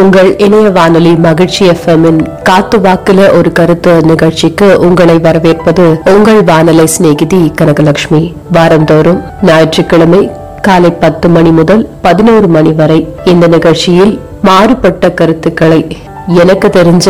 உங்கள் 0.00 0.36
இணைய 0.36 0.70
வானொலி 0.70 1.10
மகிழ்ச்சி 1.16 1.62
எஃப்எம்மின் 1.68 2.20
காத்து 2.42 2.78
வாக்குல 2.78 3.36
ஒரு 3.38 3.52
கருத்து 3.52 3.92
நிகழ்ச்சிக்கு 4.02 4.68
உங்களை 4.78 5.18
வரவேற்பது 5.18 5.84
உங்கள் 6.04 6.44
வானொலி 6.44 6.86
சிநேகிதி 6.86 7.52
கனகலட்சுமி. 7.60 8.22
வாரந்தோறும் 8.52 9.20
ஞாயிற்றுக்கிழமை 9.42 10.30
காலை 10.60 10.90
பத்து 10.90 11.28
மணி 11.28 11.50
முதல் 11.50 11.88
பதினோரு 12.02 12.48
மணி 12.48 12.72
வரை 12.72 12.98
இந்த 13.24 13.46
நிகழ்ச்சியில் 13.46 14.14
மாறுபட்ட 14.42 15.10
கருத்துக்களை 15.10 15.80
எனக்கு 16.42 16.68
தெரிஞ்ச 16.68 17.06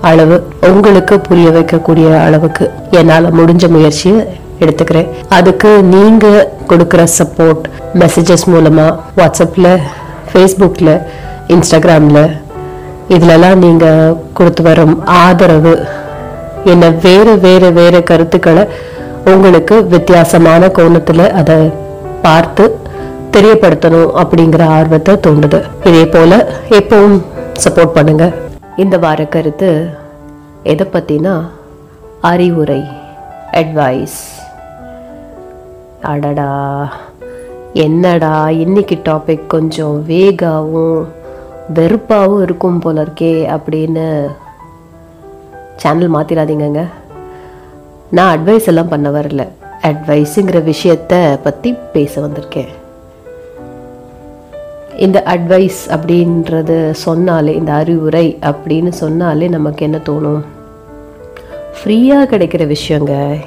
அளவு 0.00 0.36
உங்களுக்கு 0.70 1.20
புரிய 1.20 1.48
வைக்கக்கூடிய 1.48 2.22
அளவுக்கு 2.24 2.70
என்னால 2.90 3.28
முடிஞ்ச 3.28 3.68
முயற்சியை 3.68 4.18
எடுத்துக்கிறேன். 4.60 5.08
அதுக்கு 5.28 5.82
நீங்க 5.82 6.26
கொடுக்குற 6.68 7.06
சப்போர்ட் 7.18 7.64
மெசேஜஸ் 7.94 8.46
மூலமா 8.54 8.86
வாட்ஸ்அப்ல 9.16 9.68
ஃபேஸ்புக்கில் 10.30 10.94
இன்ஸ்டாகிராமில் 11.54 12.22
இதுலலாம் 13.14 13.60
நீங்கள் 13.64 14.16
கொடுத்து 14.32 14.62
வரும் 14.62 14.94
ஆதரவு 15.04 15.74
என்ன 16.72 16.84
வேறு 17.04 17.32
வேறு 17.44 17.68
வேறு 17.72 18.00
கருத்துக்களை 18.02 18.64
உங்களுக்கு 19.32 19.76
வித்தியாசமான 19.94 20.68
கோணத்தில் 20.78 21.24
அதை 21.40 21.58
பார்த்து 22.24 22.64
தெரியப்படுத்தணும் 23.34 24.10
அப்படிங்கிற 24.22 24.62
ஆர்வத்தை 24.78 25.14
தூண்டுது. 25.26 25.58
இதே 25.88 26.04
போல் 26.06 26.36
எப்பவும் 26.78 27.16
சப்போர்ட் 27.64 27.96
பண்ணுங்க. 27.96 28.26
இந்த 28.76 28.98
வார 29.04 29.24
கருத்து 29.34 29.70
எதை 30.72 30.86
பற்றினா 30.92 31.34
அறிவுரை 32.30 32.82
அட்வைஸ் 33.60 34.20
அடடா 36.12 36.50
என்னடா 37.84 38.34
இன்னைக்கு 38.64 38.98
டாபிக் 39.08 39.46
கொஞ்சம் 39.46 39.96
வேகாவும் 40.08 40.98
வெறுப்பாகவும் 41.74 42.42
இருக்கும் 42.42 42.78
போல 42.78 43.02
இருக்கே 43.02 43.58
அப்படின்னு 43.58 44.26
சேனல் 45.76 46.14
மாற்றிடாதீங்கங்க 46.14 46.84
நான் 48.10 48.38
அட்வைஸ் 48.38 48.66
எல்லாம் 48.66 48.88
பண்ண 48.88 49.10
வரல. 49.10 49.48
அட்வைஸுங்கிற 49.82 50.72
விஷயத்த 50.72 51.38
பற்றி 51.42 51.74
பேச 51.92 52.20
வந்திருக்கேன். 52.20 52.68
இந்த 54.96 55.22
அட்வைஸ் 55.26 55.80
அப்படின்றது 55.88 56.90
சொன்னாலே 56.90 57.54
இந்த 57.54 57.72
அறிவுரை 57.72 58.38
அப்படின்னு 58.42 58.88
சொன்னாலே 58.88 59.48
நமக்கு 59.48 59.84
என்ன 59.84 59.96
தோணும்? 59.96 60.42
ஃப்ரீயாக 61.78 62.30
கிடைக்கிற 62.30 62.74
விஷயங்க 62.74 63.40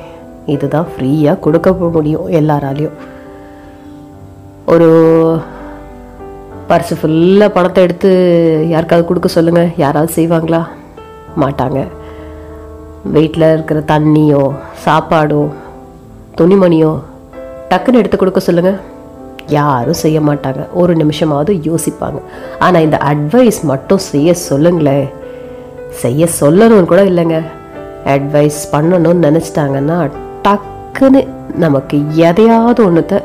இதுதான் 0.46 0.88
ஃப்ரீயாக 0.98 1.40
கொடுக்க 1.40 1.72
முடியும் 1.72 2.32
எல்லாராலையும். 2.32 2.98
ஒரு 4.66 4.90
பர்ஸு 6.70 6.96
ஃபுல்லாக 7.00 7.50
பணத்தை 7.54 7.84
எடுத்து 7.84 8.10
யாருக்காவது 8.70 9.08
கொடுக்க 9.08 9.28
சொல்லுங்கள் 9.28 9.70
யாராவது 9.84 10.12
செய்வாங்களா? 10.18 10.60
மாட்டாங்க. 11.42 11.80
வீட்டில் 13.16 13.46
இருக்கிற 13.54 13.80
தண்ணியோ 13.92 14.44
சாப்பாடோ 14.86 15.42
துணிமணியோ 16.40 16.92
டக்குன்னு 17.70 18.02
எடுத்து 18.02 18.18
கொடுக்க 18.18 18.40
சொல்லுங்கள் 18.40 18.80
யாரும் 19.48 20.00
செய்ய 20.04 20.20
மாட்டாங்க. 20.28 20.62
ஒரு 20.74 20.94
நிமிஷமாவது 20.96 21.54
யோசிப்பாங்க. 21.70 22.20
ஆனால் 22.60 22.86
இந்த 22.88 22.98
அட்வைஸ் 23.12 23.62
மட்டும் 23.72 24.04
செய்ய 24.12 24.34
சொல்லுங்களேன் 24.34 25.08
செய்ய 26.04 26.28
சொல்லணும்னு 26.40 26.92
கூட 26.94 27.04
இல்லைங்க. 27.04 27.40
அட்வைஸ் 28.16 28.62
பண்ணணும்னு 28.72 29.26
நினச்சிட்டாங்கன்னா 29.28 29.98
டக்குன்னு 30.48 31.22
நமக்கு 31.66 31.98
எதையாவது 32.28 32.80
ஒன்றுத்தை 32.88 33.20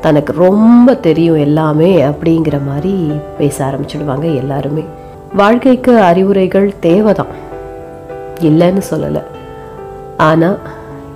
தனக்கு 0.00 0.32
ரொம்ப 0.32 0.94
தெரியும் 0.94 1.36
எல்லாமே 1.36 2.04
அப்படிங்கிற 2.04 2.66
மாதிரி 2.66 3.12
பேச 3.38 3.64
ஆரம்பிச்சிடுவாங்க 3.64 4.34
எல்லாருமே. 4.34 4.84
வாழ்க்கைக்கு 5.34 5.98
அறிவுரைகள் 5.98 6.74
தேவைதான். 6.80 7.44
இல்லைன்னு 8.40 8.82
சொல்லலை. 8.90 9.22
ஆனால் 10.16 10.58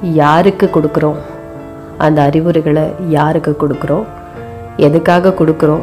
யாருக்கு 0.02 0.70
கொடுக்குறோம்? 0.74 1.16
அந்த 1.98 2.22
அறிவுரைகளை 2.22 2.82
யாருக்கு 3.08 3.56
கொடுக்குறோம்? 3.60 4.04
எதுக்காக 4.76 5.28
கொடுக்குறோம்? 5.28 5.80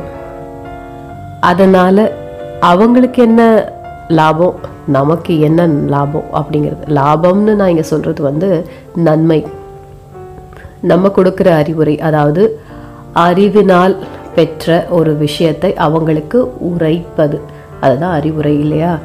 அதனால் 1.40 2.12
அவங்களுக்கு 2.60 3.24
என்ன 3.24 3.72
லாபம்? 4.08 4.56
நமக்கு 4.88 5.40
என்ன 5.40 5.66
லாபம்? 5.66 6.26
அப்படிங்கிறது. 6.34 6.78
லாபம்னு 6.86 7.56
நான் 7.56 7.70
இங்கே 7.70 7.82
சொல்கிறது 7.82 8.24
வந்து 8.24 8.70
நன்மை. 8.96 9.48
நம்ம 10.80 11.08
கொடுக்குற 11.08 11.48
அறிவுரை 11.48 12.00
அதாவது 12.00 12.60
அறிவினால் 13.14 14.04
பெற்ற 14.36 14.86
ஒரு 14.90 15.16
விஷயத்தை 15.16 15.76
அவங்களுக்கு 15.76 16.58
உரைப்பது. 16.60 17.42
அதுதான் 17.82 18.20
அறிவுரை 18.20 18.60
இல்லையா? 18.60 19.00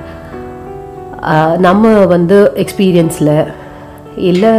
ஆஹ் 1.22 1.58
நம்ம 1.58 2.06
வந்து 2.06 2.52
எக்ஸ்பீரியன்ஸில் 2.54 3.52
இல்லை 4.16 4.50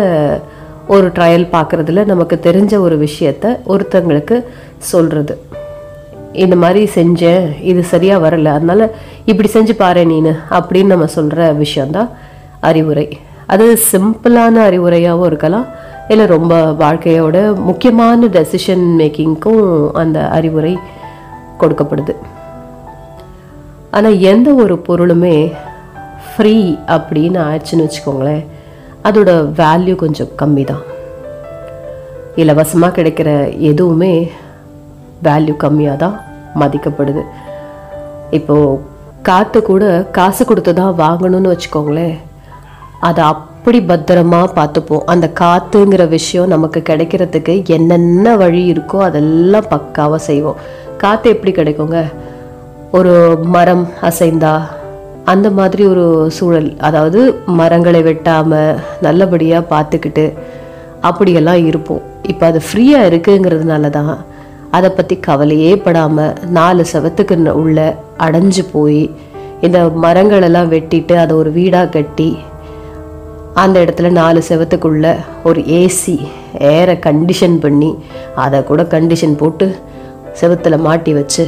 ஒரு 0.88 1.08
ட்ரையல் 1.08 1.48
பார்க்குறதுல 1.52 2.06
நமக்கு 2.06 2.40
தெரிஞ்ச 2.44 2.78
ஒரு 2.78 3.08
விஷயத்த 3.08 3.58
ஒருத்தங்களுக்கு 3.68 4.44
சொல்கிறது 4.78 5.42
இந்த 6.34 6.56
மாதிரி 6.56 6.90
செஞ்சேன் 6.96 7.62
இது 7.62 7.84
சரியாக 7.84 8.30
வரல 8.30 8.46
அதனால 8.46 8.90
இப்படி 9.26 9.50
செஞ்சு 9.54 9.72
பாரு 9.72 10.02
நீனு 10.02 10.36
அப்படின்னு 10.50 10.86
நம்ம 10.86 11.06
சொல்கிற 11.06 11.52
விஷயந்தான் 11.52 12.10
அறிவுரை. 12.60 13.20
அது 13.48 13.80
சிம்பிளான 13.92 14.56
அறிவுரையாகவும் 14.56 15.26
இருக்கலாம் 15.26 15.66
இல்லை 16.12 16.26
ரொம்ப 16.36 16.54
வாழ்க்கையோட 16.84 17.38
முக்கியமான 17.68 18.28
டெசிஷன் 18.38 18.86
மேக்கிங்க்கும் 19.00 19.66
அந்த 20.02 20.18
அறிவுரை 20.38 20.74
கொடுக்கப்படுது. 21.62 22.14
ஆனால் 23.98 24.22
எந்த 24.32 24.50
ஒரு 24.64 24.76
பொருளுமே 24.88 25.36
ஃப்ரீ 26.28 26.56
அப்படின்னு 26.96 27.40
ஆயிடுச்சுன்னு 27.48 27.86
வச்சுக்கோங்களேன் 27.86 28.44
அதோட 29.08 29.32
வேல்யூ 29.62 29.96
கொஞ்சம் 30.04 30.34
கம்மி 30.42 30.64
தான் 30.72 30.84
இலவசமாக 32.42 32.96
கிடைக்கிற 32.98 33.30
எதுவுமே 33.72 34.14
வேல்யூ 35.28 35.56
கம்மியாக 35.64 36.02
தான் 36.04 36.16
மதிக்கப்படுது. 36.62 37.24
இப்போது 38.38 38.80
காற்று 39.28 39.60
கூட 39.72 39.86
காசு 40.18 40.44
கொடுத்து 40.46 40.72
தான் 40.80 40.98
வாங்கணும்னு 41.04 41.54
வச்சுக்கோங்களேன் 41.54 42.16
அதை 43.10 43.26
அப்படி 43.64 43.80
பத்திரமா 43.90 44.40
பார்த்துப்போம். 44.56 45.04
அந்த 45.12 45.26
காற்றுங்கிற 45.42 46.04
விஷயம் 46.10 46.50
நமக்கு 46.54 46.80
கிடைக்கிறதுக்கு 46.90 47.54
என்னென்ன 47.76 48.34
வழி 48.42 48.62
இருக்கோ 48.74 48.98
அதெல்லாம் 49.06 49.70
பக்காவாக 49.74 50.20
செய்வோம். 50.26 50.58
காற்று 51.02 51.32
எப்படி 51.36 51.52
கிடைக்குங்க? 51.52 52.00
ஒரு 52.98 53.14
மரம் 53.56 53.86
அசைந்தா 54.10 54.54
அந்த 55.34 55.50
மாதிரி 55.60 55.84
ஒரு 55.94 56.06
சூழல். 56.38 56.70
அதாவது 56.88 57.20
மரங்களை 57.60 58.04
வெட்டாமல் 58.10 58.80
நல்லபடியாக 59.08 59.70
பார்த்துக்கிட்டு 59.74 60.28
அப்படியெல்லாம் 61.10 61.64
இருப்போம். 61.72 62.04
இப்போ 62.34 62.46
அது 62.52 62.62
ஃப்ரீயாக 62.68 63.10
இருக்குங்கிறதுனால 63.12 63.96
தான் 64.00 64.14
அதை 64.78 64.90
பற்றி 64.90 65.18
கவலையே 65.32 65.74
படாமல் 65.88 66.38
நாலு 66.60 66.86
செவத்துக்கு 66.94 67.54
உள்ள 67.64 67.80
அடைஞ்சு 68.28 68.66
போய் 68.76 69.04
இந்த 69.62 69.80
மரங்களெல்லாம் 70.08 70.74
வெட்டிட்டு 70.78 71.16
அதை 71.26 71.36
ஒரு 71.36 71.52
வீடாக 71.60 71.94
கட்டி 72.00 72.32
அந்த 73.62 73.78
இடத்துல 73.84 74.10
நாலு 74.20 74.40
செவத்துக்குள்ள 74.50 75.08
ஒரு 75.48 75.62
ஏசி 75.80 76.16
ஏரை 76.76 76.96
கண்டிஷன் 77.06 77.58
பண்ணி 77.66 77.92
அதை 78.44 78.60
கூட 78.70 78.84
கண்டிஷன் 78.94 79.36
போட்டு 79.42 79.68
செவத்தில் 80.40 80.84
மாட்டி 80.86 81.14
வச்சு 81.14 81.44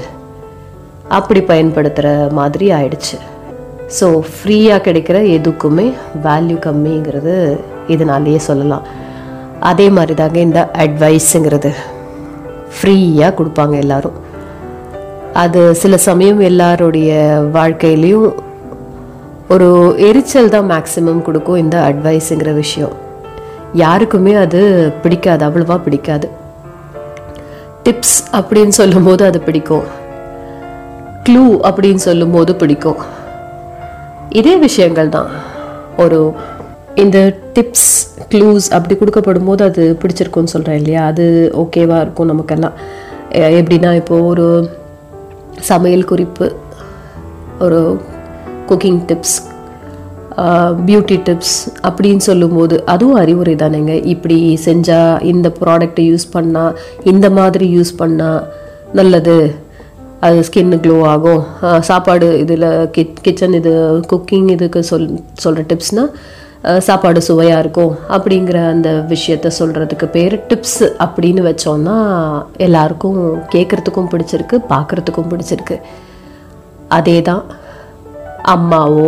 அப்படி 1.18 1.42
பயன்படுத்துகிற 1.42 2.10
மாதிரி 2.40 2.68
ஆயிடுச்சு. 2.78 3.18
ஸோ 3.98 4.08
ஃப்ரீயாக 4.34 4.84
கிடைக்கிற 4.86 5.18
எதுக்குமே 5.38 5.88
வேல்யூ 6.28 6.58
கம்மிங்கிறது 6.68 7.36
இதனாலேயே 7.96 8.40
சொல்லலாம். 8.50 8.86
அதே 9.72 9.90
மாதிரி 9.98 10.14
தாங்க 10.22 10.40
இந்த 10.40 10.62
அட்வைஸுங்கிறது 10.84 11.72
ஃப்ரீயாக 12.78 13.36
கொடுப்பாங்க 13.40 13.76
எல்லாரும். 13.84 14.18
அது 15.44 15.62
சில 15.84 15.98
சமயம் 16.10 16.42
எல்லாருடைய 16.50 17.12
வாழ்க்கையிலையும் 17.56 18.28
ஒரு 19.50 19.96
எரிச்சல் 19.98 20.50
தான் 20.50 20.70
மேக்ஸிமம் 20.70 21.22
கொடுக்கும் 21.22 21.58
இந்த 21.58 21.78
அட்வைஸுங்கிற 21.90 22.54
விஷயம். 22.54 22.94
யாருக்குமே 23.74 24.34
அது 24.34 24.62
பிடிக்காது 25.04 25.46
அவ்வளவா 25.48 25.84
பிடிக்காது. 25.84 26.30
டிப்ஸ் 27.84 28.18
அப்படின்னு 28.32 28.68
சொல்லும்போது 28.68 29.26
அது 29.26 29.40
பிடிக்கும். 29.40 29.84
க்ளூ 31.30 31.46
அப்படின்னு 31.70 32.02
சொல்லும்போது 32.08 32.56
பிடிக்கும். 32.56 32.96
இதே 34.30 34.56
விஷயங்கள் 34.56 35.10
தான். 35.10 35.30
ஒரு 35.98 36.34
இந்த 36.96 37.36
டிப்ஸ் 37.54 37.92
க்ளூஸ் 38.30 38.68
அப்படி 38.72 38.96
கொடுக்கப்படும் 39.00 39.46
போது 39.46 39.64
அது 39.64 39.98
பிடிச்சிருக்கும்னு 40.02 40.54
சொல்கிறேன் 40.56 40.78
இல்லையா? 40.78 41.06
அது 41.06 41.52
ஓகேவாக 41.58 42.02
இருக்கும் 42.02 42.28
நமக்கெல்லாம். 42.28 42.76
எப்படின்னா 43.32 43.96
இப்போது 43.96 44.26
ஒரு 44.26 44.70
சமையல் 45.60 46.10
குறிப்பு 46.12 46.56
ஒரு 47.60 48.02
குக்கிங் 48.70 49.02
டிப்ஸ் 49.10 49.38
பியூட்டி 50.88 51.18
டிப்ஸ் 51.28 51.58
அப்படின்னு 51.88 52.24
சொல்லும்போது 52.30 52.76
அதுவும் 52.94 53.20
அறிவுரை 53.24 53.54
தானேங்க. 53.62 53.94
இப்படி 54.14 54.38
செஞ்சால் 54.66 55.22
இந்த 55.32 55.48
ப்ராடக்ட்டை 55.60 56.06
யூஸ் 56.12 56.26
பண்ணால் 56.34 56.76
இந்த 57.12 57.28
மாதிரி 57.38 57.68
யூஸ் 57.78 57.94
பண்ணால் 58.02 58.42
நல்லது. 59.00 59.38
அது 60.26 60.44
ஸ்கின்னு 60.48 60.78
க்ளோ 60.84 60.98
ஆகும். 61.14 61.42
சாப்பாடு 61.90 62.28
இதில் 62.44 62.68
கிச் 62.96 63.18
கிச்சன் 63.26 63.58
இது 63.60 63.74
குக்கிங் 64.12 64.50
இதுக்கு 64.56 64.82
சொல் 64.90 65.08
சொல்கிற 65.44 65.66
டிப்ஸ்னால் 65.72 66.12
சாப்பாடு 66.88 67.20
சுவையாக 67.28 67.64
இருக்கும் 67.64 67.92
அப்படிங்கிற 68.16 68.60
அந்த 68.76 68.90
விஷயத்த 69.12 69.48
சொல்கிறதுக்கு 69.58 70.08
பேர் 70.16 70.36
டிப்ஸ் 70.50 70.80
அப்படின்னு 71.06 71.42
வச்சோம்னா 71.50 71.98
எல்லாருக்கும் 72.68 73.20
கேட்குறதுக்கும் 73.54 74.10
பிடிச்சிருக்கு 74.14 74.58
பார்க்குறதுக்கும் 74.72 75.30
பிடிச்சிருக்கு. 75.34 75.78
அதே 76.98 77.18
தான் 77.30 77.44
அம்மாவோ 78.54 79.08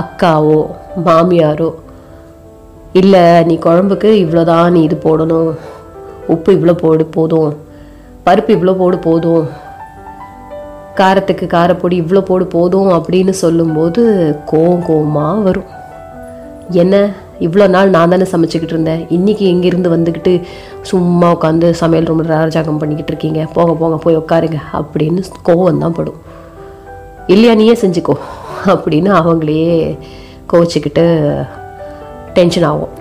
அக்காவோ 0.00 0.66
மாமியாரோ 1.04 1.74
இல்லை 2.92 3.44
நீ 3.44 3.54
குழம்புக்கு 3.54 4.10
இவ்வளோதான் 4.24 4.70
நீ 4.70 4.82
இது 4.82 4.96
போடணும். 5.04 5.50
உப்பு 6.26 6.52
இவ்வளோ 6.52 6.72
போடு 6.72 7.04
போதும். 7.04 7.56
பருப்பு 8.26 8.50
இவ்வளோ 8.56 8.72
போடு 8.72 8.98
போதும். 8.98 9.46
காரத்துக்கு 10.94 11.46
காரப்பொடி 11.46 11.96
இவ்வளோ 12.02 12.20
போடு 12.20 12.46
போதும் 12.46 12.88
அப்படின்னு 12.88 13.30
சொல்லும்போது 13.30 14.02
கோவம் 14.52 14.86
கோவமாக 14.88 15.42
வரும். 15.42 15.68
என்ன? 16.70 17.14
இவ்வளோ 17.40 17.68
நாள் 17.68 17.90
நான் 17.90 18.08
தானே 18.08 18.26
சமைச்சிக்கிட்டு 18.32 18.74
இருந்தேன். 18.76 19.06
இன்றைக்கி 19.10 19.44
எங்கேருந்து 19.52 19.94
வந்துக்கிட்டு 19.96 20.42
சும்மா 20.82 21.30
உட்காந்து 21.30 21.70
சமையல் 21.70 22.04
ரொம்ப 22.04 22.22
ராஜாகம் 22.22 22.78
பண்ணிக்கிட்டு 22.78 23.12
இருக்கீங்க. 23.12 23.48
போங்க 23.52 23.72
போங்க 23.72 23.96
போய் 23.96 24.16
உட்காருங்க 24.16 24.60
அப்படின்னு 24.72 25.22
கோவம் 25.48 25.78
தான் 25.78 25.92
படும். 25.92 26.20
இல்லையா 27.26 27.54
நீயே 27.54 27.72
செஞ்சுக்கோ. 27.72 28.16
அப்படின்னு 28.74 29.10
அவங்களையே 29.20 29.96
கோச்சிக்கிட்டு 30.52 31.04
டென்ஷன் 32.34 32.64
ஆகும். 32.64 32.92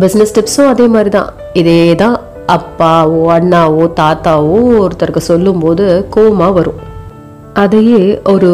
பிஸ்னஸ் 0.00 0.34
டிப்ஸும் 0.36 0.70
அதே 0.72 0.88
மாதிரி 0.88 1.10
தான் 1.10 1.30
இதே 1.52 1.94
தான் 1.94 2.16
அப்பாவோ 2.46 3.22
அண்ணாவோ 3.36 3.84
தாத்தாவோ 4.00 4.58
ஒருத்தருக்கு 4.84 5.22
சொல்லும்போது 5.30 6.06
கோவமாக 6.16 6.52
வரும். 6.52 6.78
அதையே 7.54 8.02
ஒரு 8.24 8.50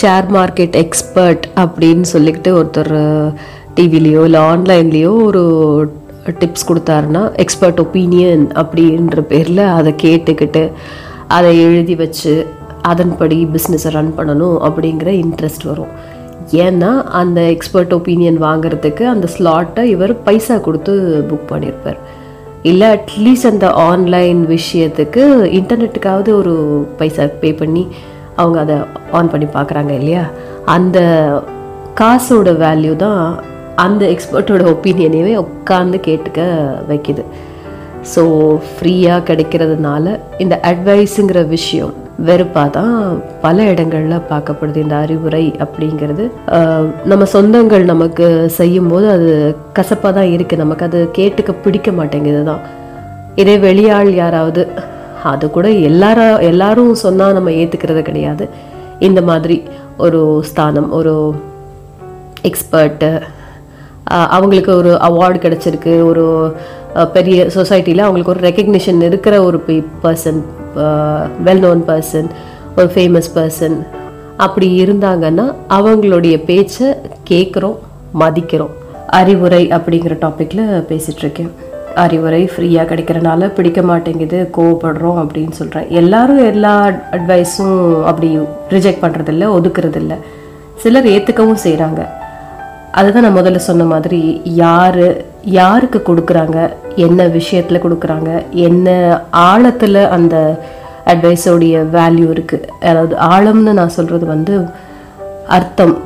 ஷேர் 0.00 0.26
மார்க்கெட் 0.36 0.76
எக்ஸ்பர்ட் 0.76 1.44
அப்படின்னு 1.56 2.06
சொல்லிக்கிட்டு 2.12 2.52
ஒருத்தர் 2.52 2.94
டிவிலேயோ 3.74 4.22
இல்லை 4.24 4.40
ஆன்லைன்லேயோ 4.40 5.12
ஒரு 5.24 5.42
டிப்ஸ் 6.40 6.68
கொடுத்தாருன்னா 6.68 7.22
எக்ஸ்பர்ட் 7.34 7.80
ஒப்பீனியன் 7.80 8.44
அப்படின்ற 8.54 9.20
பேரில் 9.20 9.64
அதை 9.68 9.94
கேட்டுக்கிட்டு 10.02 10.72
அதை 11.28 11.50
எழுதி 11.66 11.94
வச்சு 11.94 12.34
அதன்படி 12.82 13.48
பிஸ்னஸை 13.52 13.90
ரன் 13.90 14.14
பண்ணணும் 14.16 14.56
அப்படிங்கிற 14.62 15.08
இன்ட்ரெஸ்ட் 15.24 15.64
வரும். 15.64 16.16
ஏன்னா 16.52 17.02
அந்த 17.02 17.40
எக்ஸ்பர்ட் 17.40 17.92
ஒப்பீனியன் 17.92 18.42
வாங்குறதுக்கு 18.42 19.04
அந்த 19.04 19.28
ஸ்லாட்டை 19.38 19.82
இவர் 19.84 20.22
பைசா 20.22 20.56
கொடுத்து 20.56 21.24
புக் 21.30 21.52
பண்ணியிருப்பார் 21.52 21.96
இல்லை 22.62 22.88
அட்லீஸ்ட் 22.88 23.50
அந்த 23.50 23.72
ஆன்லைன் 23.72 24.46
விஷயத்துக்கு 24.46 25.22
இன்டர்நெட்டுக்காவது 25.44 26.28
ஒரு 26.28 26.86
பைசா 26.96 27.28
பே 27.40 27.52
பண்ணி 27.52 27.86
அவங்க 28.36 28.60
அதை 28.60 28.76
ஆன் 29.10 29.30
பண்ணி 29.30 29.46
பார்க்குறாங்க 29.46 29.90
இல்லையா? 29.90 30.24
அந்த 30.64 30.98
காசோட 31.94 32.50
வேல்யூ 32.64 32.96
தான் 32.96 33.40
அந்த 33.74 34.06
எக்ஸ்பர்ட்டோட 34.06 34.76
ஒப்பீனியனையே 34.76 35.46
உட்காந்து 35.46 35.98
கேட்டுக்க 36.06 36.40
வைக்குது. 36.88 37.24
ஸோ 38.14 38.58
ஃப்ரீயாக 38.80 39.34
கிடைக்கிறதுனால 39.34 40.20
இந்த 40.38 40.60
அட்வைஸுங்கிற 40.64 41.48
விஷயம் 41.48 41.94
வெறுப்பாக 42.26 42.68
தான் 42.76 42.94
பல 43.42 43.64
இடங்களில் 43.72 44.26
பார்க்கப்படுது 44.30 44.78
இந்த 44.84 44.94
அறிவுரை 45.04 45.42
அப்படிங்கிறது. 45.64 46.24
நம்ம 47.10 47.26
சொந்தங்கள் 47.34 47.84
நமக்கு 47.92 48.26
செய்யும்போது 48.58 49.06
அது 49.16 49.28
கசப்பாக 49.76 50.12
தான் 50.18 50.30
இருக்குது 50.34 50.62
நமக்கு 50.62 50.86
அது 50.88 51.00
கேட்டுக்க 51.18 51.54
பிடிக்க 51.64 51.92
மாட்டேங்குது 51.98 52.42
தான். 52.50 52.62
இதே 53.42 53.56
வெளியாள் 53.66 54.10
யாராவது 54.22 54.64
அது 55.32 55.46
கூட 55.56 55.68
எல்லாரா 55.90 56.26
எல்லாரும் 56.50 56.92
சொன்னால் 57.04 57.36
நம்ம 57.38 57.52
ஏற்றுக்கிறது 57.60 58.02
கிடையாது. 58.10 58.44
இந்த 59.08 59.20
மாதிரி 59.30 59.56
ஒரு 60.06 60.20
ஸ்தானம் 60.50 60.90
ஒரு 60.98 61.14
எக்ஸ்பர்ட்டு 62.50 63.10
அவங்களுக்கு 64.36 64.72
ஒரு 64.80 64.92
அவார்டு 65.08 65.38
கிடச்சிருக்கு. 65.46 65.94
ஒரு 66.10 66.24
பெரிய 67.16 67.40
சொசைட்டியில் 67.56 68.06
அவங்களுக்கு 68.06 68.34
ஒரு 68.34 68.44
ரெக்கக்னிஷன் 68.48 69.02
இருக்கிற 69.08 69.34
ஒரு 69.48 69.58
பர்சன் 70.04 70.40
வெல் 71.44 71.62
நோன் 71.66 71.82
பர்சன் 71.86 72.28
ஒரு 72.76 72.88
ஃபேமஸ் 72.94 73.30
பர்சன் 73.34 73.86
அப்படி 74.36 74.84
இருந்தாங்கன்னா 74.84 75.54
அவங்களுடைய 75.68 76.44
பேச்சை 76.44 76.88
கேட்குறோம் 77.30 77.78
மதிக்கிறோம். 78.20 78.74
அறிவுரை 79.06 79.68
அப்படிங்கிற 79.68 80.14
டாப்பிக்கில் 80.20 80.84
பேசிகிட்ருக்கேன் 80.90 81.50
அறிவுரை 81.94 82.50
ஃப்ரீயாக 82.52 82.88
கிடைக்கிறனால 82.90 83.54
பிடிக்க 83.54 83.82
மாட்டேங்குது 83.82 84.50
கோவப்படுறோம் 84.56 85.18
அப்படின்னு 85.22 85.50
சொல்கிறேன் 85.50 85.88
எல்லாரும் 85.90 86.44
எல்லா 86.44 86.90
அட்வைஸும் 87.16 88.04
அப்படி 88.04 88.38
ரிஜெக்ட் 88.70 89.02
பண்ணுறதில்ல 89.02 89.44
ஒதுக்குறதில்ல. 89.58 90.14
சிலர் 90.82 91.06
ஏற்றுக்கவும் 91.06 91.64
செய்கிறாங்க 91.64 92.08
அதுதான் 92.92 93.22
நான் 93.22 93.38
முதல்ல 93.38 93.56
சொன்ன 93.56 93.84
மாதிரி 93.84 94.40
யார் 94.44 95.27
யாருக்கு 95.42 96.02
கொடுக்குறாங்க? 96.06 96.70
என்ன 96.96 97.26
விஷயத்தில் 97.26 97.82
கொடுக்குறாங்க? 97.84 98.44
என்ன 98.52 98.88
ஆழத்தில் 99.30 100.02
அந்த 100.06 100.60
அட்வைஸோடைய 101.06 101.74
வேல்யூ 101.96 102.28
இருக்குது 102.34 102.68
அதாவது 102.80 103.16
ஆழம்னு 103.16 103.72
நான் 103.72 103.88
சொல்கிறது 103.88 104.26
வந்து 104.26 104.66
அர்த்தம். 105.46 105.96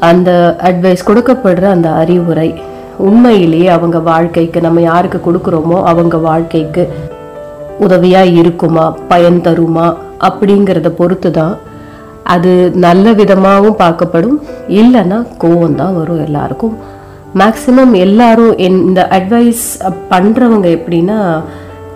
அந்த 0.00 0.56
அட்வைஸ் 0.62 1.08
கொடுக்கப்படுற 1.08 1.62
அந்த 1.62 1.90
அறிவுரை 1.90 2.54
உண்மையிலேயே 2.98 3.68
அவங்க 3.68 3.98
வாழ்க்கைக்கு 3.98 4.60
நம்ம 4.60 4.80
யாருக்கு 4.80 5.32
கொடுக்குறோமோ 5.32 5.82
அவங்க 5.82 6.16
வாழ்க்கைக்கு 6.16 6.88
உதவியாக 7.78 8.26
இருக்குமா? 8.26 8.94
பயன் 9.08 9.40
தருமா? 9.40 9.96
அப்படிங்கிறத 10.20 10.88
பொறுத்து 10.88 11.30
தான் 11.30 11.56
அது 12.22 12.70
நல்ல 12.74 13.12
விதமாகவும் 13.12 13.78
பார்க்கப்படும். 13.78 14.38
இல்லைன்னா 14.68 15.26
கோவம் 15.42 15.74
தான் 15.74 15.96
வரும் 15.96 16.24
எல்லாருக்கும். 16.24 16.76
மேக்சிமம் 17.38 17.92
எல்லாரும் 17.92 18.56
என்- 18.56 18.86
இந்த 18.86 19.08
அட்வைஸ் 19.10 19.92
பண்ணுறவங்க 20.10 20.68
எப்படின்னா 20.68 21.42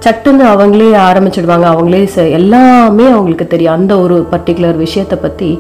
சட்டுன்னு 0.07 0.45
அவங்களே 0.45 0.99
ஆரம்பிச்சிடுவாங்க. 1.11 1.67
அவங்களே 1.67 2.09
செ- 2.15 2.31
எல்லாமே 2.31 3.07
அவங்களுக்கு 3.07 3.47
தெரியும். 3.47 3.73
அந்த 3.73 3.99
ஒரு 3.99 4.27
பர்டிகுலர் 4.33 4.77
விஷயத்தை 4.77 5.19
பற்றி 5.23 5.59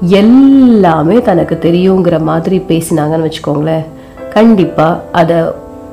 எல்லாமே 0.00 1.22
தனக்கு 1.22 1.58
தெரியுங்கிற 1.60 2.20
மாதிரி 2.20 2.62
பேசினாங்கன்னு 2.68 3.30
வச்சுக்கோங்களேன். 3.30 3.84
கண்டிப்பாக 4.32 5.00
அதை 5.12 5.36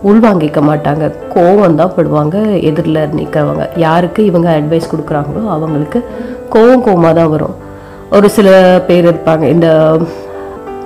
உள்வாங்கிக்க 0.05 0.61
மாட்டாங்க. 0.61 1.13
கோவம் 1.33 1.75
தான் 1.75 1.93
படுவாங்க 1.95 2.61
எதிரில் 2.63 3.09
நிற்கிறவங்க 3.17 3.69
யாருக்கு 3.75 4.25
இவங்க 4.25 4.59
அட்வைஸ் 4.59 4.89
கொடுக்குறாங்களோ 4.95 5.49
அவங்களுக்கு 5.49 6.05
கோவம் 6.53 6.87
கோவமாக 6.87 7.13
தான் 7.13 7.29
வரும். 7.29 7.55
ஒரு 8.11 8.29
சில 8.29 8.81
பேர் 8.87 9.13
இருப்பாங்க 9.13 9.41
இந்த 9.41 9.97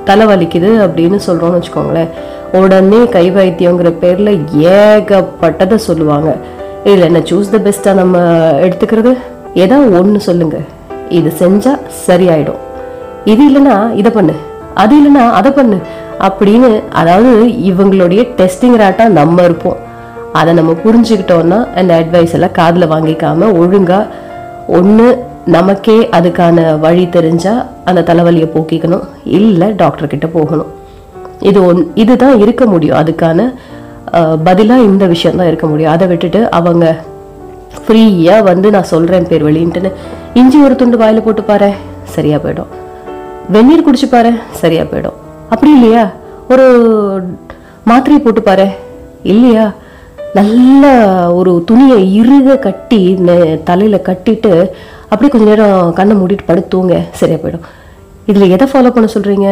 தலை 0.03 0.25
வலிக்குது 0.25 0.89
அப்படின்னு 0.89 1.19
சொல்கிறோம்னு 1.27 1.62
வச்சுக்கோங்களேன். 1.62 2.10
உடனே 2.53 3.05
கை 3.05 3.31
வைத்தியங்கிற 3.31 3.89
பேரில் 3.89 4.45
ஏகப்பட்டதை 4.57 5.75
சொல்லுவாங்க. 5.75 6.36
இதில் 6.83 7.01
என்ன 7.01 7.19
சூஸ் 7.19 7.50
த 7.50 7.57
பெஸ்ட்டாக 7.57 7.95
நம்ம 7.95 8.17
எடுத்துக்கிறது? 8.51 9.17
ஏதோ 9.53 9.77
ஒன்று 9.77 10.19
சொல்லுங்க. 10.19 10.57
இது 11.10 11.33
செஞ்சால் 11.39 11.79
சரியாயிடும். 12.07 12.62
இது 13.25 13.43
இல்லைன்னா 13.51 13.95
இதை 13.95 14.12
பண்ணு. 14.12 14.33
அது 14.74 14.95
இல்லைன்னா 14.95 15.29
அதை 15.31 15.51
பண்ணு. 15.51 15.77
அப்படின்னு 16.19 16.83
அதாவது 16.91 17.45
இவங்களுடைய 17.45 18.27
டெஸ்டிங் 18.38 18.77
ராட்டா 18.77 19.07
நம்ம 19.07 19.43
இருப்போம். 19.43 19.77
அதை 20.33 20.53
நம்ம 20.53 20.72
புரிஞ்சுக்கிட்டோன்னா 20.72 21.74
அந்த 21.74 22.00
அட்வைஸ் 22.00 22.31
எல்லாம் 22.31 22.51
காதில் 22.51 22.89
வாங்கிக்காம 22.89 23.51
ஒழுங்கா 23.62 24.07
ஒன்று 24.67 25.24
நமக்கே 25.45 26.10
அதுக்கான 26.12 26.79
வழி 26.79 27.10
தெரிஞ்சா 27.10 27.65
அந்த 27.86 28.01
தலைவலியை 28.01 28.48
போக்கிக்கணும். 28.55 29.03
இல்லை 29.24 29.75
டாக்டர் 29.75 30.07
கிட்ட 30.07 30.27
போகணும். 30.27 30.81
இது 31.50 31.59
ஒன் 31.69 31.81
இதுதான் 32.01 32.38
இருக்க 32.43 32.63
முடியும். 32.73 33.00
அதுக்கான 33.01 33.39
பதிலாக 34.47 34.88
இந்த 34.89 35.03
விஷயம் 35.13 35.39
தான் 35.39 35.50
இருக்க 35.51 35.67
முடியும். 35.71 35.93
அதை 35.95 36.05
விட்டுட்டு 36.12 36.41
அவங்க 36.57 36.85
ஃப்ரீயாக 37.85 38.47
வந்து 38.50 38.67
நான் 38.75 38.91
சொல்கிறேன் 38.93 39.29
பேர் 39.29 39.45
வழின்ட்டுன்னு 39.47 39.91
இஞ்சி 40.39 40.57
ஒரு 40.65 40.75
துண்டு 40.81 40.97
வாயில் 41.01 41.25
போட்டு 41.27 41.43
பாரு 41.51 41.69
சரியா 42.15 42.38
போயிடும். 42.43 42.71
வெந்நீர் 43.53 43.85
குடிச்சு 43.88 44.07
பாரு 44.15 44.31
சரியா 44.62 44.83
போயிடும். 44.91 45.17
அப்படி 45.53 45.71
இல்லையா? 45.77 46.03
ஒரு 46.53 46.65
மாத்திரையை 47.89 48.19
போட்டு 48.25 48.41
பாரு 48.50 48.67
இல்லையா? 49.33 49.65
நல்ல 50.38 50.83
ஒரு 51.39 51.51
துணியை 51.69 51.97
இறுக 52.19 52.55
கட்டி 52.67 53.01
தலையில 53.69 53.97
கட்டிட்டு 54.09 54.53
அப்படியே 55.09 55.31
கொஞ்ச 55.33 55.45
நேரம் 55.50 55.93
கண்ணை 55.97 56.15
மூடிட்டு 56.19 56.50
படுத்துவங்க 56.50 56.95
சரியா 57.19 57.39
போயிடும். 57.41 57.67
இதுல 58.31 58.47
எதை 58.55 58.67
ஃபாலோ 58.71 58.93
பண்ண 58.95 59.09
சொல்றீங்க? 59.15 59.50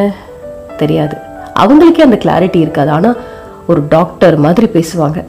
தெரியாது. 0.84 1.18
அவங்களுக்கே 1.64 2.04
அந்த 2.08 2.18
கிளாரிட்டி 2.26 2.60
இருக்காது. 2.66 2.92
ஆனா 2.98 3.12
ஒரு 3.72 3.82
டாக்டர் 3.96 4.38
மாதிரி 4.46 4.68
பேசுவாங்க. 4.76 5.20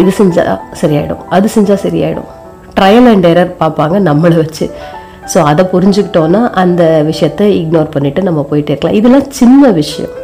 இது 0.00 0.10
செஞ்சா 0.18 0.42
சரியாயிடும் 0.80 1.24
அது 1.36 1.48
செஞ்சா 1.54 1.76
சரியாயிடும். 1.86 2.30
ட்ரையல் 2.78 3.08
அண்ட் 3.12 3.26
எரர் 3.32 3.52
பார்ப்பாங்க 3.62 3.96
நம்மளை 4.08 4.36
வச்சு. 4.42 4.66
ஸோ 5.32 5.38
அதை 5.50 5.62
புரிஞ்சுக்கிட்டோன்னா 5.72 6.40
அந்த 6.62 6.82
விஷயத்த 7.10 7.42
இக்னோர் 7.60 7.92
பண்ணிட்டு 7.94 8.22
நம்ம 8.28 8.46
போயிட்டே 8.50 8.72
இருக்கலாம். 8.72 8.98
இதெல்லாம் 9.00 9.28
சின்ன 9.40 9.70
விஷயம். 9.80 10.14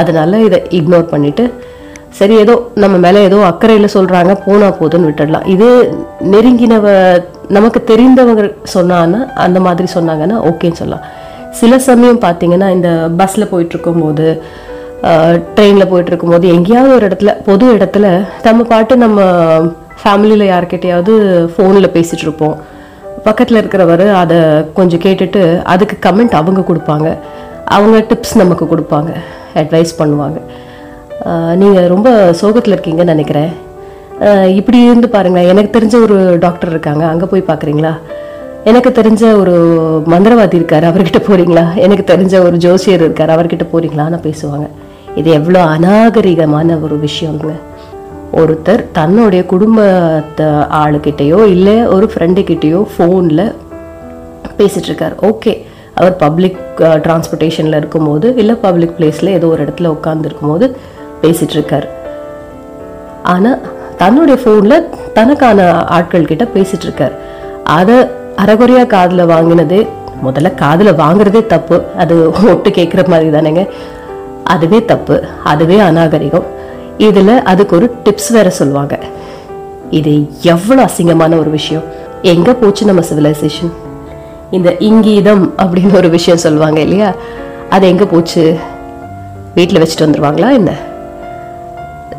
அதனால 0.00 0.38
இதை 0.46 0.58
இக்னோர் 0.78 1.06
பண்ணிட்டு 1.12 1.44
சரி 2.18 2.34
ஏதோ 2.42 2.54
நம்ம 2.82 2.96
மேலே 3.04 3.20
ஏதோ 3.28 3.38
அக்கறையில் 3.50 3.94
சொல்கிறாங்க 3.94 4.32
போனா 4.44 4.68
போதுன்னு 4.78 5.08
விட்டுடலாம். 5.08 5.46
இது 5.54 5.68
நெருங்கினவ 6.32 6.86
நமக்கு 7.56 7.80
தெரிந்தவங்க 7.90 8.44
சொன்னான்னா 8.74 9.20
அந்த 9.44 9.60
மாதிரி 9.66 9.88
சொன்னாங்கன்னா 9.94 10.36
ஓகேன்னு 10.50 10.80
சொல்லலாம். 10.82 11.04
சில 11.58 11.78
சமயம் 11.88 12.22
பார்த்தீங்கன்னா 12.24 12.68
இந்த 12.76 12.90
பஸ்ஸில் 13.18 13.50
போயிட்டுருக்கும்போது 13.52 14.26
ட்ரெயினில் 15.56 15.90
போயிட்டுருக்கும்போது 15.90 16.46
எங்கேயாவது 16.56 16.94
ஒரு 16.98 17.04
இடத்துல 17.08 17.32
பொது 17.48 17.66
இடத்துல 17.76 18.06
நம்ம 18.46 18.64
பாட்டு 18.72 18.94
நம்ம 19.04 19.20
ஃபேமிலியில் 20.00 20.50
யார்கிட்டையாவது 20.52 21.12
ஃபோனில் 21.54 21.94
பேசிகிட்டு 21.96 22.26
இருப்போம். 22.26 22.56
பக்கத்தில் 23.26 23.60
இருக்கிறவர் 23.60 24.06
அதை 24.22 24.38
கொஞ்சம் 24.78 25.02
கேட்டுட்டு 25.04 25.42
அதுக்கு 25.72 25.96
கமெண்ட் 26.06 26.34
அவங்க 26.40 26.60
கொடுப்பாங்க. 26.70 27.08
அவங்க 27.76 27.98
டிப்ஸ் 28.10 28.34
நமக்கு 28.42 28.64
கொடுப்பாங்க. 28.72 29.12
அட்வைஸ் 29.60 29.92
பண்ணுவாங்க. 30.00 30.38
நீங்கள் 31.60 31.88
ரொம்ப 31.94 32.08
சோகத்தில் 32.40 32.76
இருக்கீங்கன்னு 32.76 33.14
நினைக்கிறேன். 33.14 33.52
இப்படி 34.58 34.78
இருந்து 34.88 35.08
பாருங்களேன். 35.14 35.50
எனக்கு 35.52 35.74
தெரிஞ்ச 35.78 35.96
ஒரு 36.06 36.18
டாக்டர் 36.44 36.72
இருக்காங்க. 36.74 37.04
அங்கே 37.12 37.26
போய் 37.32 37.48
பார்க்குறீங்களா 37.50 37.92
எனக்கு 38.68 38.90
தெரிஞ்ச 38.98 39.22
ஒரு 39.40 39.54
மந்திரவாதி 40.12 40.56
இருக்கார் 40.58 40.86
அவர்கிட்ட 40.88 41.20
போகிறீங்களா 41.26 41.64
எனக்கு 41.84 42.04
தெரிஞ்ச 42.12 42.34
ஒரு 42.46 42.56
ஜோசியர் 42.64 43.04
இருக்கார் 43.06 43.32
அவர்கிட்ட 43.34 43.64
போகிறீங்களான்னு 43.72 44.18
பேசுவாங்க. 44.26 44.66
இது 45.20 45.28
எவ்வளோ 45.38 45.60
அநாகரிகமான 45.74 46.78
ஒரு 46.86 46.96
விஷயங்க. 47.04 47.52
ஒருத்தர் 48.40 48.82
தன்னுடைய 48.92 49.42
குடும்பத்தை 49.52 50.46
ஆளுக்கிட்டேயோ 50.80 51.38
இல்லை 51.54 51.76
ஒரு 51.96 52.06
ஃப்ரெண்டுக்கிட்டேயோ 52.12 52.80
ஃபோனில் 52.94 53.44
பேசிகிட்ருக்கார் 54.58 55.14
இருக்கார் 55.14 55.16
ஓகே 55.28 55.52
அவர் 55.94 56.16
பப்ளிக் 56.16 56.58
டிரான்ஸ்போர்ட்டேஷனில் 57.04 57.78
இருக்கும்போது 57.78 58.26
இல்லை 58.42 58.54
பப்ளிக் 58.66 58.96
பிளேஸில் 58.98 59.34
ஏதோ 59.36 59.46
ஒரு 59.46 59.62
இடத்துல 59.66 59.92
உட்காந்துருக்கும் 59.96 60.52
போது 60.52 60.66
பேசிகிட்ருக்கார் 61.22 61.86
இருக்கார் 61.86 61.86
ஆனால் 63.34 63.60
தன்னுடைய 63.96 64.36
ஃபோனில் 64.42 64.86
தனக்கான 65.12 65.68
ஆட்கள் 65.98 66.30
கிட்ட 66.32 66.44
பேசிட்டு 66.56 66.86
இருக்கார் 66.88 67.16
அதை 67.78 67.96
அறகுறையா 68.36 68.86
காதில் 68.86 69.24
வாங்கினது. 69.24 69.86
முதல்ல 70.24 70.54
காதில் 70.54 70.92
வாங்குறதே 70.92 71.46
தப்பு. 71.46 71.82
அது 71.98 72.30
ஒட்டு 72.30 72.70
கேட்குற 72.70 73.08
மாதிரி 73.08 73.30
தானேங்க. 73.30 73.68
அதுவே 74.44 74.84
தப்பு. 74.84 75.24
அதுவே 75.44 75.78
அநாகரிகம். 75.78 76.44
இதில் 76.98 77.42
அதுக்கு 77.42 77.76
ஒரு 77.76 77.94
டிப்ஸ் 78.04 78.32
வேற 78.32 78.50
சொல்லுவாங்க. 78.50 78.98
இது 79.90 80.30
எவ்வளோ 80.40 80.84
அசிங்கமான 80.84 81.38
ஒரு 81.38 81.50
விஷயம். 81.50 81.82
எங்கே 82.22 82.52
போச்சு 82.52 82.86
நம்ம 82.86 83.00
சிவிலைசேஷன் 83.00 83.72
இந்த 84.50 84.76
இங்கீதம் 84.78 85.54
அப்படின்னு 85.58 85.94
ஒரு 85.94 86.08
விஷயம் 86.08 86.38
சொல்லுவாங்க 86.38 86.80
இல்லையா? 86.80 87.14
அது 87.70 87.88
எங்கே 87.88 88.04
போச்சு? 88.04 88.56
வீட்டில் 89.54 89.82
வச்சுட்டு 89.82 90.00
வந்துருவாங்களா 90.00 90.52
என்ன? 90.52 90.70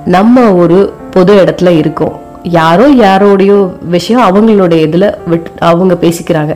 நம்ம 0.05 0.53
ஒரு 0.53 0.93
பொது 1.11 1.35
இடத்துல 1.35 1.77
இருக்கோம். 1.77 2.19
யாரோ 2.49 2.87
யாரோடையோ 3.05 3.69
விஷயம் 3.81 4.25
அவங்களுடைய 4.27 4.81
இதில் 4.81 5.15
விட் 5.27 5.49
அவங்க 5.59 5.93
பேசிக்கிறாங்க. 5.93 6.55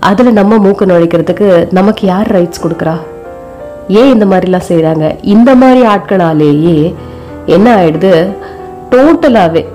அதில் 0.00 0.32
நம்ம 0.32 0.58
மூக்கு 0.58 0.86
நுழைக்கிறதுக்கு 0.86 1.72
நமக்கு 1.72 2.06
யார் 2.06 2.30
ரைட்ஸ் 2.36 2.62
கொடுக்குறா? 2.62 2.94
ஏன் 3.88 4.12
இந்த 4.12 4.24
மாதிரிலாம் 4.24 4.68
செய்கிறாங்க 4.68 5.18
இந்த 5.22 5.54
மாதிரி 5.54 5.86
ஆட்களாலேயே 5.86 6.94
என்ன 7.46 7.68
ஆயிடுது? 7.76 8.14
டோட்டலாகவே 8.90 9.66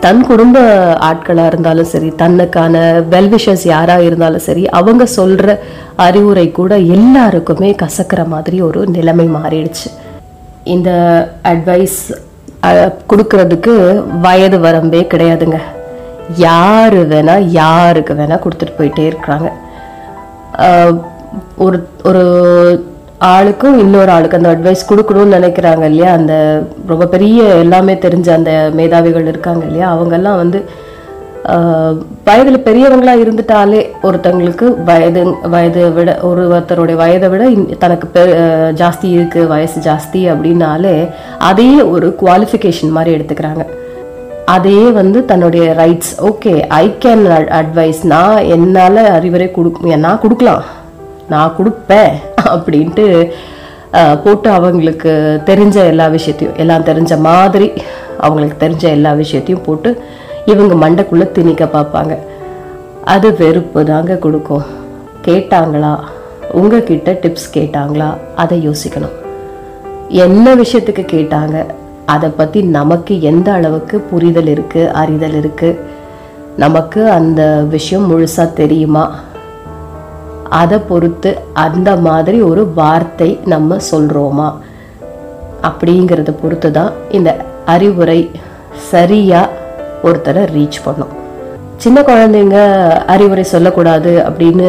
தன் 0.00 0.26
குடும்ப 0.26 0.58
ஆட்களாக 0.98 1.46
இருந்தாலும் 1.46 1.84
சரி 1.84 2.08
தன்னுக்கான 2.08 3.04
வெல்விஷஸ் 3.10 3.64
யாராக 3.64 4.02
இருந்தாலும் 4.02 4.46
சரி 4.48 4.68
அவங்க 4.68 5.06
சொல்கிற 5.06 5.62
அறிவுரை 5.96 6.50
கூட 6.50 6.78
எல்லாருக்குமே 6.78 7.74
கசக்கிற 7.82 8.26
மாதிரி 8.26 8.60
ஒரு 8.60 8.86
நிலைமை 8.86 9.28
மாறிடுச்சு. 9.28 9.88
இந்த 10.64 10.90
அட்வைஸ் 11.44 12.00
கொடுக்கறதுக்கு 13.10 13.72
வயது 14.26 14.58
வரம்பே 14.66 15.00
கிடையாதுங்க. 15.12 15.58
யார் 16.46 16.96
வேணால் 17.12 17.46
யாருக்கு 17.60 18.14
வேணால் 18.14 18.42
கொடுத்துட்டு 18.44 18.78
போயிட்டே 18.78 19.04
இருக்கிறாங்க. 19.10 19.48
ஒரு 21.64 21.78
ஒரு 22.08 22.24
ஆளுக்கும் 23.34 23.78
இன்னொரு 23.84 24.10
ஆளுக்கு 24.14 24.38
அந்த 24.38 24.50
அட்வைஸ் 24.54 24.88
கொடுக்கணும்னு 24.90 25.36
நினைக்கிறாங்க 25.38 25.84
இல்லையா? 25.90 26.10
அந்த 26.18 26.34
ரொம்ப 26.90 27.06
பெரிய 27.14 27.44
எல்லாமே 27.64 27.94
தெரிஞ்ச 28.04 28.28
அந்த 28.38 28.52
மேதாவிகள் 28.78 29.30
இருக்காங்க 29.32 29.64
இல்லையா? 29.68 29.88
அவங்கெல்லாம் 29.96 30.40
வந்து 30.42 30.60
வயதில் 32.24 32.62
பெரியவங்களாக 32.62 33.22
இருந்துட்டாலே 33.24 33.90
ஒருத்தங்களுக்கு 34.02 34.82
வயது 34.84 35.22
வயதை 35.42 35.90
விட 35.90 36.18
ஒரு 36.22 36.48
ஒருத்தருடைய 36.50 36.94
வயதை 36.94 37.28
விட 37.28 37.50
தனக்கு 37.78 38.08
பெ- 38.14 38.34
ஜாஸ்தி 38.72 39.02
இருக்குது 39.02 39.46
வயசு 39.46 39.80
ஜாஸ்தி 39.80 40.14
அப்படின்னாலே 40.14 41.08
அதையே 41.38 41.82
ஒரு 41.82 42.16
குவாலிஃபிகேஷன் 42.20 42.88
மாதிரி 42.88 43.16
எடுத்துக்கிறாங்க. 43.16 43.64
அதையே 44.44 44.90
வந்து 44.90 45.24
தன்னுடைய 45.24 45.74
rights 45.78 46.12
okay 46.22 46.66
I 46.68 46.94
can 47.04 47.24
advise 47.60 48.04
நான் 48.04 48.44
என்னால் 48.44 48.96
அறிவுரை 48.96 49.50
கொடு 49.50 49.72
நான் 49.96 50.18
கொடுக்கலாம். 50.18 50.62
நான் 51.28 51.54
கொடுப்பேன் 51.58 52.12
அப்படின்ட்டு 52.54 53.30
போட்டு 54.24 54.50
அவங்களுக்கு 54.50 55.40
தெரிஞ்ச 55.46 55.74
எல்லா 55.86 56.06
விஷயத்தையும் 56.06 56.56
எல்லாம் 56.56 56.84
தெரிஞ்ச 56.84 57.20
மாதிரி 57.20 57.72
அவங்களுக்கு 58.18 58.66
தெரிஞ்ச 58.66 58.82
எல்லா 58.82 59.12
விஷயத்தையும் 59.12 59.62
போட்டு 59.62 60.02
இவங்க 60.50 60.74
மண்டைக்குள்ளே 60.82 61.26
திணிக்க 61.36 61.64
பார்ப்பாங்க. 61.76 62.14
அது 63.14 63.28
வெறுப்பு 63.40 63.80
தாங்க 63.90 64.14
கொடுக்கும். 64.24 64.66
கேட்டாங்களா? 65.26 65.92
உங்ககிட்ட 66.58 67.12
டிப்ஸ் 67.22 67.52
கேட்டாங்களா? 67.56 68.08
அதை 68.42 68.56
யோசிக்கணும். 68.68 69.16
என்ன 70.24 70.54
விஷயத்துக்கு 70.62 71.04
கேட்டாங்க? 71.14 71.56
அதை 72.14 72.28
பற்றி 72.36 72.60
நமக்கு 72.78 73.14
எந்த 73.30 73.48
அளவுக்கு 73.58 73.96
புரிதல் 74.10 74.50
இருக்குது 74.54 74.92
அறிதல் 75.00 75.36
இருக்குது 75.40 75.80
நமக்கு 76.64 77.00
அந்த 77.18 77.42
விஷயம் 77.74 78.06
முழுசாக 78.10 78.56
தெரியுமா? 78.60 79.04
அதை 80.60 80.78
பொறுத்து 80.90 81.30
அந்த 81.66 81.90
மாதிரி 82.06 82.38
ஒரு 82.50 82.62
வார்த்தை 82.80 83.30
நம்ம 83.52 83.76
சொல்கிறோமா 83.90 84.48
அப்படிங்கிறத 85.68 86.32
பொறுத்து 86.42 86.68
தான் 86.78 86.92
இந்த 87.16 87.30
அறிவுரை 87.74 88.20
சரியாக 88.90 89.66
ஒருத்தரை 90.04 90.42
ரீச் 90.56 90.84
பண்ணும். 90.84 91.12
சின்ன 91.76 92.00
குழந்தைங்க 92.00 92.58
அறிவுரை 93.06 93.44
சொல்லக்கூடாது 93.44 94.22
அப்படின்னு 94.28 94.68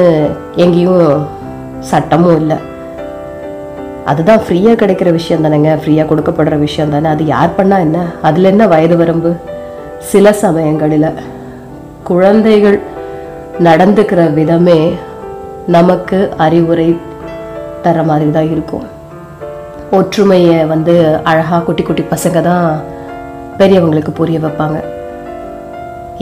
எங்கேயும் 0.55 1.27
சட்டமும் 1.79 2.35
இல்லை. 2.35 2.57
அதுதான் 4.05 4.39
ஃப்ரீயாக 4.39 4.79
கிடைக்கிற 4.81 5.11
விஷயம் 5.11 5.43
தானேங்க. 5.43 5.79
ஃப்ரீயாக 5.81 6.09
கொடுக்கப்படுற 6.11 6.59
விஷயம் 6.59 6.89
தானே. 6.89 7.07
அது 7.07 7.25
யார் 7.25 7.55
பண்ணால் 7.57 7.79
என்ன? 7.79 8.05
அதில் 8.21 8.43
என்ன 8.43 8.67
வயது 8.67 8.97
வரம்பு? 8.97 9.35
சில 9.99 10.33
சமயங்களில் 10.33 11.13
குழந்தைகள் 12.03 12.79
நடந்துக்கிற 13.59 14.33
விதமே 14.33 14.93
நமக்கு 15.67 16.33
அறிவுரை 16.37 16.97
தர 17.81 18.03
மாதிரி 18.03 18.31
தான் 18.31 18.51
இருக்கும். 18.51 18.85
ஒற்றுமையை 19.91 20.65
வந்து 20.65 21.19
அழகாக 21.23 21.63
குட்டி 21.63 21.83
குட்டி 21.83 22.03
பசங்க 22.11 22.41
தான் 22.41 22.81
பெரியவங்களுக்கு 23.57 24.11
புரிய 24.11 24.39
வைப்பாங்க. 24.39 24.79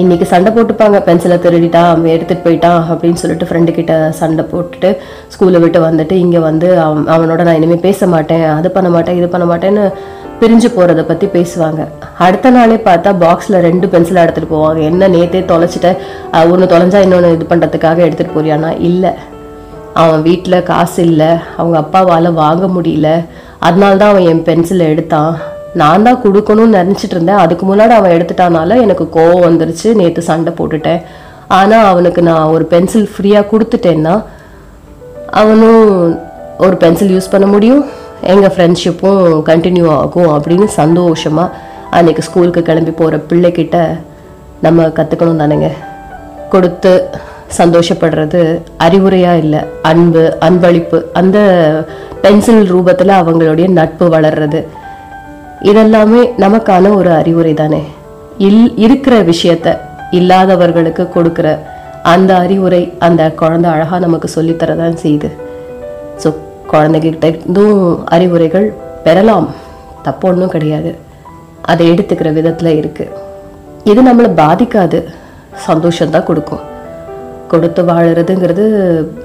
இன்னைக்கு 0.01 0.25
சண்டை 0.31 0.49
போட்டுப்பாங்க. 0.55 0.97
பென்சிலை 1.05 1.35
திருடிட்டான் 1.43 1.87
அவன் 1.91 2.11
எடுத்துகிட்டு 2.15 2.45
போயிட்டான் 2.47 2.81
அப்படின்னு 2.91 3.19
சொல்லிட்டு 3.21 3.47
ஃப்ரெண்டு 3.49 3.71
கிட்ட 3.77 3.93
சண்டை 4.19 4.43
போட்டுட்டு 4.51 4.89
ஸ்கூலை 5.33 5.59
விட்டு 5.63 5.79
வந்துட்டு 5.85 6.15
இங்கே 6.23 6.41
வந்து 6.47 6.67
அவன் 6.83 7.07
அவனோட 7.13 7.41
நான் 7.47 7.57
இனிமேல் 7.59 7.83
பேச 7.87 8.07
மாட்டேன் 8.13 8.45
அது 8.57 8.69
பண்ண 8.75 8.89
மாட்டேன் 8.95 9.17
இது 9.19 9.29
பண்ண 9.33 9.47
மாட்டேன்னு 9.51 9.85
பிரிஞ்சு 10.41 10.69
போகிறத 10.75 11.03
பற்றி 11.09 11.27
பேசுவாங்க. 11.37 11.81
அடுத்த 12.25 12.51
நாளே 12.57 12.77
பார்த்தா 12.89 13.13
பாக்ஸில் 13.23 13.59
ரெண்டு 13.67 13.89
பென்சிலை 13.93 14.21
எடுத்துகிட்டு 14.25 14.53
போவாங்க. 14.55 14.79
என்ன 14.91 15.09
நேத்தே 15.15 15.43
தொலைச்சிட்ட? 15.53 15.91
ஒன்று 16.53 16.71
தொலைஞ்சா 16.75 17.01
இன்னொன்று 17.07 17.35
இது 17.37 17.51
பண்ணுறதுக்காக 17.51 18.05
எடுத்துகிட்டு 18.07 18.37
போறியானா 18.37 18.71
இல்லை. 18.91 19.13
அவன் 20.03 20.25
வீட்டில் 20.29 20.65
காசு 20.71 21.01
இல்லை. 21.09 21.33
அவங்க 21.59 21.77
அப்பாவால் 21.83 22.37
வாங்க 22.43 22.65
முடியல. 22.77 23.09
அதனால 23.67 23.95
தான் 24.01 24.11
அவன் 24.13 24.29
என் 24.33 24.47
பென்சிலை 24.49 24.87
எடுத்தான். 24.93 25.33
நான் 25.81 26.05
தான் 26.07 26.21
கொடுக்கணும்னு 26.25 26.79
நினச்சிட்டு 26.81 27.15
இருந்தேன். 27.15 27.41
அதுக்கு 27.43 27.65
முன்னாடி 27.69 27.93
அவன் 27.99 28.15
எடுத்துட்டானால 28.17 28.79
எனக்கு 28.85 29.05
கோவம் 29.17 29.45
வந்துருச்சு. 29.47 29.89
நேற்று 29.99 30.21
சண்டை 30.29 30.51
போட்டுட்டேன். 30.59 31.01
ஆனால் 31.57 31.87
அவனுக்கு 31.91 32.21
நான் 32.29 32.51
ஒரு 32.55 32.65
பென்சில் 32.73 33.09
ஃப்ரீயாக 33.13 33.49
கொடுத்துட்டேன்னா 33.51 34.15
அவனும் 35.41 35.85
ஒரு 36.65 36.75
பென்சில் 36.83 37.13
யூஸ் 37.15 37.33
பண்ண 37.35 37.47
முடியும். 37.53 37.83
எங்கள் 38.33 38.53
ஃப்ரெண்ட்ஷிப்பும் 38.53 39.23
கண்டினியூ 39.49 39.87
ஆகும் 40.01 40.31
அப்படின்னு 40.35 40.67
சந்தோஷமாக 40.81 41.55
அன்னைக்கு 41.97 42.21
ஸ்கூலுக்கு 42.27 42.61
கிளம்பி 42.69 42.93
போகிற 42.99 43.17
பிள்ளைக்கிட்ட 43.29 43.77
நம்ம 44.65 44.87
கற்றுக்கணும் 44.97 45.41
தானேங்க. 45.41 45.69
கொடுத்து 46.53 46.93
சந்தோஷப்படுறது 47.59 48.41
அறிவுரையாக 48.85 49.41
இல்லை. 49.43 49.61
அன்பு 49.91 50.23
அன்பளிப்பு 50.47 50.97
அந்த 51.19 51.37
பென்சில் 52.23 52.63
ரூபத்தில் 52.73 53.19
அவங்களுடைய 53.19 53.67
நட்பு 53.79 54.05
வளர்றது. 54.15 54.61
இதெல்லாமே 55.61 56.29
நமக்கான 56.37 56.95
ஒரு 56.95 57.11
அறிவுரை 57.11 57.53
தானே? 57.53 57.83
இல் 58.37 58.73
இருக்கிற 58.75 59.23
விஷயத்த 59.23 59.77
இல்லாதவர்களுக்கு 60.11 61.09
கொடுக்கிற 61.09 61.75
அந்த 62.03 62.37
அறிவுரை 62.37 62.93
அந்த 62.99 63.31
குழந்தை 63.31 63.71
அழகா 63.71 63.99
நமக்கு 63.99 64.29
சொல்லித்தரதான் 64.35 64.97
செய்யுது. 65.03 65.31
ஸோ 66.23 66.33
குழந்தைகிட்ட 66.71 67.23
இருந்தும் 67.23 68.05
அறிவுரைகள் 68.05 68.73
பெறலாம். 69.03 69.49
தப்பு 70.03 70.29
ஒன்றும் 70.29 70.49
கிடையாது. 70.49 70.95
அதை 71.61 71.91
எடுத்துக்கிற 71.91 72.33
விதத்தில் 72.33 72.77
இருக்கு. 72.77 73.09
இது 73.83 74.03
நம்மளை 74.03 74.29
பாதிக்காது. 74.35 75.03
சந்தோஷம்தான் 75.67 76.23
கொடுக்கும். 76.23 76.59
கொடுத்து 77.47 77.83
வாழறதுங்கிறது 77.83 78.65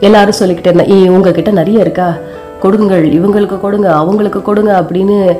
எல்லாரும் 0.00 0.32
சொல்லிக்கிட்டே 0.32 0.84
இருந்தா 0.84 1.12
உங்ககிட்ட 1.12 1.50
நிறைய 1.50 1.80
இருக்கா? 1.80 2.14
கொடுங்கள் 2.60 3.08
இவங்களுக்கு 3.08 3.60
கொடுங்க 3.60 3.94
அவங்களுக்கு 3.94 4.42
கொடுங்க 4.42 4.80
அப்படின்னு 4.80 5.38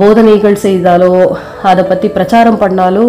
போதனைகள் 0.00 0.62
செய்தாலோ 0.64 1.12
அதை 1.70 1.82
பற்றி 1.84 2.08
பிரச்சாரம் 2.16 2.60
பண்ணாலோ 2.62 3.04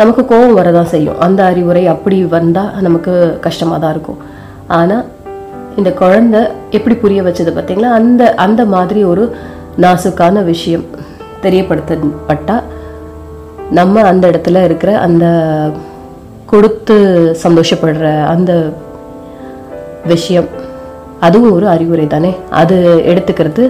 நமக்கு 0.00 0.22
கோபம் 0.30 0.58
வரதான் 0.58 0.92
செய்யும். 0.92 1.18
அந்த 1.26 1.40
அறிவுரை 1.50 1.82
அப்படி 1.94 2.18
வந்தால் 2.36 2.70
நமக்கு 2.86 3.12
கஷ்டமாக 3.46 3.78
தான் 3.82 3.94
இருக்கும். 3.94 4.20
ஆனால் 4.78 5.04
இந்த 5.80 5.90
குழந்தை 6.00 6.40
எப்படி 6.76 6.94
புரிய 7.02 7.20
வச்சது 7.26 7.50
பார்த்தீங்களா 7.56 7.90
அந்த 7.98 8.22
அந்த 8.44 8.62
மாதிரி 8.74 9.00
ஒரு 9.12 9.24
நாசுக்கான 9.84 10.44
விஷயம் 10.52 10.86
தெரியப்படுத்தப்பட்டால் 11.44 12.66
நம்ம 13.78 14.02
அந்த 14.10 14.24
இடத்துல 14.30 14.62
இருக்கிற 14.68 14.92
அந்த 15.06 15.26
கொடுத்து 16.50 16.96
சந்தோஷப்படுற 17.44 18.06
அந்த 18.32 18.52
விஷயம் 20.12 20.48
அதுவும் 21.26 21.54
ஒரு 21.56 21.66
அறிவுரை 21.74 22.06
தானே 22.06 22.32
அது 22.60 22.76
எடுத்துக்கிறது 23.12 23.62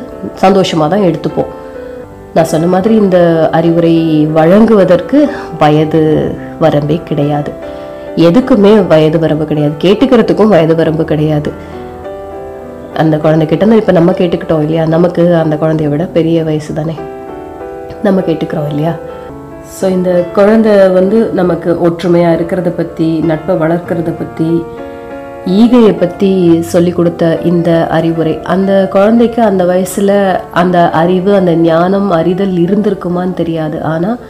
சந்தோஷமாக 0.44 0.90
தான் 0.92 1.06
எடுத்துப்போம். 1.08 1.50
நான் 2.34 2.50
சொன்ன 2.50 2.66
மாதிரி 2.66 2.94
இந்த 2.94 3.18
அறிவுரை 3.52 4.26
வழங்குவதற்கு 4.36 5.18
வயது 5.58 6.02
வரம்பே 6.60 6.96
கிடையாது. 7.02 7.50
எதுக்குமே 8.16 8.86
வயது 8.86 9.18
வரம்பு 9.18 9.44
கிடையாது. 9.44 9.74
கேட்டுக்கிறதுக்கும் 9.84 10.52
வயது 10.54 10.74
வரம்பு 10.74 11.04
கிடையாது. 11.04 11.50
அந்த 13.02 13.16
குழந்தைகிட்ட 13.16 13.76
இப்போ 13.80 13.92
நம்ம 13.92 14.12
கேட்டுக்கிட்டோம் 14.12 14.62
இல்லையா? 14.62 14.84
நமக்கு 14.84 15.22
அந்த 15.34 15.56
குழந்தைய 15.56 15.88
விட 15.88 16.04
பெரிய 16.04 16.44
வயசு 16.44 16.72
தானே? 16.74 16.96
நம்ம 18.02 18.20
கேட்டுக்கிறோம் 18.20 18.68
இல்லையா? 18.68 18.94
ஸோ 19.76 19.84
இந்த 19.90 20.10
குழந்தை 20.34 20.72
வந்து 20.98 21.18
நமக்கு 21.40 21.80
ஒற்றுமையாக 21.80 22.36
இருக்கிறத 22.38 22.70
பற்றி 22.80 23.08
நட்பை 23.30 23.54
வளர்க்கறத 23.56 24.10
பற்றி 24.18 24.48
ஈகையை 25.50 25.92
பற்றி 26.00 26.28
சொல்லி 26.72 26.90
கொடுத்த 26.96 27.24
இந்த 27.50 27.70
அறிவுரை. 27.96 28.34
அந்த 28.54 28.72
குழந்தைக்கு 28.92 29.40
அந்த 29.48 29.62
வயசில் 29.70 30.12
அந்த 30.60 30.78
அறிவு 31.00 31.30
அந்த 31.38 31.52
ஞானம் 31.64 32.08
அறிதல் 32.18 32.54
இருந்திருக்குமான்னு 32.64 33.34
தெரியாது. 33.40 33.78
ஆனால் 33.92 34.20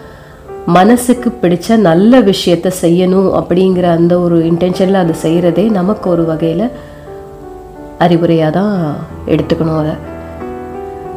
மனசுக்கு 0.76 1.28
பிடிச்ச 1.42 1.76
நல்ல 1.88 2.20
விஷயத்த 2.30 2.72
செய்யணும் 2.80 3.28
அப்படிங்கிற 3.40 3.86
அந்த 3.98 4.14
ஒரு 4.24 4.36
இன்டென்ஷனில் 4.50 5.02
அது 5.04 5.14
செய்கிறதே 5.24 5.64
நமக்கு 5.78 6.08
ஒரு 6.14 6.24
வகையில் 6.32 6.66
அறிவுரையாக 8.04 8.52
தான் 8.58 8.74
எடுத்துக்கணும் 9.34 9.80
அதை. 9.82 9.94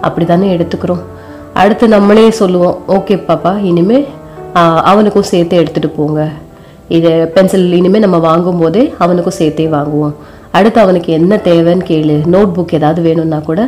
அப்படி 0.08 0.26
தானே 0.26 0.50
எடுத்துக்கிறோம். 0.58 1.04
அடுத்து 1.64 1.88
நம்மளே 1.98 2.30
சொல்லுவோம் 2.42 2.80
ஓகே 2.98 3.18
பாப்பா 3.30 3.54
இனிமே 3.72 4.00
அவனுக்கும் 4.92 5.32
சேர்த்து 5.34 5.62
எடுத்துகிட்டு 5.62 5.98
போங்க. 6.00 6.24
இது 6.98 7.12
பென்சில் 7.36 7.74
இனிமேல் 7.80 8.04
நம்ம 8.06 8.18
வாங்கும் 8.26 8.60
போதே 8.60 8.84
அவனுக்கும் 9.04 9.38
சேர்த்தே 9.38 9.68
வாங்குவோம். 9.76 10.16
அடுத்து 10.58 10.80
அவனுக்கு 10.82 11.10
என்ன 11.20 11.40
தேவைன்னு 11.48 11.86
கேளு. 11.92 12.18
நோட் 12.34 12.52
புக் 12.58 12.76
ஏதாவது 12.78 13.02
வேணும்னா 13.08 13.40
கூட 13.50 13.62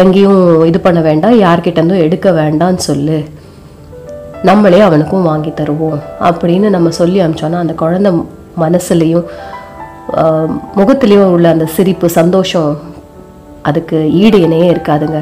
எங்கேயும் 0.00 0.40
இது 0.70 0.78
பண்ண 0.80 1.00
வேண்டாம் 1.00 1.40
யார்கிட்ட 1.40 1.78
இருந்தும் 1.78 2.04
எடுக்க 2.06 2.28
வேண்டாம்னு 2.38 2.82
சொல்லு. 2.88 3.18
நம்மளே 4.48 4.80
அவனுக்கும் 4.88 5.28
வாங்கி 5.30 5.50
தருவோம் 5.50 5.98
அப்படின்னு 6.28 6.68
நம்ம 6.76 6.90
சொல்லி 7.00 7.18
அனுப்பிச்சோன்னா 7.24 7.60
அந்த 7.64 7.74
குழந்தை 7.82 8.12
மனசுலையும் 8.62 9.26
முகத்துலேயும் 10.78 11.32
உள்ள 11.34 11.46
அந்த 11.54 11.66
சிரிப்பு 11.76 12.08
சந்தோஷம் 12.18 12.72
அதுக்கு 13.62 13.98
ஈடு 14.22 14.38
இணையே 14.46 14.68
இருக்காதுங்க. 14.74 15.20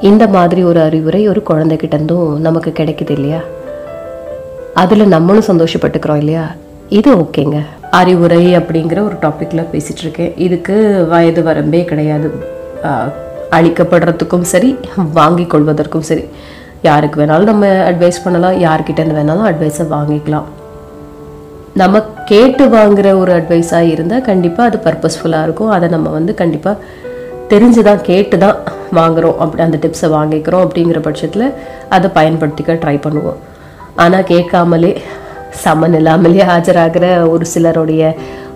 இந்த 0.00 0.24
மாதிரி 0.34 0.62
ஒரு 0.70 0.80
அறிவுரை 0.80 1.22
ஒரு 1.28 1.42
குழந்தைகிட்ட 1.50 1.94
இருந்தும் 1.98 2.28
நமக்கு 2.46 2.70
கிடைக்குது 2.78 3.14
இல்லையா? 3.16 3.40
அதில் 4.80 5.12
நம்மளும் 5.14 5.48
சந்தோஷப்பட்டுக்கிறோம் 5.50 6.20
இல்லையா? 6.22 6.44
இது 6.98 7.10
ஓகேங்க. 7.22 7.58
அறிவுரை 8.00 8.42
அப்படிங்கிற 8.58 8.98
ஒரு 9.08 9.16
டாப்பிக்கில் 9.22 9.70
பேசிகிட்டு 9.72 10.02
இருக்கேன். 10.04 10.32
இதுக்கு 10.46 10.74
வயது 11.12 11.42
வரம்பே 11.48 11.80
கிடையாது. 11.90 12.28
அழிக்கப்படுறதுக்கும் 12.86 13.16
அளிக்கப்படுறதுக்கும் 13.56 14.46
சரி 14.52 14.70
வாங்கி 15.18 15.44
கொள்வதற்கும் 15.52 16.06
சரி. 16.10 16.24
யாருக்கு 16.88 17.16
வேணாலும் 17.20 17.50
நம்ம 17.52 17.66
அட்வைஸ் 17.90 18.22
பண்ணலாம். 18.24 18.56
யார்கிட்டேருந்து 18.66 19.18
வேணாலும் 19.20 19.48
அட்வைஸை 19.50 19.86
வாங்கிக்கலாம். 19.94 20.46
நம்ம 21.80 22.02
கேட்டு 22.30 22.64
வாங்குகிற 22.76 23.08
ஒரு 23.22 23.32
அட்வைஸாக 23.38 23.90
இருந்தால் 23.94 24.26
கண்டிப்பாக 24.30 24.68
அது 24.70 24.78
பர்பஸ்ஃபுல்லாக 24.86 25.46
இருக்கும். 25.48 25.72
அதை 25.76 25.88
நம்ம 25.96 26.08
வந்து 26.18 26.34
கண்டிப்பாக 26.42 26.76
தெரிஞ்சு 27.52 27.82
தான் 27.90 28.02
கேட்டு 28.10 28.38
தான் 28.44 28.56
வாங்குறோம். 28.98 29.36
அப்படி 29.44 29.62
அந்த 29.66 29.78
டிப்ஸை 29.84 30.10
வாங்கிக்கிறோம் 30.18 30.64
அப்படிங்கிற 30.66 31.00
பட்சத்தில் 31.08 31.46
அதை 31.96 32.08
பயன்படுத்திக்க 32.18 32.80
ட்ரை 32.84 32.96
பண்ணுவோம். 33.06 33.38
ஆனால் 33.98 34.24
கேட்காமலே 34.24 34.92
சமன் 35.50 35.94
இல்லாமலே 35.94 36.42
ஆஜராகிற 36.44 37.28
ஒரு 37.28 37.46
சிலருடைய 37.46 38.02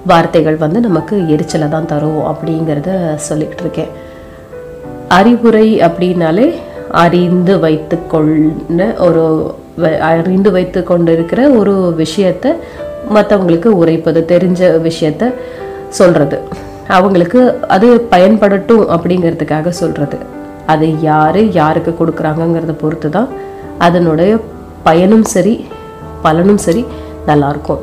வார்த்தைகள் 0.06 0.56
வந்து 0.56 0.80
நமக்கு 0.80 1.28
எரிச்சலை 1.28 1.68
தான் 1.68 1.86
தரும் 1.86 2.22
அப்படிங்கிறத 2.26 2.90
சொல்லிக்கிட்டு 3.28 3.60
இருக்கேன். 3.60 3.92
அறிவுரை 5.08 5.80
அப்படின்னாலே 5.80 6.46
அறிந்து 6.90 7.58
வைத்து 7.58 7.98
கொள்ள 8.06 8.94
ஒரு 8.98 9.22
அறிந்து 10.00 10.50
வைத்து 10.50 10.82
கொண்டிருக்கிற 10.82 11.50
ஒரு 11.50 11.94
விஷயத்த 11.98 12.46
மற்றவங்களுக்கு 13.14 13.66
உரைப்பது 13.66 14.20
தெரிஞ்ச 14.28 14.60
விஷயத்த 14.82 15.34
சொல்கிறது 15.88 16.38
அவங்களுக்கு 16.88 17.40
அது 17.68 18.06
பயன்படட்டும் 18.10 18.84
அப்படிங்கிறதுக்காக 18.94 19.68
சொல்கிறது 19.68 20.18
அது 20.66 21.00
யார் 21.00 21.50
யாருக்கு 21.52 21.92
கொடுக்குறாங்கங்கிறத 21.98 22.74
பொறுத்து 22.80 23.08
தான் 23.08 23.28
அதனுடைய 23.78 24.32
பயனும் 24.86 25.26
சரி 25.34 25.54
பலனும் 26.24 26.62
சரி 26.66 26.82
நல்லாயிருக்கும் 27.28 27.82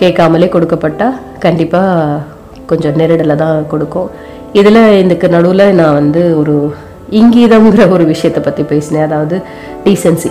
கேட்காமலே 0.00 0.48
கொடுக்கப்பட்டால் 0.54 1.16
கண்டிப்பாக 1.44 2.20
கொஞ்சம் 2.70 2.96
நெருடலை 3.00 3.36
தான் 3.42 3.58
கொடுக்கும். 3.72 4.08
இதில் 4.58 4.80
இதுக்கு 5.02 5.26
நடுவில் 5.34 5.74
நான் 5.78 5.96
வந்து 6.00 6.22
ஒரு 6.40 6.54
இங்கீதம்ங்கிற 7.20 7.82
ஒரு 7.94 8.04
விஷயத்தை 8.12 8.40
பற்றி 8.42 8.62
பேசினேன். 8.72 9.06
அதாவது 9.08 9.36
டீசென்சி 9.84 10.30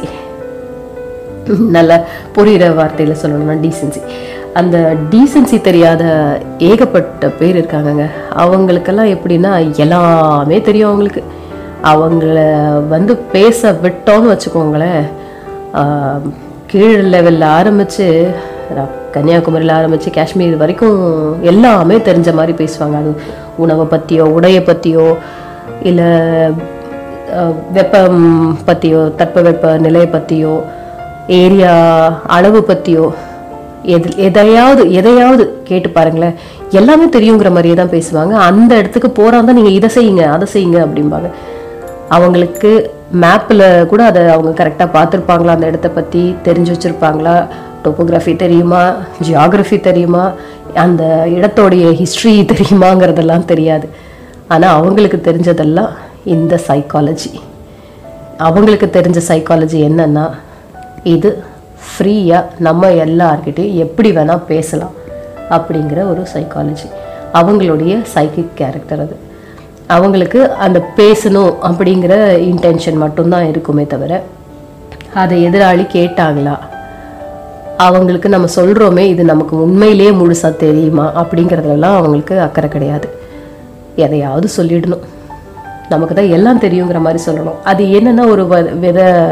நல்ல 1.75 1.91
புரிகிற 2.35 2.65
வார்த்தையில் 2.79 3.19
சொல்லணும்னா 3.21 3.55
டீசென்சி 3.65 4.01
அந்த 4.59 4.77
டீசென்சி 5.11 5.57
தெரியாத 5.67 6.03
ஏகப்பட்ட 6.69 7.27
பேர் 7.39 7.57
இருக்காங்கங்க. 7.59 8.05
அவங்களுக்கெல்லாம் 8.43 9.13
எப்படின்னா 9.15 9.51
எல்லாமே 9.85 10.57
தெரியும் 10.69 10.89
அவங்களுக்கு. 10.91 11.23
அவங்கள 11.91 12.37
வந்து 12.93 13.13
பேச 13.33 13.71
விட்டோம்னு 13.83 14.31
வச்சுக்கோங்களேன். 14.33 15.03
கீழ் 16.71 17.03
லெவலில் 17.13 17.45
ஆரம்பித்து 17.57 18.07
கன்னியாகுமரியில் 19.15 19.75
ஆரம்பித்து 19.75 20.09
காஷ்மீர் 20.15 20.55
வரைக்கும் 20.61 20.97
எல்லாமே 21.51 21.95
தெரிஞ்ச 22.07 22.29
மாதிரி 22.39 22.53
பேசுவாங்க. 22.61 22.95
அது 23.01 23.11
உணவை 23.63 23.85
பற்றியோ 23.93 24.23
உடையை 24.37 24.61
பற்றியோ 24.65 25.05
இல்லை 25.89 26.09
வெப்பம் 27.77 28.19
பற்றியோ 28.67 28.99
தட்பவெப்ப 29.19 29.71
நிலையை 29.85 30.09
பற்றியோ 30.17 30.53
ஏரியா 31.39 31.73
அளவு 32.35 32.59
பற்றியோ 32.63 33.05
எது 33.95 34.09
எதையாவது 34.27 34.83
எதையாவது 34.99 35.43
கேட்டு 35.69 35.89
பாருங்களேன். 35.89 36.37
எல்லாமே 36.79 37.05
தெரியுங்கிற 37.15 37.49
மாதிரியே 37.55 37.75
தான் 37.79 37.93
பேசுவாங்க. 37.95 38.33
அந்த 38.49 38.71
இடத்துக்கு 38.81 39.09
போகிறாங்க 39.19 39.51
நீங்கள் 39.57 39.77
இதை 39.79 39.89
செய்யுங்க 39.97 40.23
அதை 40.35 40.47
செய்யுங்க 40.53 40.79
அப்படிம்பாங்க. 40.85 41.29
அவங்களுக்கு 42.09 42.91
மேப்பில் 43.11 43.85
கூட 43.85 44.05
அதை 44.05 44.27
அவங்க 44.27 44.63
கரெக்டாக 44.63 44.95
பார்த்துருப்பாங்களா? 44.95 45.45
அந்த 45.45 45.65
இடத்த 45.65 45.89
பற்றி 45.89 46.35
தெரிஞ்சு 46.43 46.73
வச்சுருப்பாங்களா? 46.73 47.47
டோப்போகிராஃபி 47.83 48.35
தெரியுமா? 48.35 48.95
ஜியாகிரஃபி 49.23 49.79
தெரியுமா? 49.79 50.31
அந்த 50.73 51.23
இடத்தோடைய 51.27 51.93
ஹிஸ்ட்ரி 51.93 52.41
தெரியுமாங்கிறதெல்லாம் 52.41 53.45
தெரியாது. 53.45 53.89
ஆனால் 54.47 54.75
அவங்களுக்கு 54.75 55.31
தெரிஞ்சதெல்லாம் 55.31 55.89
இந்த 56.23 56.59
சைக்காலஜி 56.67 57.31
அவங்களுக்கு 58.37 58.89
தெரிஞ்ச 58.93 59.19
சைக்காலஜி 59.27 59.79
என்னன்னா 59.89 60.29
இது 61.03 61.43
ஃப்ரீயாக 61.87 62.45
நம்ம 62.57 62.89
எல்லார்கிட்டையும் 62.89 63.73
எப்படி 63.73 64.11
வேணால் 64.11 64.45
பேசலாம் 64.47 64.93
அப்படிங்கிற 65.49 65.99
ஒரு 66.09 66.27
சைக்காலஜி 66.33 66.87
அவங்களுடைய 67.33 68.01
சைக்கிக் 68.03 68.55
கேரக்டர் 68.55 68.99
அது. 68.99 69.17
அவங்களுக்கு 69.87 70.51
அந்த 70.51 70.87
பேசணும் 70.95 71.53
அப்படிங்கிற 71.63 72.37
இன்டென்ஷன் 72.37 72.95
மட்டும்தான் 72.95 73.47
இருக்குமே 73.47 73.85
தவிர 73.85 74.23
அதை 75.13 75.45
எதிராளி 75.45 75.83
கேட்டாங்களா? 75.83 76.57
அவங்களுக்கு 77.77 78.29
நம்ம 78.29 78.47
சொல்கிறோமே 78.55 78.99
இது 78.99 79.23
நமக்கு 79.23 79.61
உண்மையிலேயே 79.61 80.09
முழுசாக 80.09 80.55
தெரியுமா? 80.55 81.25
அப்படிங்கிறதுலலாம் 81.25 81.95
அவங்களுக்கு 81.95 82.41
அக்கறை 82.41 82.69
கிடையாது. 82.69 83.09
எதையாவது 83.95 84.49
சொல்லிடணும். 84.57 84.99
நமக்கு 85.89 86.15
தான் 86.15 86.29
எல்லாம் 86.29 86.59
தெரியுங்கிற 86.59 86.99
மாதிரி 86.99 87.23
சொல்லணும். 87.23 87.53
அது 87.63 87.85
என்னென்னா 87.85 88.29
ஒரு 88.29 88.43
வ- 88.43 88.79
வித 88.79 89.29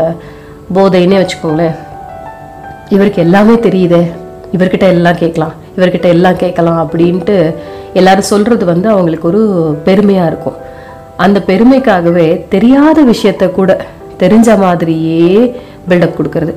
போதைன்னே 0.76 1.26
வச்சுக்கோங்களேன். 1.26 1.76
இவருக்கு 2.89 3.22
எல்லாமே 3.22 3.54
தெரியுதே. 3.54 4.12
இவர்கிட்ட 4.53 4.86
எல்லாம் 4.95 5.19
கேட்கலாம் 5.21 5.53
இவர்கிட்ட 5.77 6.08
எல்லாம் 6.15 6.39
கேட்கலாம் 6.43 6.79
அப்படின்ட்டு 6.84 7.36
எல்லாரும் 7.99 8.29
சொல்றது 8.31 8.63
வந்து 8.71 8.88
அவங்களுக்கு 8.93 9.27
ஒரு 9.31 9.41
பெருமையா 9.88 10.25
இருக்கும். 10.31 10.58
அந்த 11.25 11.39
பெருமைக்காகவே 11.49 12.27
தெரியாத 12.53 12.97
விஷயத்த 13.12 13.43
கூட 13.58 13.71
தெரிஞ்ச 14.23 14.49
மாதிரியே 14.63 15.36
பில்டப் 15.89 16.17
கொடுக்கறது. 16.17 16.53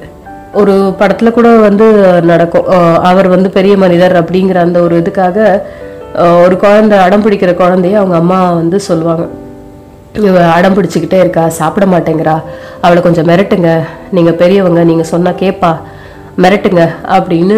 ஒரு 0.61 0.75
படத்துல 1.01 1.31
கூட 1.39 1.49
வந்து 1.67 1.87
நடக்கும் 2.31 2.69
அவர் 3.11 3.29
வந்து 3.35 3.49
பெரிய 3.57 3.75
மனிதர் 3.83 4.15
அப்படிங்கிற 4.21 4.59
அந்த 4.67 4.79
ஒரு 4.87 4.95
இதுக்காக 5.03 5.39
ஒரு 6.45 6.57
குழந்தை 6.63 6.97
அடம் 7.07 7.25
பிடிக்கிற 7.25 7.53
குழந்தைய 7.61 8.01
அவங்க 8.01 8.17
அம்மா 8.23 8.39
வந்து 8.61 8.79
சொல்லுவாங்க. 8.89 9.27
இவ 10.29 10.37
அடம் 10.57 10.77
பிடிச்சிக்கிட்டே 10.77 11.19
இருக்கா 11.25 11.45
சாப்பிட 11.59 11.87
மாட்டேங்கிறா 11.87 12.37
அவளை 12.85 13.01
கொஞ்சம் 13.03 13.29
மிரட்டுங்க 13.31 13.71
நீங்க 14.17 14.33
பெரியவங்க 14.43 14.83
நீங்க 14.91 15.05
சொன்னா 15.13 15.31
கேட்பா 15.43 15.73
மிரட்டுங்க 16.43 16.83
அப்படின்னு 17.17 17.57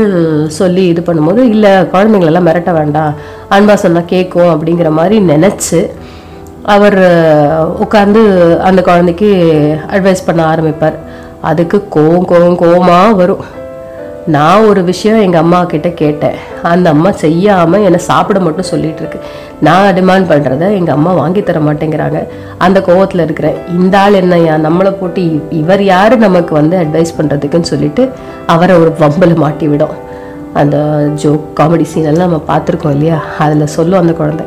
சொல்லி 0.59 0.85
இது 0.87 1.01
பண்ணும்போது 1.07 1.43
இல்லை 1.55 1.71
குழந்தைங்களெல்லாம் 1.71 2.49
மிரட்ட 2.49 2.73
வேண்டாம். 2.73 3.15
அன்பா 3.51 3.75
சொன்னா 3.75 4.03
கேட்கும் 4.15 4.53
அப்படிங்கிற 4.53 4.91
மாதிரி 4.99 5.19
நினைச்சு 5.33 5.81
அவர் 6.75 6.99
உட்காந்து 7.85 8.23
அந்த 8.69 8.81
குழந்தைக்கு 8.83 9.31
அட்வைஸ் 9.95 10.27
பண்ண 10.27 10.41
ஆரம்பிப்பார். 10.53 10.97
அதுக்கு 11.51 11.77
கோவம் 11.97 12.29
கோவம் 12.33 12.61
கோவமா 12.63 12.99
வரும். 13.21 13.45
நான் 14.27 14.67
ஒரு 14.67 14.85
விஷயம் 14.85 15.21
எங்கள் 15.21 15.41
அம்மா 15.41 15.65
கிட்ட 15.65 15.89
கேட்டேன். 15.89 16.35
அந்த 16.63 16.91
அம்மா 16.91 17.11
செய்யாமல் 17.11 17.83
என்னை 17.83 18.01
சாப்பிட 18.01 18.41
மட்டும் 18.41 18.71
சொல்லிட்டு 18.73 18.99
இருக்கு. 18.99 19.21
நான் 19.61 19.95
டிமாண்ட் 19.95 20.31
பண்ணுறத 20.31 20.75
எங்கள் 20.77 20.95
அம்மா 20.95 21.13
வாங்கி 21.13 21.43
தர 21.43 21.59
மாட்டேங்கிறாங்க. 21.59 22.27
அந்த 22.59 22.81
கோவத்தில் 22.81 23.23
இருக்கிறேன். 23.23 23.55
இந்த 23.79 23.99
ஆள் 23.99 24.13
என்னையா? 24.13 24.55
நம்மளை 24.55 24.91
போட்டு 24.91 25.41
இவர் 25.51 25.83
யார்? 25.83 26.17
நமக்கு 26.19 26.55
வந்து 26.55 26.77
அட்வைஸ் 26.79 27.17
பண்ணுறதுக்குன்னு 27.19 27.71
சொல்லிட்டு 27.73 28.11
அவரை 28.47 28.77
ஒரு 28.77 28.93
வம்பல 29.01 29.35
மாட்டி 29.35 29.69
விடும் 29.69 29.97
அந்த 30.53 30.77
ஜோக் 31.15 31.61
காமெடி 31.61 31.85
சீனெல்லாம் 31.95 32.27
நம்ம 32.27 32.43
பார்த்துருக்கோம் 32.49 32.91
இல்லையா? 32.91 33.23
அதில் 33.39 33.67
சொல்லும் 33.67 34.01
அந்த 34.01 34.13
குழந்தை. 34.13 34.47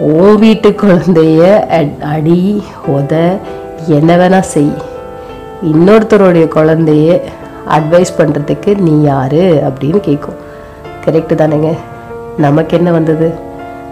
ஓ 0.00 0.26
வீட்டு 0.34 0.68
குழந்தைய 0.68 1.66
அடி 2.00 2.62
உத 2.86 3.38
என்ன 3.86 4.16
வேணால் 4.16 4.52
செய். 4.54 4.72
இன்னொருத்தருடைய 5.72 6.46
குழந்தைய 6.56 7.20
அட்வைஸ் 7.76 8.12
பண்ணுறதுக்கு 8.18 8.70
நீ 8.78 9.02
யார் 9.02 9.42
அப்படின்னு 9.68 10.00
கேட்கும் 10.00 10.38
கரெக்டு 11.04 11.34
தானேங்க. 11.40 11.70
நமக்கு 12.36 12.76
என்ன 12.76 12.90
வந்தது? 12.90 13.28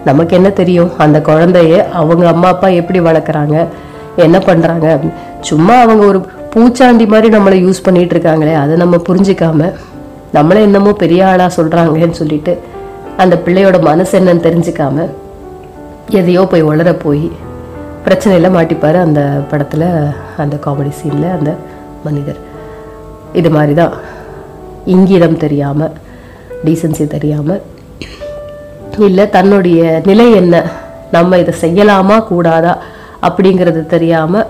நமக்கு 0.05 0.35
என்ன 0.35 0.49
தெரியும்? 0.49 0.91
அந்த 0.97 1.19
குழந்தைய 1.19 1.89
அவங்க 1.91 2.27
அம்மா 2.27 2.47
அப்பா 2.47 2.67
எப்படி 2.67 2.99
வளர்க்குறாங்க? 2.99 3.65
என்ன 4.15 4.37
பண்ணுறாங்க 4.37 4.87
சும்மா 5.41 5.75
அவங்க 5.81 6.05
ஒரு 6.05 6.19
பூச்சாண்டி 6.53 7.07
மாதிரி 7.07 7.37
நம்மளை 7.37 7.57
யூஸ் 7.65 7.83
பண்ணிட்டு 7.83 8.15
இருக்காங்களே 8.15 8.53
அதை 8.53 8.75
நம்ம 8.75 8.95
புரிஞ்சுக்காம 8.97 9.71
நம்மளை 10.33 10.61
என்னமோ 10.67 10.91
பெரிய 10.91 11.27
ஆளாக 11.27 11.49
சொல்கிறாங்களேன்னு 11.57 12.19
சொல்லிட்டு 12.21 12.59
அந்த 13.17 13.35
பிள்ளையோட 13.45 13.81
மனசு 13.81 14.19
என்னன்னு 14.19 14.45
தெரிஞ்சுக்காம 14.47 15.07
எதையோ 16.09 16.41
போய் 16.51 16.63
உளர 16.63 16.99
போய் 16.99 17.31
பிரச்சனையில் 18.05 18.55
மாட்டிப்பார் 18.57 18.97
அந்த 19.01 19.21
படத்தில் 19.49 19.87
அந்த 20.37 20.55
காமெடி 20.65 20.91
சீனில் 20.99 21.35
அந்த 21.37 21.55
மனிதர். 22.03 22.39
இது 23.37 23.49
மாதிரி 23.49 23.73
தான் 23.73 23.93
இங்கிடம் 24.85 25.37
தெரியாமல் 25.37 25.95
டீசன்சி 26.65 27.07
தெரியாமல் 27.07 27.61
இல்லை 28.97 29.29
தன்னுடைய 29.29 30.01
நிலை 30.05 30.31
என்ன? 30.31 30.55
நம்ம 31.11 31.37
இதை 31.37 31.53
செய்யலாமா 31.61 32.15
கூடாதா? 32.23 32.73
அப்படிங்கிறது 33.21 33.85
தெரியாமல் 33.85 34.47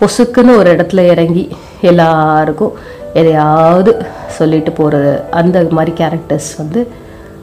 பொசுக்குன்னு 0.00 0.56
ஒரு 0.56 0.68
இடத்துல 0.76 1.00
இறங்கி 1.06 1.44
எல்லாருக்கும் 1.80 2.72
எதையாவது 3.14 3.92
சொல்லிட்டு 4.28 4.72
போகிற 4.72 4.96
அந்த 5.30 5.66
மாதிரி 5.70 5.92
கேரக்டர்ஸ் 6.04 6.50
வந்து 6.58 6.80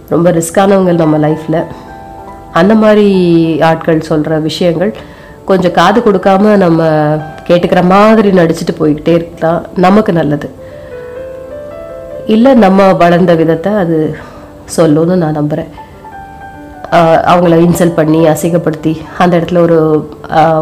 ரொம்ப 0.10 0.32
ரிஸ்கானவங்க 0.32 0.94
நம்ம 0.96 1.18
லைஃப்பில் 1.18 1.60
அந்த 2.52 2.76
மாதிரி 2.76 3.08
ஆட்கள் 3.62 4.02
சொல்கிற 4.02 4.40
விஷயங்கள் 4.40 4.92
கொஞ்சம் 5.46 5.72
காது 5.72 6.00
கொடுக்காம 6.02 6.56
நம்ம 6.58 6.82
கேட்டுக்கிற 7.48 7.84
மாதிரி 7.84 8.30
நடிச்சுட்டு 8.32 8.74
போய்கிட்டே 8.80 9.14
இருக்கலாம் 9.16 9.66
நமக்கு 9.76 10.14
நல்லது. 10.14 10.48
இல்லை 12.34 12.52
நம்ம 12.64 12.88
வளர்ந்த 13.02 13.34
விதத்தை 13.42 13.72
அது 13.82 13.98
சொல்லும்னு 14.78 15.16
நான் 15.24 15.38
நம்புகிறேன் 15.40 15.72
அவங்கள 17.32 17.56
இன்சல்ட் 17.66 17.98
பண்ணி 18.00 18.20
அசிங்கப்படுத்தி 18.32 18.94
அந்த 19.24 19.34
இடத்துல 19.40 19.62
ஒரு 19.68 19.78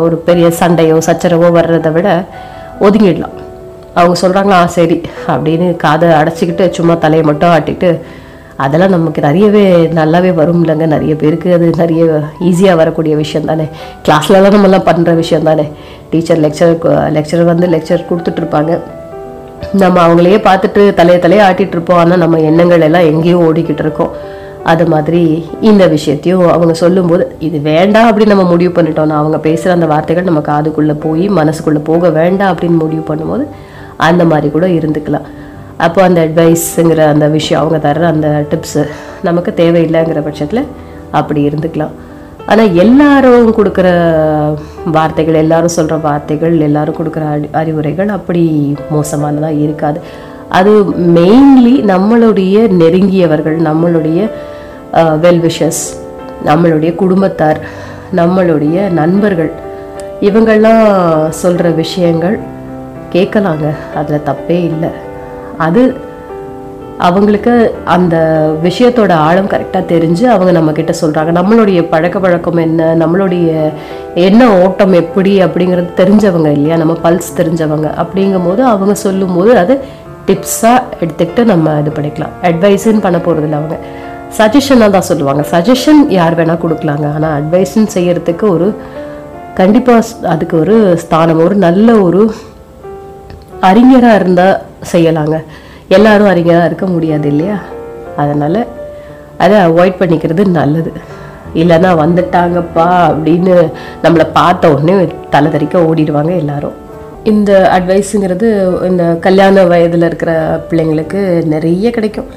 ஒரு 0.05 0.15
பெரிய 0.27 0.47
சண்டையோ 0.59 0.97
சச்சரவோ 1.07 1.47
வர்றதை 1.57 1.91
விட 1.95 2.09
ஒதுங்கிடலாம். 2.85 3.35
அவங்க 3.99 4.15
சொல்கிறாங்களா 4.21 4.57
ஆ 4.63 4.69
சரி 4.77 4.97
அப்படின்னு 5.33 5.67
காதை 5.83 6.07
அடைச்சிக்கிட்டு 6.19 6.65
சும்மா 6.77 6.95
தலையை 7.03 7.25
மட்டும் 7.29 7.53
ஆட்டிட்டு 7.55 7.89
அதெல்லாம் 8.65 8.95
நமக்கு 8.95 9.19
நிறையவே 9.27 9.63
நல்லாவே 9.99 10.31
வரும் 10.39 10.61
இல்லைங்க. 10.63 10.85
நிறைய 10.95 11.13
பேருக்கு 11.21 11.49
அது 11.57 11.69
நிறைய 11.81 12.03
ஈஸியாக 12.49 12.79
வரக்கூடிய 12.81 13.15
விஷயம் 13.23 13.49
தானே. 13.51 13.65
கிளாஸ்லலாம் 14.05 14.55
நம்மலாம் 14.55 14.87
பண்ணுற 14.89 15.13
விஷயம் 15.21 15.47
தானே. 15.49 15.65
டீச்சர் 16.11 16.43
லெக்சர் 16.45 16.75
லெக்சர் 17.17 17.43
வந்து 17.51 17.67
லெக்சர் 17.75 18.07
கொடுத்துட்ருப்பாங்க 18.11 18.73
நம்ம 19.81 19.97
அவங்களையே 20.05 20.39
பார்த்துட்டு 20.47 20.81
தலையை 20.99 21.19
தலையே 21.25 21.41
ஆட்டிட்டு 21.47 21.75
இருப்போம். 21.77 21.99
ஆனால் 22.03 22.21
நம்ம 22.23 22.39
எண்ணங்கள் 22.49 22.85
எல்லாம் 22.87 23.09
எங்கேயோ 23.11 23.37
ஓடிக்கிட்டு 23.47 23.83
இருக்கோம். 23.85 24.11
அது 24.71 24.83
மாதிரி 24.93 25.21
இந்த 25.69 25.83
விஷயத்தையும் 25.87 26.43
அவங்க 26.53 26.73
சொல்லும்போது 26.81 27.23
இது 27.47 27.57
வேண்டாம் 27.71 28.07
அப்படின்னு 28.09 28.33
நம்ம 28.33 28.45
முடிவு 28.51 28.71
பண்ணிட்டோம்னா 28.77 29.17
அவங்க 29.21 29.37
பேசுகிற 29.47 29.75
அந்த 29.77 29.87
வார்த்தைகள் 29.93 30.29
நம்ம 30.29 30.43
காதுக்குள்ளே 30.51 30.95
போய் 31.05 31.25
மனசுக்குள்ளே 31.39 31.81
போக 31.91 32.09
வேண்டாம் 32.19 32.53
அப்படின்னு 32.53 32.77
முடிவு 32.83 33.03
பண்ணும்போது 33.09 33.45
அந்த 34.07 34.23
மாதிரி 34.31 34.49
கூட 34.55 34.67
இருந்துக்கலாம். 34.79 35.27
அப்போ 35.85 36.01
அந்த 36.07 36.19
அட்வைஸுங்கிற 36.25 37.03
அந்த 37.13 37.27
விஷயம் 37.37 37.61
அவங்க 37.61 37.79
தர்ற 37.87 38.03
அந்த 38.13 38.27
டிப்ஸு 38.51 38.83
நமக்கு 39.27 39.53
தேவையில்லைங்கிற 39.61 40.21
பட்சத்தில் 40.27 40.63
அப்படி 41.11 41.41
இருந்துக்கலாம். 41.49 41.93
ஆனால் 42.51 42.73
எல்லாரும் 42.83 43.47
கொடுக்குற 43.57 43.87
வார்த்தைகள் 44.95 45.41
எல்லாரும் 45.43 45.75
சொல்கிற 45.75 45.95
வார்த்தைகள் 46.07 46.55
எல்லாரும் 46.67 46.97
கொடுக்குற 46.97 47.23
அறி 47.35 47.47
அறிவுரைகள் 47.61 48.09
அப்படி 48.17 48.43
மோசமானதாக 48.95 49.61
இருக்காது. 49.65 49.99
அது 50.57 50.73
மெயின்லி 51.17 51.75
நம்மளுடைய 51.91 52.55
நெருங்கியவர்கள் 52.81 53.57
நம்மளுடைய 53.69 54.19
வெல் 55.23 55.41
விஷஸ் 55.47 55.83
நம்மளுடைய 56.49 56.91
குடும்பத்தார் 56.95 57.59
நம்மளுடைய 58.19 58.77
நண்பர்கள் 58.99 59.51
இவங்கெல்லாம் 60.27 60.83
சொல்கிற 61.41 61.69
விஷயங்கள் 61.83 62.37
கேட்கலாங்க 63.13 63.67
அதில் 63.99 64.25
தப்பே 64.29 64.59
இல்லை. 64.71 64.91
அது 65.65 65.81
அவங்களுக்கு 66.97 67.75
அந்த 67.85 68.15
விஷயத்தோட 68.63 69.11
ஆழம் 69.11 69.49
கரெக்டாக 69.49 69.83
தெரிஞ்சு 69.87 70.23
அவங்க 70.23 70.59
நம்மக்கிட்ட 70.59 70.93
சொல்கிறாங்க 71.01 71.31
நம்மளுடைய 71.39 71.89
பழக்க 71.89 72.19
பழக்கம் 72.19 72.57
என்ன? 72.57 72.95
நம்மளுடைய 72.95 73.73
என்ன 74.13 74.61
ஓட்டம் 74.61 74.93
எப்படி 74.93 75.41
அப்படிங்கிறது 75.41 75.89
தெரிஞ்சவங்க 75.97 76.51
இல்லையா? 76.51 76.75
நம்ம 76.75 76.97
பல்ஸ் 77.03 77.37
தெரிஞ்சவங்க. 77.37 78.05
அப்படிங்கும்போது 78.05 78.57
அவங்க 78.57 78.93
சொல்லும்போது 78.93 79.57
அது 79.57 79.79
டிப்ஸாக 80.27 80.81
எடுத்துக்கிட்டு 80.99 81.43
நம்ம 81.43 81.79
இது 81.79 81.91
பண்ணிக்கலாம். 82.01 82.35
அட்வைஸுன்னு 82.41 82.99
பண்ண 82.99 83.17
போகிறதில்ல 83.17 83.59
அவங்க. 83.59 83.77
சஜஷனாக 84.37 84.89
தான் 84.89 85.01
சொல்லுவாங்க. 85.01 85.45
சஜஷன் 85.51 86.09
யார் 86.09 86.45
வேணால் 86.45 86.63
கொடுக்கலாங்க. 86.65 87.13
ஆனால் 87.13 87.41
அட்வைஸ்ன்னு 87.41 87.87
செய்கிறதுக்கு 87.93 88.49
ஒரு 88.49 88.75
கண்டிப்பாக 89.53 90.05
அதுக்கு 90.27 90.59
ஒரு 90.59 90.97
ஸ்தானம் 90.97 91.43
ஒரு 91.43 91.55
நல்ல 91.55 91.93
ஒரு 91.93 92.33
அறிஞராக 93.59 94.15
இருந்தால் 94.15 94.61
செய்யலாங்க. 94.93 95.43
எல்லாரும் 95.89 96.29
அறிஞராக 96.31 96.69
இருக்க 96.69 96.85
முடியாது 96.85 97.27
இல்லையா? 97.31 97.57
அதனால் 98.21 98.61
அதை 99.43 99.57
அவாய்ட் 99.67 99.99
பண்ணிக்கிறது 100.01 100.43
நல்லது. 100.59 100.91
இல்லைன்னா 101.61 101.91
வந்துட்டாங்கப்பா 102.03 102.87
அப்படின்னு 103.09 103.53
நம்மளை 104.03 104.25
பார்த்த 104.37 104.71
உடனே 104.73 104.95
தலை 105.33 105.49
தெறிக்க 105.51 105.85
ஓடிடுவாங்க 105.89 106.31
எல்லாரும். 106.43 106.75
இந்த 107.31 107.51
அட்வைஸுங்கிறது 107.75 108.47
இந்த 108.89 109.03
கல்யாண 109.25 109.63
வயதில் 109.63 110.07
இருக்கிற 110.09 110.31
பிள்ளைங்களுக்கு 110.69 111.21
நிறைய 111.53 111.89
கிடைக்கும். 111.97 112.31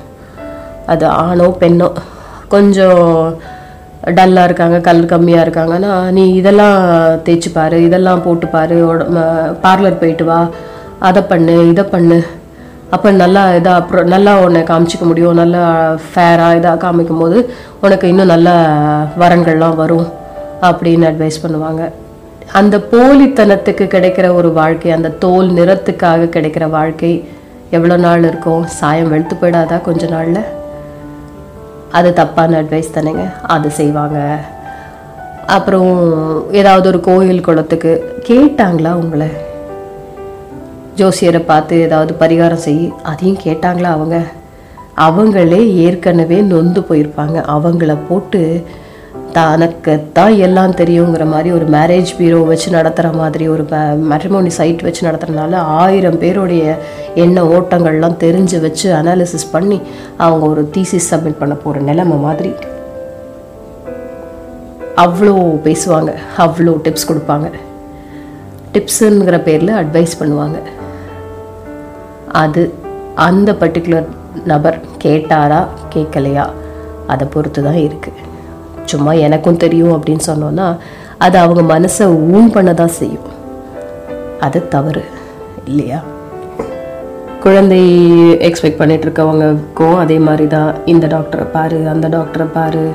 அது 0.93 1.07
ஆணோ 1.07 1.49
பெண்ணோ 1.63 1.89
கொஞ்சம் 2.55 3.03
டல்லாக 4.17 4.49
இருக்காங்க 4.49 4.81
கல் 4.81 5.03
கம்மியாக 5.13 5.45
இருக்காங்கன்னா 5.47 5.93
நீ 6.17 6.35
இதெல்லாம் 6.41 6.77
தேய்ச்சி 7.27 7.51
பாரு 7.53 7.79
இதெல்லாம் 7.87 8.23
போட்டு 8.27 8.47
பாரு 8.47 8.77
பார்லர் 9.65 10.01
போயிட்டு 10.03 10.25
வா 10.25 10.39
அதை 10.99 11.23
பண்ணு 11.23 11.69
இதை 11.69 11.85
பண்ணு 11.85 12.19
அப்போ 12.95 13.11
நல்லா 13.11 13.43
இதாக 13.57 13.81
அப்புறம் 13.81 14.07
நல்லா 14.13 14.33
உன்னை 14.45 14.61
காமிச்சிக்க 14.69 15.05
முடியும் 15.07 15.41
நல்லா 15.41 15.63
ஃபேராக 16.11 16.59
இதாக 16.59 16.77
காமிக்கும் 16.85 17.23
போது 17.23 17.39
உனக்கு 17.81 18.09
இன்னும் 18.09 18.33
நல்ல 18.35 18.51
வரன்கள்லாம் 19.23 19.75
வரும் 19.75 20.07
அப்படின்னு 20.69 21.09
அட்வைஸ் 21.11 21.43
பண்ணுவாங்க. 21.43 21.83
அந்த 22.53 22.77
போலித்தனத்துக்கு 22.93 23.85
கிடைக்கிற 23.95 24.35
ஒரு 24.35 24.53
வாழ்க்கை 24.53 24.91
அந்த 24.91 25.09
தோல் 25.25 25.49
நிறத்துக்காக 25.51 26.31
கிடைக்கிற 26.37 26.71
வாழ்க்கை 26.71 27.13
எவ்வளோ 27.71 27.97
நாள் 27.97 28.25
இருக்கும்? 28.25 28.63
சாயம் 28.79 29.11
வெளுத்து 29.15 29.37
போயிடாதா 29.41 29.79
கொஞ்ச 29.83 30.07
நாளில்? 30.07 30.43
அது 31.99 32.13
தப்பான 32.13 32.63
அட்வைஸ் 32.63 32.95
தானேங்க. 32.95 33.27
அது 33.43 33.71
செய்வாங்க. 33.71 34.19
அப்புறம் 35.57 35.93
ஏதாவது 36.53 36.89
ஒரு 36.89 37.01
கோயில் 37.01 37.47
குளத்துக்கு 37.49 37.93
கேட்டாங்களா 38.29 38.93
உங்களை? 39.03 39.29
ஜோசியரை 40.99 41.41
பார்த்து 41.53 41.75
ஏதாவது 41.87 42.13
பரிகாரம் 42.21 42.65
செய். 42.67 42.83
அதையும் 43.11 43.41
கேட்டாங்களா 43.45 43.91
அவங்க? 43.97 44.19
அவங்களே 45.07 45.63
ஏற்கனவே 45.87 46.39
நொந்து 46.53 46.81
போயிருப்பாங்க. 46.89 47.37
அவங்கள 47.55 47.93
போட்டு 48.09 48.41
தனக்கு 49.37 49.93
தான் 50.17 50.35
எல்லாம் 50.47 50.75
தெரியுங்கிற 50.81 51.25
மாதிரி 51.33 51.51
ஒரு 51.57 51.67
மேரேஜ் 51.75 52.11
பீரோ 52.19 52.39
வச்சு 52.51 52.69
நடத்துகிற 52.77 53.09
மாதிரி 53.21 53.45
ஒரு 53.55 53.65
மேட்ரிமோனி 54.11 54.51
சைட் 54.59 54.83
வச்சு 54.87 55.03
நடத்துறதுனால 55.09 55.61
ஆயிரம் 55.83 56.19
பேருடைய 56.23 56.77
எண்ண 57.25 57.43
ஓட்டங்கள்லாம் 57.57 58.17
தெரிஞ்சு 58.25 58.59
வச்சு 58.67 58.89
அனாலிசிஸ் 59.01 59.53
பண்ணி 59.53 59.79
அவங்க 60.17 60.47
ஒரு 60.47 60.65
தீசிஸ் 60.77 61.11
சப்மிட் 61.11 61.41
பண்ண 61.43 61.57
போகிற 61.65 61.85
நிலைமை 61.91 62.17
மாதிரி. 62.27 62.53
அவ்வளோ 65.05 65.37
பேசுவாங்க. 65.69 66.13
அவ்வளோ 66.47 66.75
டிப்ஸ் 66.87 67.09
கொடுப்பாங்க. 67.11 67.49
டிப்ஸுங்கிற 68.75 69.37
பேரில் 69.51 69.79
அட்வைஸ் 69.83 70.21
பண்ணுவாங்க. 70.23 70.59
அது 72.33 72.75
அந்த 73.15 73.53
பர்டிகுலர் 73.53 74.09
நபர் 74.45 74.81
கேட்டாரா 75.05 75.67
கேட்கலையா? 75.95 76.47
அதை 77.07 77.27
பொறுத்து 77.27 77.63
தான் 77.63 77.75
இருக்குது 77.75 78.27
சும்மா 78.85 79.13
எனக்கும் 79.13 79.57
தெரியும் 79.57 79.95
அப்படின்னு 79.97 80.21
சொன்னோன்னா 80.27 80.77
அது 81.19 81.39
அவங்க 81.39 81.63
மனசை 81.75 82.07
ஊன் 82.07 82.53
பண்ண 82.53 82.75
தான் 82.75 82.97
செய்யும். 82.99 83.29
அது 84.41 84.69
தவறு 84.69 85.03
இல்லையா? 85.65 85.99
குழந்தை 87.43 87.81
எக்ஸ்பெக்ட் 88.49 88.79
பண்ணிட்டு 88.79 89.07
இருக்கவங்களுக்கும் 89.07 89.99
அதே 89.99 90.19
மாதிரி 90.19 90.47
தான் 90.47 90.75
இந்த 90.85 91.07
டாக்டரை 91.07 91.45
பாரு 91.53 91.89
அந்த 91.89 92.09
டாக்டரை 92.09 92.47
பாரு. 92.53 92.87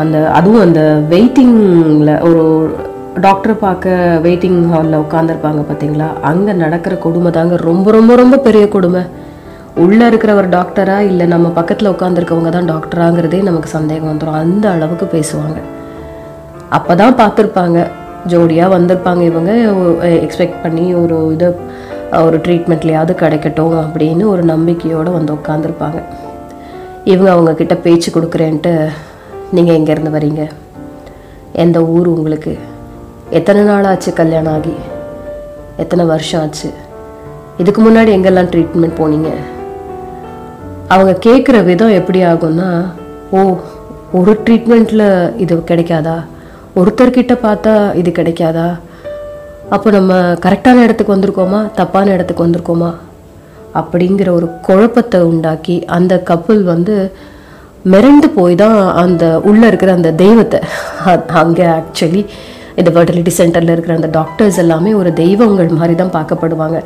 அந்த 0.00 0.30
அதுவும் 0.30 0.60
அந்த 0.60 0.80
வெயிட்டிங்கில் 1.10 2.20
ஒரு 2.20 2.74
டாக்டர் 3.14 3.54
பார்க்க 3.58 4.20
வெயிட்டிங் 4.24 4.58
ஹாலில் 4.72 5.02
உட்காந்துருப்பாங்க 5.04 5.62
பார்த்தீங்களா? 5.68 6.08
அங்கே 6.22 6.52
நடக்கிற 6.52 6.96
கொடுமை 6.96 7.30
தாங்க 7.30 7.56
ரொம்ப 7.56 7.90
ரொம்ப 7.90 8.14
ரொம்ப 8.14 8.36
பெரிய 8.36 8.68
கொடுமை. 8.68 9.02
உள்ளே 9.76 10.06
இருக்கிற 10.06 10.34
ஒரு 10.34 10.48
டாக்டரா 10.48 10.98
இல்லை 10.98 11.26
நம்ம 11.26 11.48
பக்கத்தில் 11.48 11.90
உட்காந்துருக்கவங்க 11.90 12.48
தான் 12.48 12.70
டாக்டராங்கிறதே 12.74 13.42
நமக்கு 13.42 13.68
சந்தேகம் 13.68 14.10
வந்துடும் 14.10 14.38
அந்த 14.42 14.70
அளவுக்கு 14.70 15.06
பேசுவாங்க. 15.16 15.58
அப்போ 16.70 16.94
தான் 16.94 17.14
பார்த்துருப்பாங்க. 17.14 17.90
ஜோடியாக 18.26 18.74
வந்திருப்பாங்க 18.76 19.20
இவங்க. 19.20 19.52
எக்ஸ்பெக்ட் 20.06 20.62
பண்ணி 20.62 20.94
ஒரு 20.94 21.32
இது 21.34 21.56
ஒரு 22.26 22.36
ட்ரீட்மெண்ட்லையாவது 22.36 23.14
கிடைக்கட்டும் 23.14 23.74
அப்படின்னு 23.84 24.24
ஒரு 24.26 24.42
நம்பிக்கையோடு 24.42 25.10
வந்து 25.10 25.32
உட்காந்துருப்பாங்க 25.32 25.98
இவங்க 27.04 27.32
அவங்கக்கிட்ட 27.34 27.74
பேச்சு 27.74 28.10
கொடுக்குறேன்ட்டு 28.14 28.88
நீங்கள் 29.52 29.76
எங்கேருந்து 29.78 30.16
வரீங்க? 30.16 30.48
எந்த 31.52 31.82
ஊர் 31.84 32.08
உங்களுக்கு? 32.08 32.58
எத்தனை 33.36 33.62
நாள் 33.62 33.84
ஆச்சு 33.84 34.12
கல்யாணம் 34.12 34.52
ஆகி? 34.52 34.74
எத்தனை 35.76 36.04
வருஷம் 36.04 36.40
ஆச்சு? 36.40 36.68
இதுக்கு 37.58 37.80
முன்னாடி 37.82 38.10
எங்கெல்லாம் 38.16 38.48
ட்ரீட்மெண்ட் 38.52 38.98
போனீங்க? 39.00 39.30
அவங்க 40.88 41.12
கேட்குற 41.12 41.64
விதம் 41.64 41.96
எப்படி 42.00 42.22
ஆகும்னா 42.22 42.68
ஓ 43.30 43.56
ஒரு 44.12 44.32
ட்ரீட்மெண்ட்டில் 44.44 45.32
இது 45.36 45.56
கிடைக்காதா? 45.56 46.16
ஒருத்தர்கிட்ட 46.76 47.34
பார்த்தா 47.46 47.94
இது 47.94 48.10
கிடைக்காதா? 48.10 48.68
அப்போ 49.70 49.90
நம்ம 49.90 50.14
கரெக்டான 50.46 50.82
இடத்துக்கு 50.82 51.16
வந்திருக்கோமா? 51.16 51.70
தப்பான 51.74 52.10
இடத்துக்கு 52.10 52.46
வந்திருக்கோமா? 52.46 52.90
அப்படிங்கிற 53.74 54.28
ஒரு 54.30 54.48
குழப்பத்தை 54.62 55.20
உண்டாக்கி 55.20 55.84
அந்த 55.84 56.18
கப்பல் 56.18 56.62
வந்து 56.62 57.12
மிரண்டு 57.86 58.26
போய் 58.26 58.54
தான் 58.54 58.94
அந்த 58.94 59.40
உள்ளே 59.40 59.66
இருக்கிற 59.66 59.92
அந்த 59.92 60.12
தெய்வத்தை 60.12 60.60
அங்கே 61.42 61.64
ஆக்சுவலி 61.64 62.26
இந்த 62.80 62.90
ஃபர்டிலிட்டி 62.94 63.32
சென்டரில் 63.38 63.72
இருக்கிற 63.74 63.94
அந்த 63.98 64.10
டாக்டர்ஸ் 64.16 64.58
எல்லாமே 64.62 64.90
ஒரு 65.00 65.10
தெய்வங்கள் 65.20 65.70
மாதிரி 65.78 65.94
தான் 66.00 66.14
பார்க்கப்படுவாங்க. 66.16 66.78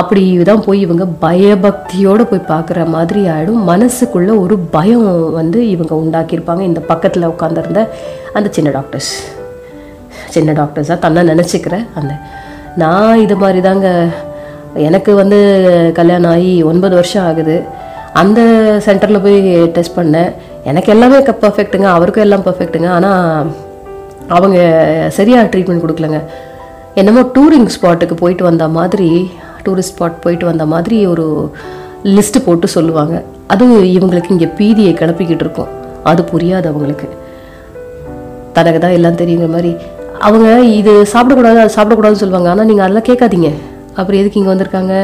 அப்படி 0.00 0.22
தான் 0.48 0.62
போய் 0.66 0.80
இவங்க 0.86 1.04
பயபக்தியோடு 1.24 2.22
போய் 2.30 2.48
பார்க்குற 2.52 2.80
மாதிரி 2.94 3.20
ஆகிடும் 3.34 3.60
மனசுக்குள்ள 3.70 4.30
ஒரு 4.44 4.56
பயம் 4.76 5.06
வந்து 5.38 5.58
இவங்க 5.74 5.92
உண்டாக்கியிருப்பாங்க. 6.02 6.62
இந்த 6.70 6.80
பக்கத்தில் 6.90 7.30
உட்காந்துருந்த 7.34 7.82
அந்த 8.38 8.48
சின்ன 8.56 8.70
டாக்டர்ஸ் 8.78 9.12
சின்ன 10.34 10.52
டாக்டர்ஸாக 10.60 10.98
தன்னை 11.04 11.22
நினச்சிக்கிற 11.32 11.76
அந்த 11.98 12.12
நான் 12.82 13.22
இது 13.24 13.36
மாதிரி 13.42 13.60
தாங்க 13.66 13.88
எனக்கு 14.88 15.10
வந்து 15.20 15.38
கல்யாணம் 15.98 16.32
ஆகி 16.32 16.50
ஒன்பது 16.70 16.94
வருஷம் 17.00 17.26
ஆகுது. 17.28 17.56
அந்த 18.22 18.40
சென்டரில் 18.86 19.24
போய் 19.26 19.38
டெஸ்ட் 19.76 19.96
பண்ணேன். 19.98 20.30
எனக்கு 20.70 20.92
எல்லாமே 20.94 21.18
பர்ஃபெக்ட்டுங்க 21.44 21.88
அவருக்கும் 21.96 22.26
எல்லாம் 22.26 22.44
பர்ஃபெக்ட்டுங்க 22.48 22.90
ஆனால் 22.98 23.46
அவங்க 24.28 24.58
சரியாக 25.16 25.48
ட்ரீட்மெண்ட் 25.52 25.84
கொடுக்கலங்க. 25.84 26.20
என்னமோ 26.94 27.22
டூரிங் 27.36 27.68
ஸ்பாட்டுக்கு 27.74 28.14
போயிட்டு 28.20 28.44
வந்த 28.44 28.68
மாதிரி 28.68 29.30
டூரிஸ்ட் 29.64 29.94
ஸ்பாட் 29.94 30.22
போயிட்டு 30.24 30.46
வந்த 30.46 30.66
மாதிரி 30.72 31.06
ஒரு 31.06 31.26
லிஸ்ட்டு 32.16 32.44
போட்டு 32.46 32.66
சொல்லுவாங்க. 32.68 33.14
அது 33.52 33.64
இவங்களுக்கு 33.66 34.34
இங்கே 34.34 34.48
பீதியை 34.58 34.92
கிளப்பிக்கிட்டு 35.00 35.44
இருக்கும். 35.46 35.70
அது 36.10 36.22
புரியாது 36.32 36.66
அவங்களுக்கு. 36.72 37.08
தனக்கு 38.56 38.80
தான் 38.80 38.96
எல்லாம் 38.98 39.18
தெரியுங்கிற 39.20 39.48
மாதிரி. 39.54 39.72
அவங்க 40.26 40.60
இது 40.80 40.92
சாப்பிடக்கூடாது 41.14 41.58
அது 41.62 41.76
சாப்பிடக்கூடாதுன்னு 41.78 42.22
சொல்லுவாங்க. 42.24 42.50
ஆனால் 42.50 42.68
நீங்கள் 42.70 42.84
அதெல்லாம் 42.84 43.08
கேட்காதீங்க. 43.10 43.50
அப்புறம் 43.98 44.20
எதுக்கு 44.20 44.40
இங்கே 44.40 44.52
வந்திருக்காங்க? 44.52 44.94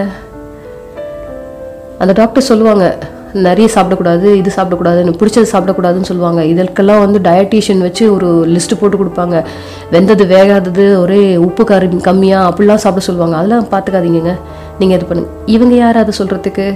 அந்த 1.98 2.12
டாக்டர் 2.20 2.48
சொல்லுவாங்க 2.50 2.84
நிறைய 3.34 3.68
சாப்பிடக்கூடாது 3.74 4.26
இது 4.40 4.50
சாப்பிடக்கூடாதுன்னு 4.56 5.16
பிடிச்சது 5.20 5.52
சாப்பிடக்கூடாதுன்னு 5.52 6.08
சொல்லுவாங்க. 6.10 6.44
இதற்கெல்லாம் 6.44 7.02
வந்து 7.04 7.18
டயட்டீஷியன் 7.28 7.84
வச்சு 7.86 8.04
ஒரு 8.14 8.28
லிஸ்ட்டு 8.54 8.78
போட்டு 8.80 9.00
கொடுப்பாங்க. 9.00 9.36
வெந்தது 9.92 10.26
வேகாதது 10.34 10.86
ஒரே 11.02 11.36
உப்பு 11.36 11.64
கரு 11.64 11.88
கம்மியாக 12.08 12.48
அப்படிலாம் 12.50 12.82
சாப்பிட 12.84 13.04
சொல்லுவாங்க. 13.08 13.36
அதெல்லாம் 13.36 13.70
பார்த்துக்காதீங்க 13.74 14.34
நீங்கள் 14.80 14.98
இது 14.98 15.06
பண்ணுங்க. 15.06 15.30
இவங்க 15.46 15.74
யார் 15.74 16.02
அதை 16.02 16.14
சொல்கிறதுக்கு 16.18 16.66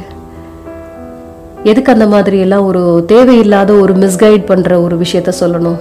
எதுக்கு 1.70 1.92
அந்த 1.92 2.06
மாதிரி 2.06 2.38
எல்லாம் 2.38 2.64
ஒரு 2.64 3.04
தேவையில்லாத 3.06 3.72
ஒரு 3.72 3.94
மிஸ்கைட் 3.94 4.44
பண்ணுற 4.50 4.72
ஒரு 4.82 4.96
விஷயத்த 5.04 5.32
சொல்லணும்? 5.40 5.78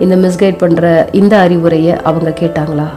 இந்த 0.00 0.16
மிஸ்கைட் 0.16 0.60
பண்ணுற 0.64 1.06
இந்த 1.20 1.38
அறிவுரையை 1.38 1.94
அவங்க 2.02 2.30
கேட்டாங்களா? 2.40 2.88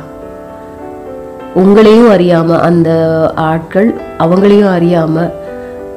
உங்களையும் 1.62 2.10
அறியாமல் 2.10 2.60
அந்த 2.60 2.90
ஆட்கள் 3.36 3.90
அவங்களையும் 4.18 4.72
அறியாமல் 4.74 5.34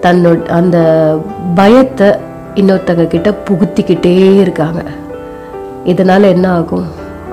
தன்னோட 0.07 0.47
அந்த 0.59 0.79
பயத்தை 1.55 2.09
இன்னொருத்தங்க 2.61 3.07
கிட்ட 3.07 3.31
புகுத்திக்கிட்டே 3.49 4.41
இருக்காங்க. 4.43 4.83
இதனால் 5.93 6.33
என்ன 6.35 6.47
ஆகும்? 6.51 6.87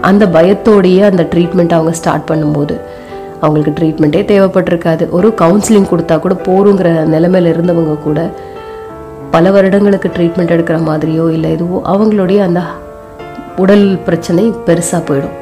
அந்த 0.09 0.23
பயத்தோடையே 0.25 1.03
அந்த 1.09 1.23
ட்ரீட்மெண்ட் 1.23 1.75
அவங்க 1.75 1.91
ஸ்டார்ட் 1.99 2.29
பண்ணும்போது 2.31 2.75
அவங்களுக்கு 3.41 3.73
ட்ரீட்மெண்ட்டே 3.77 4.21
தேவைப்பட்டிருக்காது. 4.31 5.03
ஒரு 5.09 5.27
கவுன்சிலிங் 5.41 5.87
கொடுத்தா 5.91 6.15
கூட 6.19 6.35
போருங்கிற 6.47 6.89
நிலைமையில 7.13 7.53
இருந்தவங்க 7.53 7.95
கூட 8.03 8.19
பல 9.31 9.51
வருடங்களுக்கு 9.51 10.11
ட்ரீட்மெண்ட் 10.17 10.53
எடுக்கிற 10.55 10.77
மாதிரியோ 10.89 11.25
இல்லை 11.35 11.51
எதுவோ 11.51 11.81
அவங்களுடைய 11.93 12.39
அந்த 12.41 12.61
உடல் 13.57 13.85
பிரச்சனை 14.07 14.43
பெருசாக 14.67 15.01
போயிடும். 15.07 15.37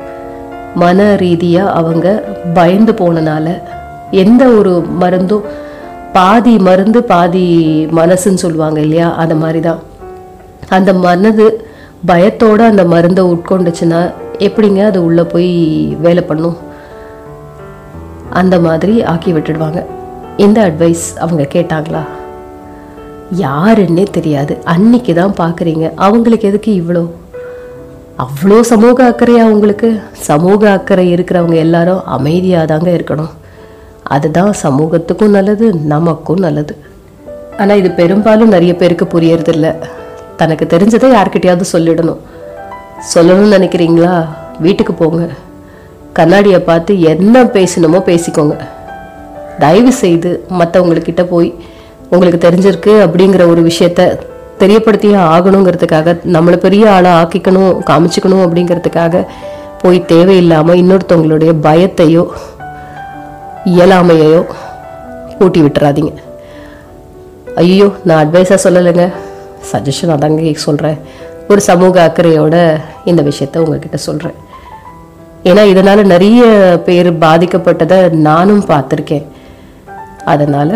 மன 0.76 1.16
ரீதியாக 1.16 1.72
அவங்க 1.80 2.08
பயந்து 2.54 2.94
போனனால 2.94 3.48
எந்த 4.24 4.46
ஒரு 4.60 4.74
மருந்தும் 5.02 5.44
பாதி 6.16 6.54
மருந்து 6.68 7.00
பாதி 7.12 7.44
மனசுன்னு 8.00 8.44
சொல்லுவாங்க 8.44 8.80
இல்லையா? 8.86 9.08
அந்த 9.24 9.36
மாதிரி 9.36 9.60
தான் 9.68 9.80
அந்த 10.78 10.92
மனது 11.06 11.46
பயத்தோடு 12.10 12.64
அந்த 12.64 12.84
மருந்தை 12.94 13.24
உட்கொண்டுச்சுன்னா 13.34 14.02
எப்படிங்க 14.48 14.82
அது 14.90 15.00
உள்ளே 15.08 15.24
போய் 15.34 15.52
வேலை 16.06 16.24
பண்ணும்? 16.30 16.58
அந்த 18.42 18.60
மாதிரி 18.68 18.94
ஆக்கி 19.14 19.32
விட்டுடுவாங்க. 19.34 19.82
இந்த 20.46 20.60
அட்வைஸ் 20.70 21.06
அவங்க 21.24 21.44
கேட்டாங்களா? 21.56 22.04
யாருன்னே 23.46 24.06
தெரியாது. 24.18 24.54
அன்னைக்கு 24.74 25.14
தான் 25.14 25.40
பார்க்குறீங்க 25.42 25.86
அவங்களுக்கு 26.08 26.50
எதுக்கு 26.52 26.72
இவ்வளோ 26.82 27.04
அவ்வளோ 28.24 28.58
சமூக 28.72 28.98
அக்கறையா 29.12 29.44
உங்களுக்கு 29.54 29.90
சமூக 30.30 30.72
அக்கறை 30.78 31.06
இருக்கிறவங்க 31.16 31.58
எல்லாரும் 31.68 32.02
அமைதியாக 32.18 32.70
தாங்க 32.72 32.90
இருக்கணும். 32.98 33.32
அதுதான் 34.16 34.54
சமூகத்துக்கும் 34.64 35.36
நல்லது 35.38 35.66
நமக்கும் 35.94 36.44
நல்லது. 36.46 36.74
ஆனால் 37.58 37.78
இது 37.78 37.90
பெரும்பாலும் 37.92 38.54
நிறைய 38.56 38.74
பேருக்கு 38.76 39.06
புரியறதில்ல. 39.06 39.68
தனக்கு 40.38 40.66
தெரிஞ்சதை 40.66 41.10
யார்கிட்டயாவது 41.16 41.66
சொல்லிடணும். 41.74 42.22
சொல்லணும்னு 43.14 43.56
நினைக்கிறீங்களா? 43.58 44.14
வீட்டுக்கு 44.60 44.94
போங்க. 44.94 45.24
கண்ணாடியை 46.14 46.60
பார்த்து 46.60 47.02
என்ன 47.02 47.44
பேசணுமோ 47.44 48.00
பேசிக்கோங்க. 48.10 48.56
தயவு 49.60 49.92
செய்து 49.92 50.30
மற்றவங்கக்கிட்ட 50.60 51.24
போய் 51.30 51.50
உங்களுக்கு 52.10 52.40
தெரிஞ்சிருக்கு 52.48 52.94
அப்படிங்கிற 53.06 53.44
ஒரு 53.48 53.62
விஷயத்த 53.62 54.02
தெரியப்படுத்தியே 54.60 55.20
ஆகணுங்கிறதுக்காக 55.34 56.16
நம்மளை 56.36 56.58
பெரிய 56.58 56.84
ஆளாக 56.92 57.22
ஆக்கிக்கணும் 57.22 57.72
காமிச்சிக்கணும் 57.90 58.44
அப்படிங்கிறதுக்காக 58.46 59.26
போய் 59.82 60.06
தேவையில்லாமல் 60.06 60.80
இன்னொருத்தவங்களுடைய 60.80 61.52
பயத்தையோ 61.64 62.24
இயலாமையையோ 63.66 64.46
கூட்டி 65.38 65.62
விட்டுறாதீங்க. 65.62 66.14
ஐயோ 67.56 67.94
நான் 68.04 68.28
அட்வைஸாக 68.28 68.58
சொல்லலைங்க. 68.64 69.06
சஜஷன் 69.72 70.14
அதாங்க 70.16 70.54
சொல்கிறேன் 70.54 70.98
ஒரு 71.50 71.62
சமூக 71.62 72.12
அக்கறையோட 72.12 72.56
இந்த 73.06 73.22
விஷயத்த 73.24 73.58
உங்ககிட்ட 73.58 73.98
சொல்கிறேன் 73.98 74.38
ஏன்னா 75.44 75.64
இதனால் 75.64 76.02
நிறைய 76.06 76.42
பேர் 76.86 77.10
பாதிக்கப்பட்டதை 77.14 78.10
நானும் 78.10 78.64
பார்த்துருக்கேன். 78.66 79.26
அதனால் 80.26 80.76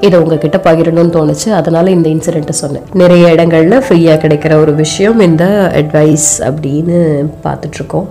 இதை 0.00 0.20
உங்ககிட்ட 0.20 0.56
பகிரணும்னு 0.56 1.16
தோணுச்சு. 1.16 1.48
அதனால் 1.50 1.86
இந்த 1.86 2.08
இன்சிடெண்ட்டை 2.08 2.50
சொன்னேன். 2.50 2.82
நிறைய 2.92 3.32
இடங்களில் 3.32 3.84
ஃப்ரீயாக 3.88 4.22
கிடைக்கிற 4.22 4.60
ஒரு 4.60 4.74
விஷயம் 4.74 5.20
இந்த 5.20 5.44
அட்வைஸ் 5.74 6.30
அப்படின்னு 6.48 6.98
பார்த்துட்ருக்கோம் 7.44 8.08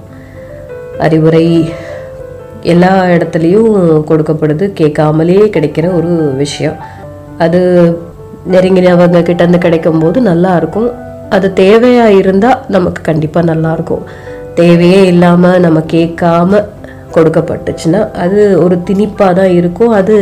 அறிவுரை 0.99 1.69
எல்லா 2.73 2.91
இடத்துலையும் 3.15 3.71
கொடுக்கப்படுது. 4.09 4.65
கேட்காமலே 4.79 5.39
கிடைக்கிற 5.55 5.87
ஒரு 5.99 6.11
விஷயம். 6.43 6.77
அது 7.45 7.61
நெருங்கினவங்க 8.53 9.19
கிட்டேருந்து 9.27 9.59
கிடைக்கும்போது 9.63 9.63
கிடைக்கும் 9.65 9.99
போது 9.99 10.21
நல்லா 10.21 10.51
இருக்கும். 10.61 10.89
அது 11.35 11.47
தேவையாக 11.55 12.17
இருந்தால் 12.21 12.59
நமக்கு 12.75 13.01
கண்டிப்பாக 13.03 13.49
நல்லாயிருக்கும் 13.51 14.03
தேவையே 14.59 14.99
இல்லாமல் 15.11 15.63
நம்ம 15.65 15.79
கேட்காம 15.93 16.61
கொடுக்கப்பட்டுச்சுன்னா 17.15 18.01
அது 18.23 18.41
ஒரு 18.63 18.75
திணிப்பாக 18.87 19.33
தான் 19.39 19.51
இருக்கும். 19.59 19.91
அது 19.99 20.15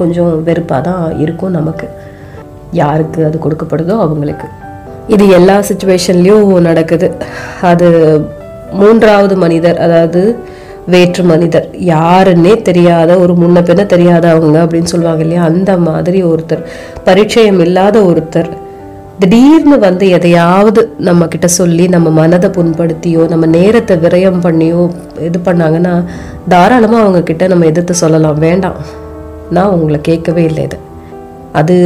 கொஞ்சம் 0.00 0.32
வெறுப்பாக 0.48 0.80
தான் 0.88 1.04
இருக்கும் 1.24 1.56
நமக்கு. 1.58 1.88
யாருக்கு 2.82 3.20
அது 3.28 3.36
கொடுக்கப்படுதோ 3.44 3.94
அவங்களுக்கு. 4.06 4.48
இது 5.14 5.24
எல்லா 5.38 5.56
சுச்சுவேஷன்லேயும் 5.68 6.52
நடக்குது. 6.68 7.08
அது 7.70 7.88
மூன்றாவது 8.80 9.34
மனிதர் 9.44 9.78
அதாவது 9.86 10.22
வேற்று 10.86 11.22
மனிதர். 11.24 11.70
யாருன்னே 11.72 12.62
தெரியாத 12.62 13.18
ஒரு 13.18 13.32
முன்ன 13.32 13.62
பின்ன 13.62 13.86
தெரியாதவங்க 13.94 14.58
அப்படின்னு 14.64 14.82
சொல்லுவாங்க 14.82 15.22
இல்லையா? 15.22 15.44
அந்த 15.44 15.76
மாதிரி 15.76 16.24
ஒருத்தர். 16.24 16.62
பரிச்சயம் 17.04 17.60
இல்லாத 17.60 18.00
ஒருத்தர். 18.00 18.48
திடீர்னு 19.18 19.78
வந்து 19.78 20.08
எதையாவது 20.08 20.94
நம்ம 20.98 21.26
கிட்ட 21.26 21.46
சொல்லி 21.46 21.88
நம்ம 21.88 22.10
மனதை 22.10 22.50
புண்படுத்தியோ 22.50 23.28
நம்ம 23.28 23.46
நேரத்தை 23.46 23.96
விரயம் 23.96 24.40
பண்ணியோ 24.42 24.90
இது 25.20 25.38
பண்ணாங்கன்னா 25.44 26.04
தாராளமாக 26.48 27.02
அவங்க 27.02 27.22
கிட்ட 27.22 27.46
நம்ம 27.46 27.64
எதிர்த்து 27.64 27.94
சொல்லலாம். 27.94 28.38
வேண்டாம். 28.38 28.74
நான் 29.50 29.68
உங்களை 29.68 30.00
கேட்கவே 30.00 30.42
இல்லை 30.42 30.64
இது. 30.64 30.78
அது 31.52 31.76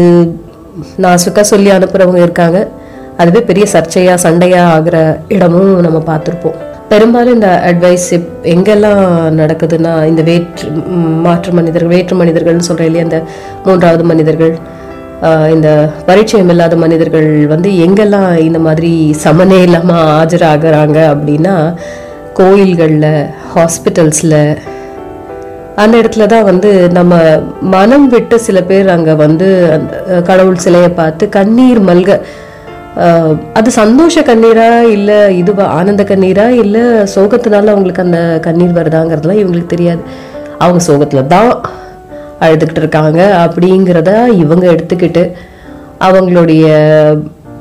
நாசுக்கா 0.99 1.41
சொல்லி 1.41 1.71
அனுப்புகிறவங்க 1.71 2.17
இருக்காங்க. 2.17 2.69
அதுவே 3.17 3.41
பெரிய 3.41 3.67
சர்ச்சையாக 3.73 4.29
சண்டையாக 4.29 4.71
ஆகிற 4.71 5.21
இடமும் 5.29 5.81
நம்ம 5.81 5.99
பார்த்துருப்போம். 6.07 6.69
பெரும்பாலும் 6.91 7.37
இந்த 7.37 7.49
அட்வைஸ் 7.69 8.07
எங்கெல்லாம் 8.53 9.03
நடக்குதுன்னா 9.41 9.93
இந்த 10.09 10.23
வேற்று 10.29 10.67
மாற்று 11.27 11.51
மனிதர்கள் 11.59 11.93
வேற்று 11.93 12.15
மனிதர்கள்னு 12.21 12.69
சொல்கிற 12.69 12.89
இல்லையா 12.89 13.07
இந்த 13.07 13.19
மூன்றாவது 13.67 14.05
மனிதர்கள் 14.11 14.55
ஆஹ், 15.23 15.49
இந்த 15.53 15.69
பரிச்சயம் 16.07 16.51
இல்லாத 16.53 16.75
மனிதர்கள் 16.83 17.27
வந்து 17.49 17.71
எங்கெல்லாம் 17.85 18.29
இந்த 18.45 18.59
மாதிரி 18.67 18.93
சமனே 19.23 19.59
இல்லாமல் 19.67 20.05
ஆஜராகிறாங்க 20.15 20.99
அப்படின்னா 21.13 21.55
கோயில்களில் 22.39 23.11
ஹாஸ்பிட்டல்ஸில் 23.51 24.39
அந்த 25.77 25.95
இடத்துல 26.01 26.27
தான் 26.27 26.49
வந்து 26.49 26.71
நம்ம 26.97 27.13
மனம் 27.75 28.07
விட்டு 28.11 28.37
சில 28.47 28.59
பேர் 28.65 28.89
அங்க 28.95 29.11
வந்து 29.21 29.47
அந்த 29.75 29.93
கடவுள் 30.27 30.63
சிலையை 30.65 30.91
பார்த்து 30.97 31.25
கண்ணீர் 31.37 31.81
மல்க 31.87 32.17
அது 33.55 33.71
சந்தோஷ 33.71 34.23
கண்ணீரா 34.23 34.81
இல்லை 34.81 35.37
இது 35.37 35.53
ஆனந்த 35.63 36.03
கண்ணீரா 36.03 36.49
இல்லை 36.49 36.83
சோகத்தினால 37.15 37.73
அவங்களுக்கு 37.75 38.03
அந்த 38.03 38.39
கண்ணீர் 38.43 38.79
வருதாங்கிறதுலாம் 38.79 39.43
இவங்களுக்கு 39.43 39.67
தெரியாது. 39.67 40.03
அவங்க 40.59 40.81
சோகத்தில் 40.85 41.27
தான் 41.27 41.63
அழுதுகிட்டு 42.41 42.77
இருக்காங்க 42.77 43.21
அப்படிங்கிறத 43.45 44.11
இவங்க 44.29 44.67
எடுத்துக்கிட்டு 44.73 45.33
அவங்களுடைய 46.01 46.67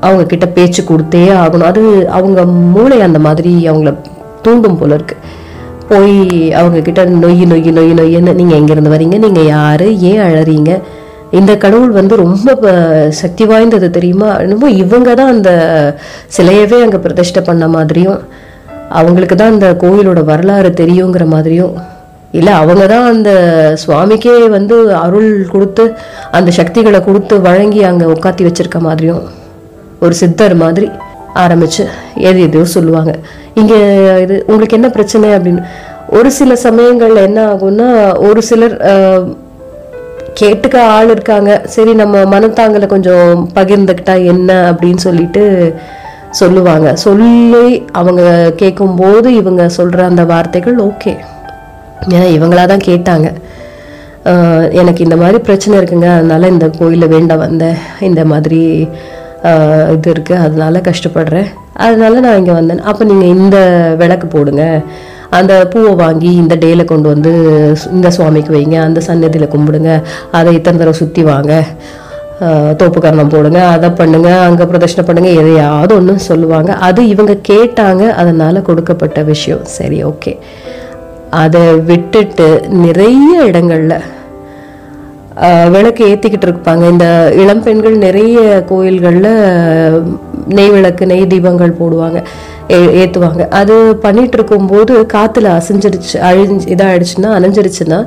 அவங்க 0.00 0.26
கிட்ட 0.26 0.46
பேச்சு 0.46 0.82
கொடுத்தே 0.82 1.24
ஆகணும். 1.42 1.70
அது 1.72 2.08
அவங்க 2.08 2.44
மூளை 2.44 3.00
அந்த 3.00 3.18
மாதிரி 3.18 3.68
அவங்கள 3.68 3.94
தூண்டும் 4.42 4.78
போல 4.78 4.94
இருக்கு. 4.94 5.16
போய் 5.88 6.52
அவங்க 6.52 6.80
கிட்ட 6.80 7.04
நொய்யி 7.04 7.44
நொய் 7.52 7.70
நொய் 7.78 7.92
நொய்யன்னு 8.00 8.34
நீங்கள் 8.34 8.58
எங்கேருந்து 8.60 8.94
வரீங்க? 8.96 9.18
நீங்கள் 9.18 9.46
யார்? 9.46 9.86
ஏன் 10.10 10.22
அழறீங்க? 10.26 10.80
இந்த 11.30 11.56
கடவுள் 11.56 11.90
வந்து 11.90 12.16
ரொம்ப 12.16 12.54
ப- 12.54 13.10
சக்தி 13.10 13.44
வாய்ந்தது 13.44 13.90
தெரியுமா? 13.90 14.38
என்னமோ 14.38 14.70
இவங்க 14.70 15.14
தான் 15.14 15.26
அந்த 15.26 15.50
சிலையவே 16.36 16.82
அங்கே 16.82 16.96
பிரதிஷ்டை 16.96 17.42
பண்ண 17.42 17.68
மாதிரியும் 17.68 18.20
அவங்களுக்கு 18.88 19.36
தான் 19.36 19.52
அந்த 19.52 19.76
கோயிலோட 19.80 20.24
வரலாறு 20.24 20.68
தெரியுங்கிற 20.76 21.26
மாதிரியும். 21.26 21.74
இல்லை 22.30 22.52
அவங்க 22.52 22.86
தான் 22.86 23.04
அந்த 23.04 23.30
சுவாமிக்கே 23.86 24.48
வந்து 24.48 24.94
அருள் 24.94 25.46
கொடுத்து 25.48 25.84
அந்த 26.30 26.50
சக்திகளை 26.50 27.04
கொடுத்து 27.04 27.40
வழங்கி 27.40 27.82
அங்கே 27.82 28.04
உட்காத்தி 28.04 28.42
வச்சிருக்க 28.44 28.78
மாதிரியும். 28.78 29.22
ஒரு 30.00 30.14
சித்தர் 30.14 30.54
மாதிரி 30.54 30.88
ஆரம்பிச்சு 31.34 31.82
எது 32.14 32.40
எதையோ 32.40 32.64
சொல்லுவாங்க. 32.64 33.12
இங்கே 33.54 33.78
இது 34.22 34.44
உங்களுக்கு 34.46 34.76
என்ன 34.76 34.90
பிரச்சனை 34.90 35.30
அப்படின்னு 35.30 35.62
ஒரு 36.08 36.30
சில 36.30 36.56
சமயங்களில் 36.56 37.16
என்ன 37.16 37.54
ஆகும்னா 37.54 37.88
ஒரு 38.18 38.42
சிலர் 38.42 38.74
கேட்டுக்க 40.38 40.76
ஆள் 40.94 41.10
இருக்காங்க. 41.14 41.50
சரி 41.74 41.92
நம்ம 42.00 42.22
மனத்தாங்கலை 42.34 42.86
கொஞ்சம் 42.92 43.28
பகிர்ந்துக்கிட்டா 43.58 44.14
என்ன 44.32 44.50
அப்படின்னு 44.70 45.02
சொல்லிட்டு 45.06 45.42
சொல்லுவாங்க. 46.40 46.88
சொல்லி 47.04 47.66
அவங்க 48.00 48.22
கேட்கும்போது 48.60 49.28
இவங்க 49.40 49.62
சொல்கிற 49.78 50.00
அந்த 50.10 50.24
வார்த்தைகள் 50.32 50.76
ஓகே 50.88 51.14
ஏன்னா 52.12 52.26
இவங்களா 52.36 52.64
தான் 52.72 52.86
கேட்டாங்க. 52.90 53.28
எனக்கு 54.80 55.00
இந்த 55.06 55.16
மாதிரி 55.22 55.38
பிரச்சனை 55.46 55.74
இருக்குங்க. 55.80 56.08
அதனால் 56.18 56.52
இந்த 56.54 56.66
கோயிலில் 56.78 57.12
வேண்ட 57.14 57.34
வந்தேன் 57.44 57.78
இந்த 58.08 58.22
மாதிரி 58.32 58.60
இது 59.94 60.08
இருக்குது 60.14 60.42
அதனால 60.46 60.80
கஷ்டப்படுறேன். 60.88 61.48
அதனால 61.84 62.20
நான் 62.24 62.38
இங்கே 62.40 62.54
வந்தேன். 62.58 62.82
அப்போ 62.90 63.02
நீங்கள் 63.10 63.32
இந்த 63.36 63.56
விளக்கு 64.00 64.26
போடுங்க. 64.34 64.64
அந்த 65.38 65.52
பூவை 65.72 65.92
வாங்கி 66.02 66.30
இந்த 66.42 66.54
டேல 66.62 66.84
கொண்டு 66.92 67.08
வந்து 67.12 67.32
இந்த 67.96 68.08
சுவாமிக்கு 68.16 68.52
வைங்க 68.56 68.76
அந்த 68.88 69.00
சன்னதியில் 69.08 69.52
கும்பிடுங்க. 69.54 69.90
அதை 70.38 70.52
இத்தனை 70.58 70.78
தடவை 70.80 70.94
சுற்றி 71.00 71.24
வாங்க. 71.32 71.52
தோப்புக்கரணம் 72.80 73.32
போடுங்க 73.32 73.60
அதை 73.74 73.88
பண்ணுங்க 74.00 74.28
அங்கே 74.44 74.68
பிரதர்ஷனம் 74.70 75.08
பண்ணுங்க 75.08 75.30
எதையாவது 75.40 75.92
ஒன்று 75.98 76.14
சொல்லுவாங்க. 76.28 76.70
அது 76.88 77.00
இவங்க 77.14 77.32
கேட்டாங்க 77.50 78.02
அதனால 78.20 78.62
கொடுக்கப்பட்ட 78.68 79.22
விஷயம். 79.32 79.64
சரி 79.78 79.98
ஓகே. 80.10 80.32
அதை 81.42 81.64
விட்டுட்டு 81.90 82.48
நிறைய 82.86 83.34
இடங்கள்ல 83.50 83.96
விளக்கு 85.74 86.02
ஏற்றிக்கிட்டு 86.12 86.46
இருப்பாங்க. 86.48 86.84
இந்த 86.94 87.06
இளம் 87.42 87.62
பெண்கள் 87.66 87.94
நிறைய 88.06 88.38
கோயில்களில் 88.70 89.30
நெய் 90.56 90.72
விளக்கு 90.76 91.04
நெய் 91.12 91.30
தீபங்கள் 91.32 91.78
போடுவாங்க. 91.78 92.18
ஏ- 92.70 93.10
அது 93.50 93.96
பண்ணிட்டு 93.96 94.36
இருக்கும்போது 94.38 95.06
காற்றுல 95.12 95.60
அசைஞ்சிருச்சு 95.60 96.16
அழிஞ்சு 96.30 96.66
இதாகிடுச்சுன்னா 96.74 97.30
அணைஞ்சிருச்சுன்னா 97.38 98.06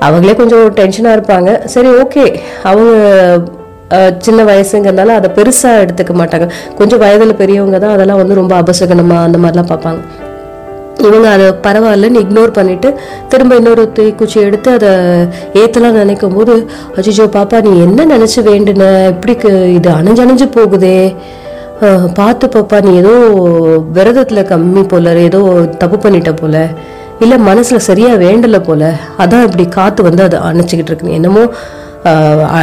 அவங்களே 0.00 0.34
கொஞ்சம் 0.36 0.74
டென்ஷனாக 0.74 1.16
இருப்பாங்க. 1.16 1.64
சரி 1.64 1.88
ஓகே. 1.88 2.38
அவங்க 2.62 2.92
சின்ன 4.18 4.44
வயசுங்கிறதுனால 4.44 5.06
அதை 5.06 5.30
பெருசாக 5.34 5.82
எடுத்துக்க 5.84 6.12
மாட்டாங்க. 6.12 6.50
கொஞ்சம் 6.74 6.98
வயதில் 6.98 7.34
பெரியவங்க 7.34 7.78
தான் 7.78 7.90
அதெல்லாம் 7.90 8.16
வந்து 8.16 8.34
ரொம்ப 8.34 8.62
அபசகனமாக 8.62 9.22
அந்த 9.22 9.38
மாதிரிலாம் 9.38 9.70
பார்ப்பாங்க 9.72 9.98
இவங்க 11.02 11.28
அதை 11.28 11.46
பரவாயில்லன்னு 11.46 12.20
இக்னோர் 12.20 12.52
பண்ணிட்டு 12.52 12.94
திரும்ப 13.28 13.56
இன்னொரு 13.56 13.92
தீக்குச்சி 13.94 14.36
எடுத்து 14.36 14.70
அதை 14.70 14.88
ஏற்றலாம் 15.54 15.90
நினைக்கும் 15.90 16.34
போது 16.34 16.66
அஜிஜோ 16.96 17.26
பாப்பா 17.26 17.62
நீ 17.62 17.80
என்ன 17.80 18.16
நினச்சி 18.16 18.40
வேண்டுன? 18.40 19.08
இப்படி 19.08 19.32
இது 19.74 19.90
அணைஞ்சு 19.90 20.22
அணைஞ்சு 20.24 20.50
போகுதே. 20.50 21.14
பார்த்து 22.14 22.46
பாப்பா 22.48 22.78
நீ 22.82 22.92
ஏதோ 22.96 23.12
விரதத்தில் 23.92 24.48
கம்மி 24.48 24.82
போல 24.88 25.12
ஏதோ 25.22 25.40
தப்பு 25.78 25.96
பண்ணிட்ட 25.98 26.32
போல 26.36 26.56
இல்லை 27.20 27.36
மனசில் 27.46 27.86
சரியாக 27.86 28.16
வேண்டல 28.18 28.58
போல 28.60 28.82
அதான் 29.18 29.44
இப்படி 29.44 29.64
காற்று 29.70 30.02
வந்து 30.02 30.22
அதை 30.22 30.38
அணைச்சிக்கிட்டு 30.48 30.92
இருக்கு. 30.92 31.12
என்னமோ 31.12 31.42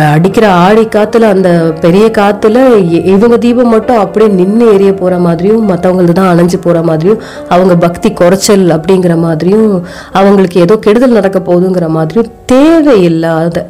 அடிக்கிற 0.10 0.46
ஆடி 0.62 0.84
காத்துல 0.88 1.26
அந்த 1.28 1.50
பெரிய 1.80 2.06
காத்துல 2.16 2.62
இவங்க 3.08 3.36
தீபம் 3.38 3.70
மட்டும் 3.70 4.00
அப்படியே 4.00 4.30
நின்று 4.32 4.68
எரிய 4.74 4.94
போற 4.94 5.18
மாதிரியும் 5.18 5.68
மற்றவங்களது 5.70 6.12
தான் 6.12 6.32
அணைஞ்சு 6.32 6.58
போற 6.58 6.82
மாதிரியும் 6.84 7.22
அவங்க 7.50 7.76
பக்தி 7.78 8.12
குறைச்சல் 8.14 8.66
அப்படிங்கிற 8.76 9.16
மாதிரியும் 9.20 9.68
அவங்களுக்கு 10.14 10.60
ஏதோ 10.62 10.78
கெடுதல் 10.80 11.18
நடக்க 11.20 11.40
போகுதுங்கிற 11.42 11.88
மாதிரியும் 11.90 12.32
தேவையில்லாத 12.46 13.66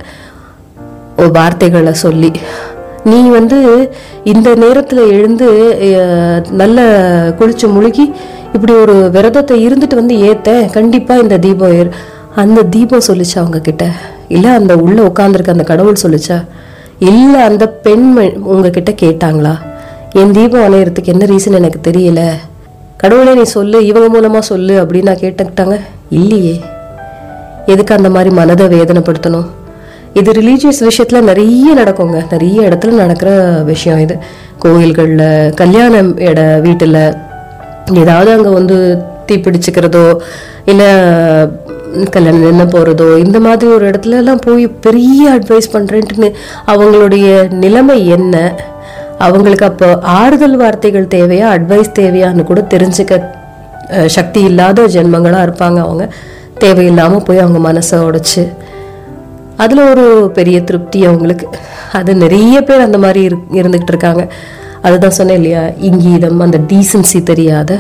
வார்த்தைகளை 1.36 1.94
சொல்லி 2.02 2.32
நீ 3.12 3.20
வந்து 3.38 3.58
இந்த 4.32 4.50
நேரத்தில் 4.64 5.02
எழுந்து 5.18 5.48
நல்ல 6.62 6.80
குளிச்சு 7.40 7.68
முழுகி 7.76 8.06
இப்படி 8.56 8.74
ஒரு 8.84 8.96
விரதத்தை 9.16 9.56
இருந்துட்டு 9.68 10.00
வந்து 10.02 10.16
ஏத்த 10.30 10.50
கண்டிப்பாக 10.76 11.24
இந்த 11.24 11.38
தீபம் 11.46 11.74
ஏறு. 11.80 11.90
அந்த 12.44 12.66
தீபம் 12.76 13.08
சொல்லுச்சா 13.08 13.38
அவங்க 13.44 13.60
கிட்ட 13.68 13.86
இல்லை 14.36 14.50
அந்த 14.60 14.74
உள்ள 14.86 14.98
உட்காந்துருக்க 15.10 15.56
அந்த 15.56 15.66
கடவுள் 15.72 16.04
சொல்லுச்சா? 16.04 16.38
இல்லை 17.12 17.40
அந்த 17.50 17.66
பெண் 17.86 18.06
உங்ககிட்ட 18.54 18.92
கேட்டாங்களா? 19.02 19.54
என் 20.22 20.36
தீபம் 20.38 20.66
அணையறதுக்கு 20.68 21.14
என்ன 21.14 21.26
ரீசன் 21.32 21.60
எனக்கு 21.60 21.80
தெரியல. 21.90 22.22
கடவுளே 23.04 23.34
நீ 23.40 23.46
சொல்லு 23.58 23.80
இவங்க 23.92 24.08
மூலமாக 24.16 24.50
சொல்லு 24.52 24.76
அப்படின்னு 24.84 25.10
நான் 25.10 25.24
கேட்டுக்கிட்டாங்க. 25.24 25.78
இல்லையே. 26.20 26.56
எதுக்கு 27.74 27.98
அந்த 28.00 28.10
மாதிரி 28.16 28.32
மனதை 28.40 28.68
வேதனைப்படுத்தணும்? 28.76 29.48
இது 30.20 30.32
ரிலீஜியஸ் 30.32 30.82
விஷயத்தில் 30.88 31.28
நிறைய 31.30 31.74
நடக்குங்க. 31.76 32.18
நிறைய 32.32 32.58
இடத்துல 32.68 33.00
நடக்கிற 33.04 33.30
விஷயம் 33.72 34.02
இது. 34.06 34.16
கோயில்களில் 34.60 35.28
கல்யாணம் 35.54 36.12
இட 36.30 36.42
வீட்டில் 36.66 37.00
ஏதாவது 38.04 38.30
அங்கே 38.36 38.52
வந்து 38.60 38.78
தீப்பிடிச்சுக்கிறதோ 39.30 40.06
இல்லை 40.72 40.90
கல்யாணம் 42.16 42.46
நின்று 42.46 42.66
போகிறதோ 42.66 43.08
இந்த 43.26 43.38
மாதிரி 43.40 43.68
ஒரு 43.72 43.86
இடத்துல 43.90 44.18
எல்லாம் 44.22 44.42
போய் 44.46 44.66
பெரிய 44.86 45.22
அட்வைஸ் 45.36 45.74
பண்ணுறேன்ட்டுன்னு 45.76 46.30
அவங்களுடைய 46.72 47.28
நிலைமை 47.64 47.98
என்ன? 48.08 48.36
அவங்களுக்கு 49.18 49.66
அப்போ 49.66 49.88
ஆறுதல் 50.20 50.58
வார்த்தைகள் 50.58 51.12
தேவையா 51.16 51.48
அட்வைஸ் 51.56 51.96
தேவையான்னு 52.00 52.44
கூட 52.44 52.62
தெரிஞ்சுக்க 52.74 53.16
சக்தி 54.18 54.42
இல்லாத 54.42 54.88
ஜென்மங்களாக 54.96 55.46
இருப்பாங்க 55.48 55.80
அவங்க. 55.86 56.06
தேவையில்லாமல் 56.64 57.26
போய் 57.28 57.44
அவங்க 57.44 57.60
மனசை 57.70 57.98
உடைச்சு 58.08 58.44
அதில் 59.58 59.82
ஒரு 59.92 60.06
பெரிய 60.38 60.58
திருப்தி 60.64 61.00
அவங்களுக்கு. 61.06 61.48
அது 62.00 62.12
நிறைய 62.16 62.56
பேர் 62.62 62.86
அந்த 62.88 62.98
மாதிரி 62.98 63.22
இரு 63.28 63.38
இருந்துக்கிட்டு 63.60 63.94
இருக்காங்க. 63.96 64.24
அதுதான் 64.82 65.16
சொன்னேன் 65.20 65.38
இல்லையா? 65.38 65.64
இங்கீதம் 65.90 66.40
அந்த 66.40 66.58
டீசன்சி 66.72 67.20
தெரியாத 67.24 67.80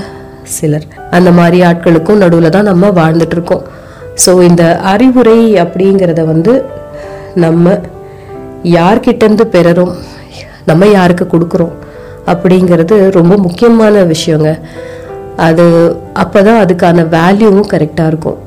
சிலர். 0.55 0.87
அந்த 1.11 1.31
மாதிரி 1.31 1.57
ஆட்களுக்கும் 1.69 2.21
நடுவில் 2.23 2.55
தான் 2.55 2.69
நம்ம 2.71 2.89
வாழ்ந்துட்டுருக்கோம் 3.01 3.65
ஸோ 4.25 4.31
இந்த 4.49 4.63
அறிவுரை 4.91 5.39
அப்படிங்கிறத 5.63 6.21
வந்து 6.25 6.53
நம்ம 7.43 7.75
யார்கிட்டேருந்து 8.77 9.45
பெறறோம்? 9.55 9.93
நம்ம 10.65 10.85
யாருக்கு 10.87 11.25
கொடுக்குறோம்? 11.25 11.75
அப்படிங்கிறது 12.31 12.95
ரொம்ப 13.17 13.33
முக்கியமான 13.37 13.95
விஷயங்க. 14.13 14.49
அது 15.47 15.65
அப்போ 16.13 16.39
தான் 16.43 16.61
அதுக்கான 16.63 17.03
வேல்யூவும் 17.17 17.71
கரெக்டாக 17.73 18.11
இருக்கும். 18.11 18.37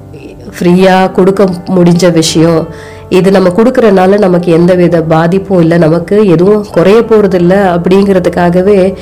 ஃப்ரீயாக 0.54 1.12
கொடுக்க 1.12 1.42
முடிஞ்ச 1.76 2.12
விஷயம் 2.12 2.62
இது 3.18 3.30
நம்ம 3.30 3.48
கொடுக்கறனால 3.48 4.18
நமக்கு 4.18 4.52
எந்த 4.52 4.74
வித 4.74 5.02
பாதிப்பும் 5.02 5.60
இல்லை 5.60 5.78
நமக்கு 5.78 6.16
எதுவும் 6.26 6.66
குறைய 6.70 6.98
போகிறதில்ல 7.00 7.54
அப்படிங்கிறதுக்காகவே 7.76 8.94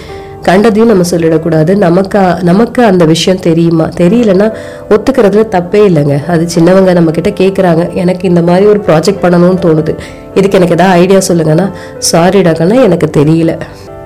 கண்டதையும் 0.43 0.91
நம்ம 0.91 1.05
சொல்லிடக்கூடாது. 1.11 1.77
நமக்கு 1.77 2.21
நமக்கு 2.43 2.85
அந்த 2.85 3.05
விஷயம் 3.05 3.41
தெரியுமா? 3.41 3.87
தெரியலன்னா 3.97 4.47
ஒத்துக்கிறதுல 4.91 5.45
தப்பே 5.55 5.81
இல்லைங்க. 5.89 6.17
அது 6.27 6.49
சின்னவங்க 6.55 6.93
நம்ம 6.93 7.11
கிட்ட 7.11 7.31
கேட்குறாங்க 7.31 7.95
எனக்கு 7.95 8.29
இந்த 8.29 8.43
மாதிரி 8.43 8.67
ஒரு 8.67 8.83
ப்ராஜெக்ட் 8.87 9.23
பண்ணணும்னு 9.23 9.63
தோணுது. 9.67 9.95
இதுக்கு 10.35 10.59
எனக்கு 10.59 10.77
எதாவது 10.79 11.01
ஐடியா 11.01 11.21
சொல்லுங்கன்னா 11.29 11.67
சாரிடாக்கன்னா 12.13 12.83
எனக்கு 12.83 13.11
தெரியல. 13.17 13.55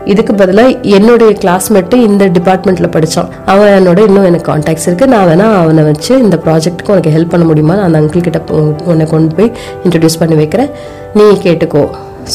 இதுக்கு 0.05 0.35
பதிலாக 0.35 0.79
என்னுடைய 0.83 1.37
கிளாஸ்மேட்டு 1.41 1.95
இந்த 1.95 2.25
டிபார்ட்மெண்ட்டில் 2.27 2.93
படித்தான் 2.95 3.29
அவன் 3.47 3.69
என்னோட 3.69 3.99
இன்னும் 4.07 4.25
எனக்கு 4.25 4.53
காண்டாக்ட்ஸ் 4.53 4.91
இருக்குது 4.91 5.07
நான் 5.07 5.27
வேணால் 5.27 5.55
அவனை 5.55 5.85
வச்சு 5.85 6.19
இந்த 6.23 6.39
ப்ராஜெக்ட்டுக்கு 6.45 6.93
உனக்கு 6.95 7.11
ஹெல்ப் 7.11 7.29
பண்ண 7.29 7.47
முடியுமா? 7.47 7.75
நான் 7.75 7.85
அந்த 7.85 8.01
அங்கிள் 8.01 8.27
கிட்ட 8.29 8.41
உன்னை 8.85 9.07
கொண்டு 9.07 9.35
போய் 9.35 9.53
இன்ட்ரடியூஸ் 9.85 10.19
பண்ணி 10.19 10.35
வைக்கிறேன். 10.35 10.71
நீ 11.15 11.23
கேட்டுக்கோ. 11.23 11.89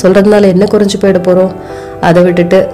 சொல்கிறதுனால 0.03 0.41
என்ன 0.41 0.67
குறைஞ்சு 0.71 0.97
போயிட 1.01 1.23
போகிறோம் 1.23 1.51
அதை 2.01 2.23
விட்டுட்டு 2.23 2.67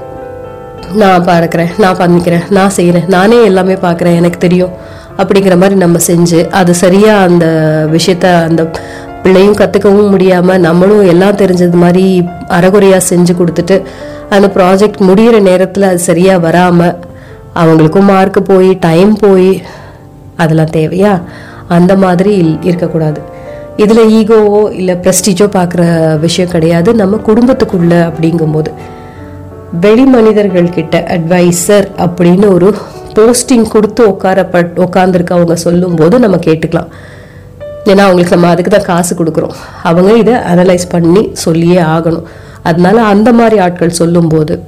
நான் 0.94 1.24
பார்க்குறேன் 1.24 1.72
நான் 1.78 1.98
பண்ணிக்கிறேன். 1.98 2.44
நான் 2.50 2.70
செய்கிறேன் 2.70 3.04
நானே 3.08 3.44
எல்லாமே 3.44 3.74
பார்க்குறேன் 3.74 4.16
எனக்கு 4.16 4.38
தெரியும். 4.38 5.02
அப்படிங்கிற 5.18 5.56
மாதிரி 5.58 5.76
நம்ம 5.76 5.98
செஞ்சு 6.08 6.50
அது 6.50 6.74
சரியாக 6.74 7.24
அந்த 7.24 7.46
விஷயத்த 7.92 8.26
அந்த 8.48 8.70
பிள்ளையும் 9.24 9.56
கற்றுக்கவும் 9.56 10.10
முடியாமல் 10.10 10.60
நம்மளும் 10.60 11.08
எல்லாம் 11.08 11.36
தெரிஞ்சது 11.36 11.74
மாதிரி 11.74 12.24
அறகுறையாக 12.48 13.16
செஞ்சு 13.16 13.30
கொடுத்துட்டு 13.34 13.84
அந்த 14.30 14.52
ப்ராஜெக்ட் 14.54 15.02
முடியிற 15.02 15.42
நேரத்தில் 15.42 15.84
அது 15.84 16.00
சரியாக 16.00 16.40
வராமல் 16.40 16.96
அவங்களுக்கும் 17.56 18.04
மார்க் 18.04 18.46
போய் 18.46 18.78
டைம் 18.80 19.16
போய் 19.16 19.62
அதெல்லாம் 20.36 20.70
தேவையா? 20.74 21.22
அந்த 21.68 21.96
மாதிரி 21.96 22.42
இல்- 22.42 22.66
இருக்கக்கூடாது. 22.66 23.22
இதில் 23.78 24.08
ஈகோவோ 24.08 24.72
இல்லை 24.72 24.96
ப்ரெஸ்டீஜோ 24.96 25.48
பார்க்குற 25.48 26.20
விஷயம் 26.20 26.52
கிடையாது. 26.52 26.94
நம்ம 26.94 27.16
குடும்பத்துக்குள்ள 27.16 28.12
அப்படிங்கும்போது. 28.12 28.74
வெளி 29.80 30.06
மனிதர்கள்கிட்ட 30.14 30.96
அட்வைசர் 30.96 31.88
அப்படின்னு 31.98 32.54
ஒரு 32.54 32.76
போஸ்டிங் 33.20 33.68
கொடுத்து 33.70 34.08
உட்காரப்பட் 34.08 34.86
உட்காந்துருக்கவங்க 34.86 35.54
சொல்லும்போது 35.54 36.20
நம்ம 36.20 36.38
கேட்டுக்கலாம். 36.38 36.88
ஏன்னா 37.86 38.04
அவங்களுக்கு 38.08 38.36
நம்ம 38.36 38.50
அதுக்கு 38.50 38.72
தான் 38.72 38.90
காசு 38.92 39.24
கொடுக்குறோம். 39.24 39.56
அவங்க 39.90 40.12
இதை 40.14 40.34
அனலைஸ் 40.34 40.86
பண்ணி 40.90 41.30
சொல்லியே 41.34 41.80
ஆகணும். 41.96 42.24
அதனால 42.70 43.02
அந்த 43.14 43.34
மாதிரி 43.34 43.58
ஆட்கள் 43.60 43.98
சொல்லும்போது 44.02 44.64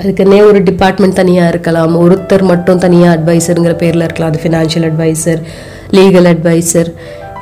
அதுக்குன்னே 0.00 0.38
ஒரு 0.46 0.62
டிபார்ட்மெண்ட் 0.62 1.14
தனியாக 1.14 1.48
இருக்கலாம். 1.48 1.92
ஒருத்தர் 2.02 2.42
மட்டும் 2.42 2.78
தனியாக 2.78 3.16
அட்வைசருங்கிற 3.16 3.74
பேரில் 3.82 4.04
இருக்கலாம். 4.06 4.32
அது 4.32 4.42
ஃபினான்ஷியல் 4.42 4.88
அட்வைசர் 4.88 5.40
லீகல் 5.90 6.28
அட்வைசர் 6.32 6.90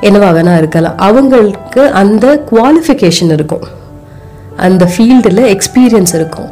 என்னவா 0.01 0.29
வேணா 0.37 0.57
இருக்கலாம். 0.57 0.97
அவங்களுக்கு 0.97 1.83
அந்த 2.01 2.43
குவாலிஃபிகேஷன் 2.51 3.33
இருக்கும். 3.37 3.65
அந்த 4.57 4.89
ஃபீல்டில் 4.93 5.43
எக்ஸ்பீரியன்ஸ் 5.55 6.13
இருக்கும். 6.13 6.49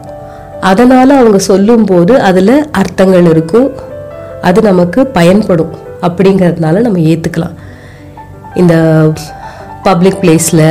அதனால் 0.59 1.09
அவங்க 1.09 1.37
சொல்லும்போது 1.37 2.19
அதில் 2.19 2.55
அர்த்தங்கள் 2.71 3.25
இருக்கும். 3.25 3.71
அது 4.41 4.61
நமக்கு 4.61 5.07
பயன்படும். 5.07 5.73
அப்படிங்கிறதுனால 6.01 6.81
நம்ம 6.81 6.99
ஏற்றுக்கலாம் 7.11 7.55
இந்த 8.55 8.75
பப்ளிக் 9.83 10.19
பிளேஸில் 10.21 10.65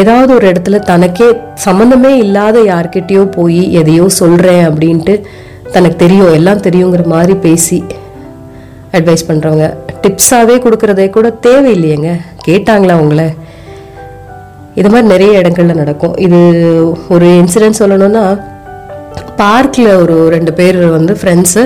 ஏதாவது 0.00 0.30
ஒரு 0.34 0.46
இடத்துல 0.52 0.78
தனக்கே 0.90 1.28
சம்மந்தமே 1.64 2.12
இல்லாத 2.24 2.58
யார்கிட்டயோ 2.72 3.22
போய் 3.36 3.62
எதையோ 3.72 4.04
சொல்கிறேன் 4.20 4.62
அப்படின்ட்டு 4.68 5.14
தனக்கு 5.74 5.96
தெரியும் 5.96 6.34
எல்லாம் 6.38 6.62
தெரியுங்கிற 6.66 7.04
மாதிரி 7.14 7.34
பேசி 7.46 7.78
அட்வைஸ் 8.98 9.28
பண்ணுறவங்க 9.28 9.66
டிப்ஸாகவே 10.04 10.56
கொடுக்குறதே 10.64 11.06
கூட 11.10 11.28
தேவையில்லையேங்க. 11.46 12.10
கேட்டாங்களா 12.46 12.94
உங்களை? 13.02 13.26
இது 14.74 14.88
மாதிரி 14.88 15.08
நிறைய 15.12 15.40
இடங்கள்ல 15.40 15.74
நடக்கும். 15.74 16.14
இது 16.26 16.38
ஒரு 17.14 17.26
இன்சிடென்ட் 17.40 17.80
சொல்லணும்னா 17.82 18.24
பார்க்கில் 19.42 19.90
ஒரு 20.02 20.16
ரெண்டு 20.28 20.52
பேர் 20.52 20.78
வந்து 20.96 21.12
ஃப்ரெண்ட்ஸு 21.20 21.62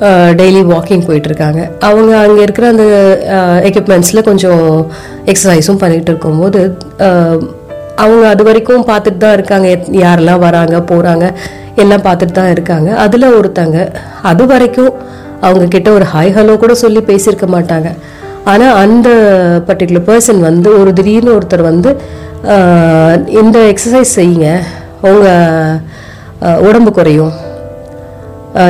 டெய்லி 0.00 0.62
வாக்கிங் 0.72 1.04
போயிட்டுருக்காங்க. 1.08 1.60
அவங்க 1.80 2.18
அங்கே 2.18 2.42
இருக்கிற 2.42 2.68
அந்த 2.68 2.84
எக்யூப்மெண்ட்ஸில் 3.70 4.22
கொஞ்சம் 4.22 4.86
எக்ஸசைஸும் 5.26 5.80
பண்ணிகிட்டு 5.82 6.10
இருக்கும்போது 6.12 6.76
அவங்க 7.96 8.28
அது 8.28 8.42
வரைக்கும் 8.44 8.86
பார்த்துட்டு 8.86 9.16
தான் 9.16 9.32
இருக்காங்க. 9.32 9.68
எத்- 9.68 9.92
யாரெல்லாம் 10.04 10.38
வராங்க 10.38 10.78
போகிறாங்க 10.78 11.32
எல்லாம் 11.76 12.02
பார்த்துட்டு 12.02 12.32
தான் 12.38 12.50
இருக்காங்க. 12.50 12.96
அதில் 12.96 13.34
ஒருத்தங்க 13.40 13.94
அது 14.22 14.46
வரைக்கும் 14.46 14.92
அவங்கக்கிட்ட 15.42 15.88
ஒரு 15.88 16.04
ஹாய் 16.14 16.34
ஹலோ 16.38 16.56
கூட 16.56 16.74
சொல்லி 16.74 17.00
பேசியிருக்க 17.00 17.46
மாட்டாங்க. 17.56 17.88
ஆனால் 18.44 18.76
அந்த 18.76 19.08
பர்டிகுலர் 19.66 20.08
பர்சன் 20.10 20.40
வந்து 20.40 20.80
ஒரு 20.80 20.92
திடீர்னு 20.92 21.38
ஒருத்தர் 21.38 21.62
வந்து 21.70 21.90
இந்த 23.40 23.72
எக்ஸசைஸ் 23.72 24.14
செய்யுங்க. 24.16 24.48
உங்கள் 25.00 26.58
உடம்பு 26.68 26.92
குறையும். 26.92 27.52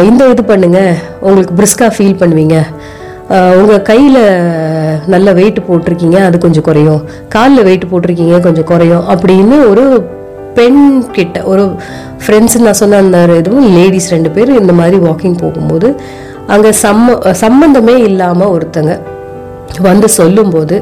இந்த 0.09 0.22
இது 0.32 0.43
பண்ணுங்க. 0.51 0.80
உங்களுக்கு 1.26 1.55
பிரிஸ்காக 1.61 1.91
ஃபீல் 1.95 2.20
பண்ணுவீங்க. 2.20 2.59
உங்கள் 3.61 3.85
கையில் 3.91 4.20
நல்ல 5.12 5.28
வெயிட் 5.39 5.61
போட்டிருக்கீங்க 5.68 6.18
அது 6.26 6.37
கொஞ்சம் 6.45 6.66
குறையும். 6.68 7.01
காலில் 7.35 7.66
வெயிட் 7.68 7.91
போட்டிருக்கீங்க 7.93 8.37
கொஞ்சம் 8.47 8.68
குறையும். 8.70 9.05
அப்படின்னு 9.14 9.57
ஒரு 9.70 9.85
பெண் 10.59 10.82
கிட்ட 11.16 11.39
ஒரு 11.53 11.62
ஃப்ரெண்ட்ஸ் 12.24 12.57
நான் 12.64 12.80
சொன்ன 12.80 12.99
அந்த 13.05 13.18
இதுவும் 13.41 13.68
லேடிஸ் 13.78 14.12
ரெண்டு 14.14 14.30
பேர் 14.37 14.51
இந்த 14.61 14.72
மாதிரி 14.80 14.99
வாக்கிங் 15.07 15.41
போகும்போது 15.43 15.89
அங்கே 16.55 16.70
சம்ம 16.85 17.32
சம்மந்தமே 17.43 17.97
இல்லாமல் 18.09 18.53
ஒருத்தங்க 18.57 18.95
வந்து 19.89 20.09
சொல்லும்போது 20.18 20.76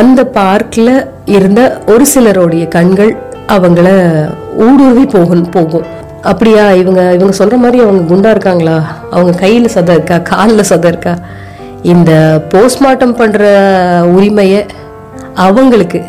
அந்த 0.00 0.20
பார்க்கில் 0.38 0.94
இருந்த 1.36 1.60
ஒரு 1.94 2.04
சிலருடைய 2.12 2.64
கண்கள் 2.76 3.12
அவங்கள 3.56 3.88
ஊடுருவி 4.66 5.04
போகும் 5.14 5.44
போகும். 5.56 5.86
அப்படியா 6.22 6.70
இவங்க 6.70 7.14
இவங்க 7.14 7.44
சொல்ற 7.44 7.56
மாதிரி 7.56 7.82
அவங்க 7.82 8.14
குண்டா 8.14 8.30
இருக்காங்களா? 8.30 8.76
அவங்க 9.10 9.46
கையில 9.46 9.68
சதை 9.74 9.90
இருக்கா? 9.90 10.18
காலில் 10.18 10.68
சதை 10.68 10.84
இருக்கா? 10.84 11.18
இந்த 11.82 12.40
போஸ்ட்மார்ட்டம் 12.50 13.14
பண்ற 13.14 13.40
உரிமையை 14.04 14.66
அவங்களுக்கு 15.34 16.02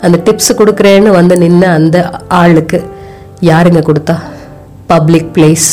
அந்த 0.00 0.20
டிப்ஸ் 0.24 0.58
கொடுக்குறேன்னு 0.58 1.10
வந்து 1.10 1.36
நின்ன 1.36 1.62
அந்த 1.62 2.10
ஆளுக்கு 2.28 2.84
யாருங்க 3.40 3.80
கொடுத்தா? 3.80 4.16
பப்ளிக் 4.86 5.30
பிளேஸ் 5.34 5.68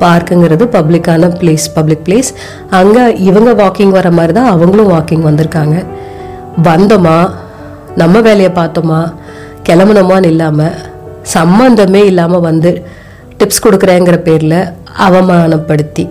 பார்க்குங்கிறது 0.00 0.64
பப்ளிக்கான 0.64 1.28
பிளேஸ் 1.40 1.66
பப்ளிக் 1.74 2.04
பிளேஸ் 2.06 2.30
அங்கே 2.70 3.12
இவங்க 3.12 3.52
வாக்கிங் 3.52 3.88
வர 3.88 4.10
மாதிரி 4.10 4.32
தான் 4.32 4.50
அவங்களும் 4.50 4.92
வாக்கிங் 4.92 5.28
வந்திருக்காங்க. 5.28 5.84
வந்தோமா? 6.62 7.30
நம்ம 7.96 8.20
வேலையை 8.20 8.50
பார்த்தோமா? 8.54 9.12
கிளம்புனோமான்னு 9.68 10.24
இல்லாமல் 10.24 10.74
சம்மந்தமே 11.34 12.04
இல்லாமல் 12.04 12.40
வந்து 12.40 12.86
டிப்ஸ் 13.38 13.64
கொடுக்குறேங்கிற 13.64 14.16
பேரில் 14.26 14.60
அவமானப்படுத்தி 15.06 16.04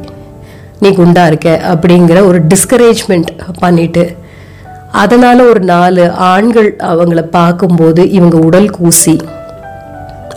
நீ 0.82 0.90
குண்டா 0.98 1.24
இருக்க 1.30 1.50
அப்படிங்கிற 1.74 2.20
ஒரு 2.30 2.40
டிஸ்கரேஜ்மெண்ட் 2.52 3.30
பண்ணிட்டு 3.64 4.04
அதனால் 5.04 5.42
ஒரு 5.52 5.62
நாலு 5.72 6.04
ஆண்கள் 6.32 6.70
அவங்கள 6.92 7.22
பார்க்கும்போது 7.38 8.02
இவங்க 8.18 8.38
உடல் 8.48 8.70
கூசி. 8.78 9.16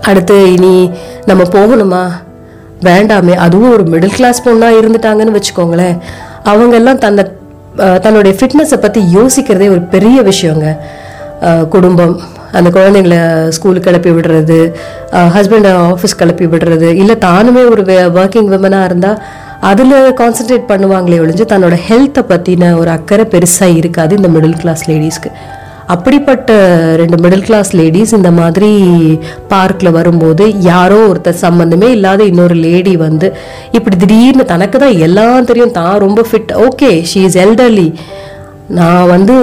அடுத்து 0.09 0.36
இனி 0.55 0.72
நம்ம 1.26 1.43
போகணுமா? 1.57 2.03
வேண்டாமே 2.89 3.34
அதுவும் 3.45 3.74
ஒரு 3.76 3.84
மிடில் 3.93 4.16
கிளாஸ் 4.16 4.45
பொண்ணாக 4.47 4.78
இருந்துட்டாங்கன்னு 4.80 5.36
வச்சுக்கோங்களேன். 5.39 5.97
அவங்கெல்லாம் 6.51 7.03
தன்னை 7.05 7.24
தன்னுடைய 8.05 8.32
ஃபிட்னஸை 8.39 8.78
பற்றி 8.80 9.01
யோசிக்கிறதே 9.16 9.68
ஒரு 9.74 9.82
பெரிய 9.95 10.18
விஷயங்க. 10.30 10.66
குடும்பம் 11.74 12.14
அந்த 12.53 12.68
குழந்தைங்களை 12.70 13.18
ஸ்கூலுக்கு 13.51 13.88
கிளப்பி 13.88 14.11
விடுறது 14.11 14.61
ஹஸ்பண்டை 15.34 15.72
ஆஃபீஸ் 15.84 16.18
கிளப்பி 16.18 16.46
விடுறது 16.46 16.90
இல்லை 16.94 17.16
தானுமே 17.24 17.62
ஒரு 17.70 17.84
ஒர்க்கிங் 18.16 18.51
விமனாக 18.51 18.88
இருந்தால் 18.90 19.20
அதில் 19.62 19.96
கான்சென்ட்ரேட் 20.14 20.68
பண்ணுவாங்களே 20.68 21.20
ஒழிஞ்சு 21.20 21.46
தன்னோட 21.46 21.76
ஹெல்த்தை 21.86 22.22
பற்றின 22.24 22.74
ஒரு 22.76 22.90
அக்கறை 22.90 23.24
பெருசாக 23.32 23.78
இருக்காது 23.78 24.12
இந்த 24.16 24.28
மிடில் 24.28 24.61
கிளாஸ் 24.61 24.84
லேடிஸ்க்கு 24.90 25.30
அப்படிப்பட்ட 25.88 26.53
ரெண்டு 26.96 27.16
மிடில் 27.16 27.44
கிளாஸ் 27.44 27.70
லேடிஸ் 27.74 28.12
இந்த 28.12 28.30
மாதிரி 28.30 28.70
பார்க்கில் 29.49 29.90
வரும்போது 29.90 30.44
யாரோ 30.66 30.99
ஒருத்தர் 31.09 31.42
சம்மந்தமே 31.42 31.88
இல்லாத 31.88 32.20
இன்னொரு 32.24 32.57
லேடி 32.64 32.94
வந்து 32.96 33.28
இப்படி 33.70 33.96
திடீர்னு 33.96 34.44
தனக்கு 34.44 34.78
தான் 34.78 34.99
எல்லாம் 34.99 35.44
தெரியும் 35.44 35.76
தான் 35.78 35.94
ரொம்ப 35.99 36.22
fit 36.30 36.53
okay 36.66 36.90
she 37.12 37.22
is 37.24 37.38
elderly 37.40 37.88
நான் 38.77 39.09
வந்து 39.09 39.35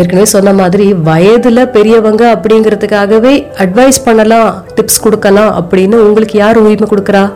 ஏற்கனவே 0.00 0.24
சொன்ன 0.24 0.52
மாதிரி 0.52 0.92
வயதில் 0.92 1.70
பெரியவங்க 1.70 2.22
அப்படிங்கிறதுக்காகவே 2.34 3.32
அட்வைஸ் 3.58 3.98
பண்ணலாம் 4.04 4.64
டிப்ஸ் 4.76 5.02
கொடுக்கலாம் 5.02 5.52
அப்படின்னு 5.60 5.96
உங்களுக்கு 6.06 6.38
யார் 6.38 6.56
உரிமை 6.56 6.88
கொடுக்குறா? 6.90 7.32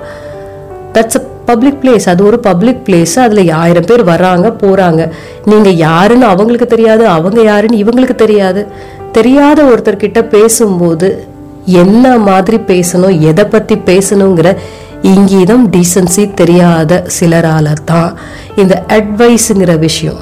தட்ஸ் 0.94 1.18
அ 1.20 1.22
பப்ளிக் 1.44 1.80
பிளேஸ் 1.82 2.08
அது 2.08 2.24
ஒரு 2.24 2.38
பப்ளிக் 2.38 2.82
பிளேஸ் 2.86 3.18
அதில் 3.18 3.50
ஆயிரம் 3.50 3.84
பேர் 3.84 4.02
வராங்க 4.02 4.48
போகிறாங்க 4.62 5.10
நீங்கள் 5.44 5.76
யாருன்னு 5.76 6.26
அவங்களுக்கு 6.26 6.66
தெரியாது 6.66 7.08
அவங்க 7.08 7.42
யாருன்னு 7.42 7.82
இவங்களுக்கு 7.84 8.14
தெரியாது. 8.14 8.66
தெரியாத 9.12 9.62
ஒருத்தர்கிட்ட 9.62 10.22
பேசும்போது 10.28 11.26
என்ன 11.66 12.18
மாதிரி 12.18 12.56
பேசணும் 12.56 13.20
எதை 13.20 13.44
பற்றி 13.44 13.74
பேசணுங்கிற 13.74 14.56
இங்கீதம் 15.02 15.70
டீசன்சி 15.70 16.34
தெரியாத 16.34 17.04
சிலரால 17.20 17.72
தான் 17.84 18.16
இந்த 18.56 18.84
அட்வைஸுங்கிற 18.88 19.78
விஷயம். 19.78 20.20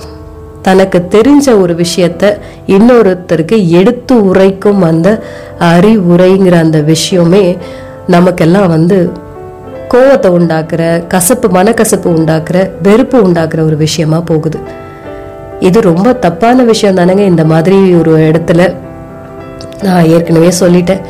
தனக்கு 0.62 0.98
தெரிஞ்ச 1.10 1.60
ஒரு 1.60 1.74
விஷயத்த 1.74 2.38
இன்னொருத்தருக்கு 2.66 3.68
எடுத்து 3.68 4.24
உரைக்கும் 4.24 4.82
அந்த 4.82 5.22
அறிவுரைங்கிற 5.60 6.52
அந்த 6.52 6.80
விஷயமே 6.80 7.56
நமக்கெல்லாம் 8.06 8.68
வந்து 8.68 9.12
கோவத்தை 9.94 10.30
உண்டாக்குற 10.38 11.06
கசப்பு 11.06 11.48
மனக்கசப்பு 11.48 12.08
உண்டாக்குற 12.16 12.70
வெறுப்பு 12.82 13.28
உண்டாக்குற 13.28 13.60
ஒரு 13.64 13.76
விஷயமா 13.76 14.20
போகுது. 14.20 14.58
இது 15.60 15.80
ரொம்ப 15.80 16.12
தப்பான 16.12 16.62
விஷயம் 16.62 16.96
தானேங்க. 16.96 17.24
இந்த 17.26 17.44
மாதிரி 17.44 17.94
ஒரு 17.94 18.12
இடத்துல 18.30 18.74
நான் 19.82 20.06
ஏற்கனவே 20.06 20.50
சொல்லிட்டேன். 20.60 21.02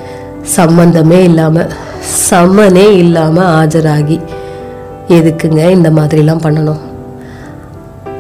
சம்பந்தமே 0.43 1.25
இல்லாம 1.25 1.67
சம்மனே 2.31 2.89
இல்லாம 2.97 3.65
ஆஜராகி 3.65 4.21
எதுக்குங்க 5.09 5.71
இந்த 5.71 5.91
மாதிரிலாம் 5.91 6.45
பண்ணணும்? 6.45 6.81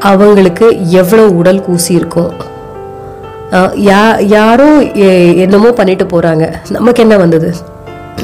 அவங்களுக்கு 0.00 0.90
எவ்வளோ 0.90 1.28
உடல் 1.28 1.62
கூசி 1.62 1.94
இருக்கும் 1.94 2.32
யா 3.74 4.22
யாரோ 4.22 4.82
எ- 4.82 5.36
என்னமோ 5.36 5.70
பண்ணிட்டு 5.72 6.04
போகிறாங்க 6.04 6.54
நமக்கு 6.70 7.02
என்ன 7.02 7.16
வந்தது? 7.16 7.54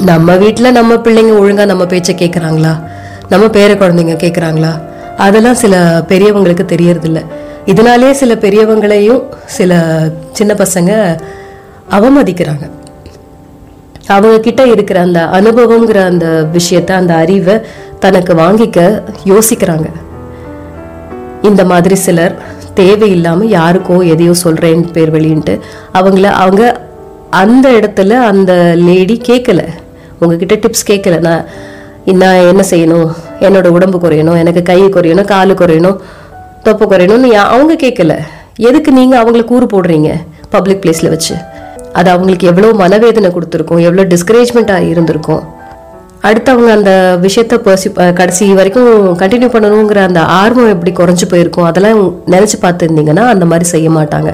நம்ம 0.01 0.35
வீட்டில் 0.35 0.71
நம்ம 0.71 0.93
பிள்ளைங்க 0.93 1.37
ஒழுங்காக 1.37 1.65
நம்ம 1.65 1.85
பேச்சை 1.85 2.15
கேட்குறாங்களா 2.15 2.83
நம்ம 3.29 3.45
பேர 3.45 3.73
குழந்தைங்க 3.73 4.15
கேட்குறாங்களா 4.15 4.81
அதெல்லாம் 5.17 5.53
சில 5.53 6.03
பெரியவங்களுக்கு 6.07 6.65
தெரியறதில்ல. 6.65 7.25
இதனாலே 7.65 8.11
சில 8.11 8.35
பெரியவங்களையும் 8.35 9.23
சில 9.45 9.99
சின்ன 10.31 10.53
பசங்க 10.53 11.19
அவமதிக்கிறாங்க. 11.91 12.69
அவங்க 14.07 14.39
கிட்ட 14.39 14.65
இருக்கிற 14.65 14.99
அந்த 14.99 15.19
அனுபவங்கிற 15.33 15.97
அந்த 16.05 16.47
விஷயத்த 16.53 16.91
அந்த 16.91 17.13
அறிவை 17.13 17.61
தனக்கு 17.99 18.33
வாங்கிக்க 18.33 19.01
யோசிக்கிறாங்க. 19.25 19.85
இந்த 21.45 21.65
மாதிரி 21.65 21.95
சிலர் 21.95 22.33
தேவையில்லாமல் 22.73 23.49
யாருக்கோ 23.49 24.07
எதையோ 24.07 24.33
சொல்கிறேன் 24.33 24.91
பேர் 24.91 25.11
வெளியின்ட்டு 25.11 25.59
அவங்கள 25.93 26.23
அவங்க 26.23 26.63
அந்த 27.29 27.69
இடத்துல 27.71 28.19
அந்த 28.21 28.51
லேடி 28.77 29.21
கேட்கல 29.27 29.61
உங்ககிட்ட 30.19 30.55
டிப்ஸ் 30.55 30.87
கேட்கல 30.87 31.19
நான் 31.19 31.45
நான் 32.05 32.47
என்ன 32.47 32.63
செய்யணும்? 32.69 33.07
என்னோட 33.39 33.67
உடம்பு 33.67 33.97
குறையணும் 33.97 34.37
எனக்கு 34.37 34.61
கை 34.61 34.83
குறையணும் 34.83 35.25
காலு 35.25 35.53
குறையணும் 35.53 35.97
தொப்பை 36.63 36.87
குறையணும்னு 36.87 37.27
யா- 37.27 37.47
அவங்க 37.47 37.73
கேட்கல 37.73 38.13
எதுக்கு 38.57 38.91
நீங்கள் 38.91 39.23
அவங்கள 39.23 39.43
கூறு 39.43 39.65
போடுறீங்க 39.65 40.09
பப்ளிக் 40.49 40.81
பிளேஸில் 40.81 41.09
வச்சு? 41.09 41.35
அது 41.93 42.09
அவங்களுக்கு 42.09 42.47
எவ்வளோ 42.47 42.73
மனவேதனை 42.73 43.31
கொடுத்துருக்கும் 43.31 43.81
எவ்வளோ 43.81 44.03
டிஸ்கரேஜ்மெண்ட்டாக 44.03 44.89
இருந்திருக்கும். 44.89 45.43
அடுத்தவங்க 46.27 46.69
அந்த 46.77 46.91
விஷயத்த 47.25 47.55
பர்சி 47.65 47.87
கடைசி 48.19 48.45
வரைக்கும் 48.59 48.91
கண்டினியூ 49.21 49.49
பண்ணணுங்கிற 49.55 49.99
அந்த 50.09 50.21
ஆர்வம் 50.41 50.71
எப்படி 50.73 50.91
குறைஞ்சு 50.99 51.25
போயிருக்கும் 51.31 51.67
அதெல்லாம் 51.69 51.99
நினச்சி 52.33 52.57
பார்த்துருந்தீங்கன்னா 52.63 53.25
அந்த 53.33 53.45
மாதிரி 53.51 53.65
செய்ய 53.73 53.89
மாட்டாங்க. 53.97 54.31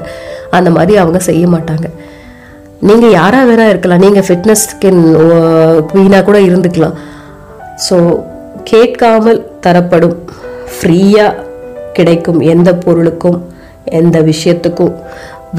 அந்த 0.58 0.70
மாதிரி 0.76 0.92
அவங்க 1.02 1.18
செய்ய 1.28 1.44
மாட்டாங்க. 1.54 1.86
நீங்கள் 2.88 3.16
யாராக 3.18 3.48
வேணா 3.48 3.66
இருக்கலாம். 3.72 4.04
நீங்கள் 4.04 4.26
ஃபிட்னஸ்க்கு 4.28 4.90
வீணாக 5.98 6.22
கூட 6.28 6.38
இருந்துக்கலாம். 6.48 6.96
ஸோ 7.86 7.96
கேட்காமல் 8.72 9.40
தரப்படும் 9.66 10.16
ஃப்ரீயாக 10.74 11.38
கிடைக்கும் 11.98 12.40
எந்த 12.54 12.70
பொருளுக்கும் 12.84 13.38
எந்த 14.00 14.16
விஷயத்துக்கும். 14.30 14.92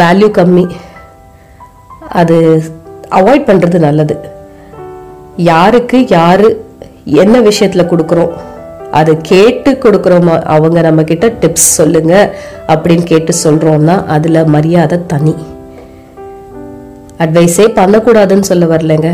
வேல்யூ 0.01 0.29
கம்மி. 0.37 0.65
அது 2.21 2.37
அவாய்ட் 3.19 3.49
பண்ணுறது 3.49 3.79
நல்லது. 3.87 4.15
யாருக்கு 5.37 6.07
யாரு 6.07 6.65
என்ன 7.05 7.39
விஷயத்துல 7.39 7.83
கொடுக்குறோம்? 7.83 8.31
அதை 8.91 9.17
கேட்டு 9.21 9.71
கொடுக்குறோமா. 9.71 10.41
அவங்க 10.43 10.81
நம்ம 10.81 11.03
கிட்ட 11.03 11.27
டிப்ஸ் 11.27 11.69
சொல்லுங்க 11.79 12.35
அப்படின்னு 12.67 13.03
கேட்டு 13.03 13.33
சொல்றோம்னா 13.43 14.05
அதுல 14.05 14.43
மரியாதை 14.43 14.99
தனி. 15.07 15.35
அட்வைஸே 17.19 17.67
பண்ணக்கூடாதுன்னு 17.75 18.39
சொல்ல 18.39 18.65
வரலங்க. 18.65 19.13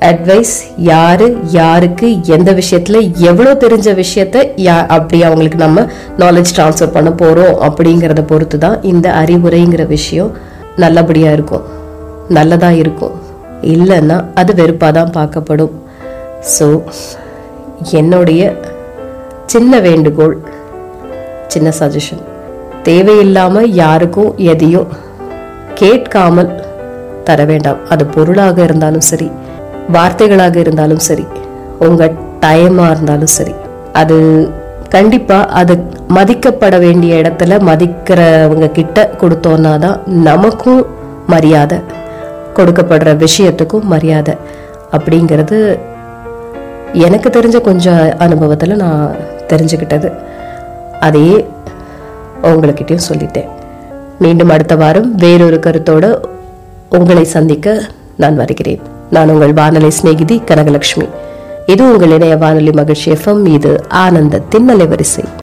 அட்வைஸ் 0.00 0.54
யாரு 0.76 1.36
யாருக்கு 1.42 2.24
எந்த 2.24 2.52
விஷயத்துல 2.52 3.16
எவ்வளோ 3.16 3.54
தெரிஞ்ச 3.54 4.02
விஷயத்த 4.02 4.52
யா 4.56 4.86
அப்படி 4.86 5.22
அவங்களுக்கு 5.22 5.58
நம்ம 5.58 5.86
நாலேஜ் 6.18 6.54
ட்ரான்ஸ்ஃபர் 6.56 6.92
பண்ண 6.92 7.10
போறோம் 7.10 7.54
அப்படிங்கிறத 7.60 8.26
பொறுத்து 8.26 8.58
தான் 8.58 8.82
இந்த 8.82 9.10
அறிவுரைங்கிற 9.10 9.86
விஷயம் 9.86 10.36
நல்லபடியா 10.76 11.32
இருக்கும். 11.32 11.62
நல்லதா 12.28 12.70
இருக்கும். 12.70 13.21
இல்லைன்னா 13.74 14.16
அது 14.40 14.52
வெறுப்பாக 14.60 14.92
தான் 14.98 15.14
பார்க்கப்படும். 15.16 15.74
ஸோ 16.54 16.66
என்னுடைய 18.00 18.42
சின்ன 19.52 19.80
வேண்டுகோள் 19.86 20.34
சின்ன 21.52 21.68
சஜஷன் 21.80 22.22
தேவையில்லாமல் 22.88 23.70
யாருக்கும் 23.82 24.30
எதையும் 24.52 24.90
கேட்காமல் 25.80 26.52
தர 27.26 27.44
வேண்டாம். 27.50 27.80
அது 27.92 28.04
பொருளாக 28.14 28.58
இருந்தாலும் 28.68 29.06
சரி 29.10 29.28
வார்த்தைகளாக 29.96 30.56
இருந்தாலும் 30.64 31.02
சரி 31.08 31.24
உங்கள் 31.86 32.18
டைமாக 32.44 32.92
இருந்தாலும் 32.94 33.32
சரி. 33.38 33.54
அது 34.00 34.16
கண்டிப்பாக 34.94 35.50
அது 35.60 35.74
மதிக்கப்பட 36.16 36.76
வேண்டிய 36.84 37.20
இடத்துல 37.22 37.58
மதிக்கிறவங்க 37.68 38.66
கிட்ட 38.78 39.04
கொடுத்தோன்னா 39.20 39.72
தான் 39.84 39.98
நமக்கும் 40.28 40.82
மரியாதை. 41.32 41.78
கொடுக்கப்படுற 42.56 43.26
விஷயத்துக்கும் 43.26 43.80
மரியாதை 43.80 44.34
அப்படிங்கிறது 44.92 45.78
எனக்கு 46.92 47.28
தெரிஞ்ச 47.28 47.60
கொஞ்சம் 47.60 48.18
அனுபவத்தில் 48.18 48.76
நான் 48.76 49.14
தெரிஞ்சுக்கிட்டது. 49.48 50.12
அதையே 51.00 51.46
உங்கள்கிட்டயும் 52.42 53.00
சொல்லிட்டேன். 53.12 53.48
மீண்டும் 54.18 54.48
அடுத்த 54.48 54.76
வாரம் 54.76 55.14
வேறொரு 55.14 55.58
கருத்தோடு 55.58 56.28
உங்களை 56.90 57.24
சந்திக்க 57.24 57.80
நான் 58.16 58.36
வருகிறேன். 58.36 58.80
நான் 59.10 59.28
உங்கள் 59.28 59.52
வானொலி 59.52 59.90
சிநேகிதி 59.90 60.42
கனகலட்சுமி. 60.46 61.08
இது 61.66 61.92
உங்கள் 61.92 62.10
இணைய 62.10 62.36
வானொலி 62.36 62.70
மகிழ்ச்சி 62.70 63.12
எஃப்எம். 63.12 63.46
இது 63.46 63.84
ஆனந்தத்தின் 63.94 64.68
அலைவரிசை 64.68 65.24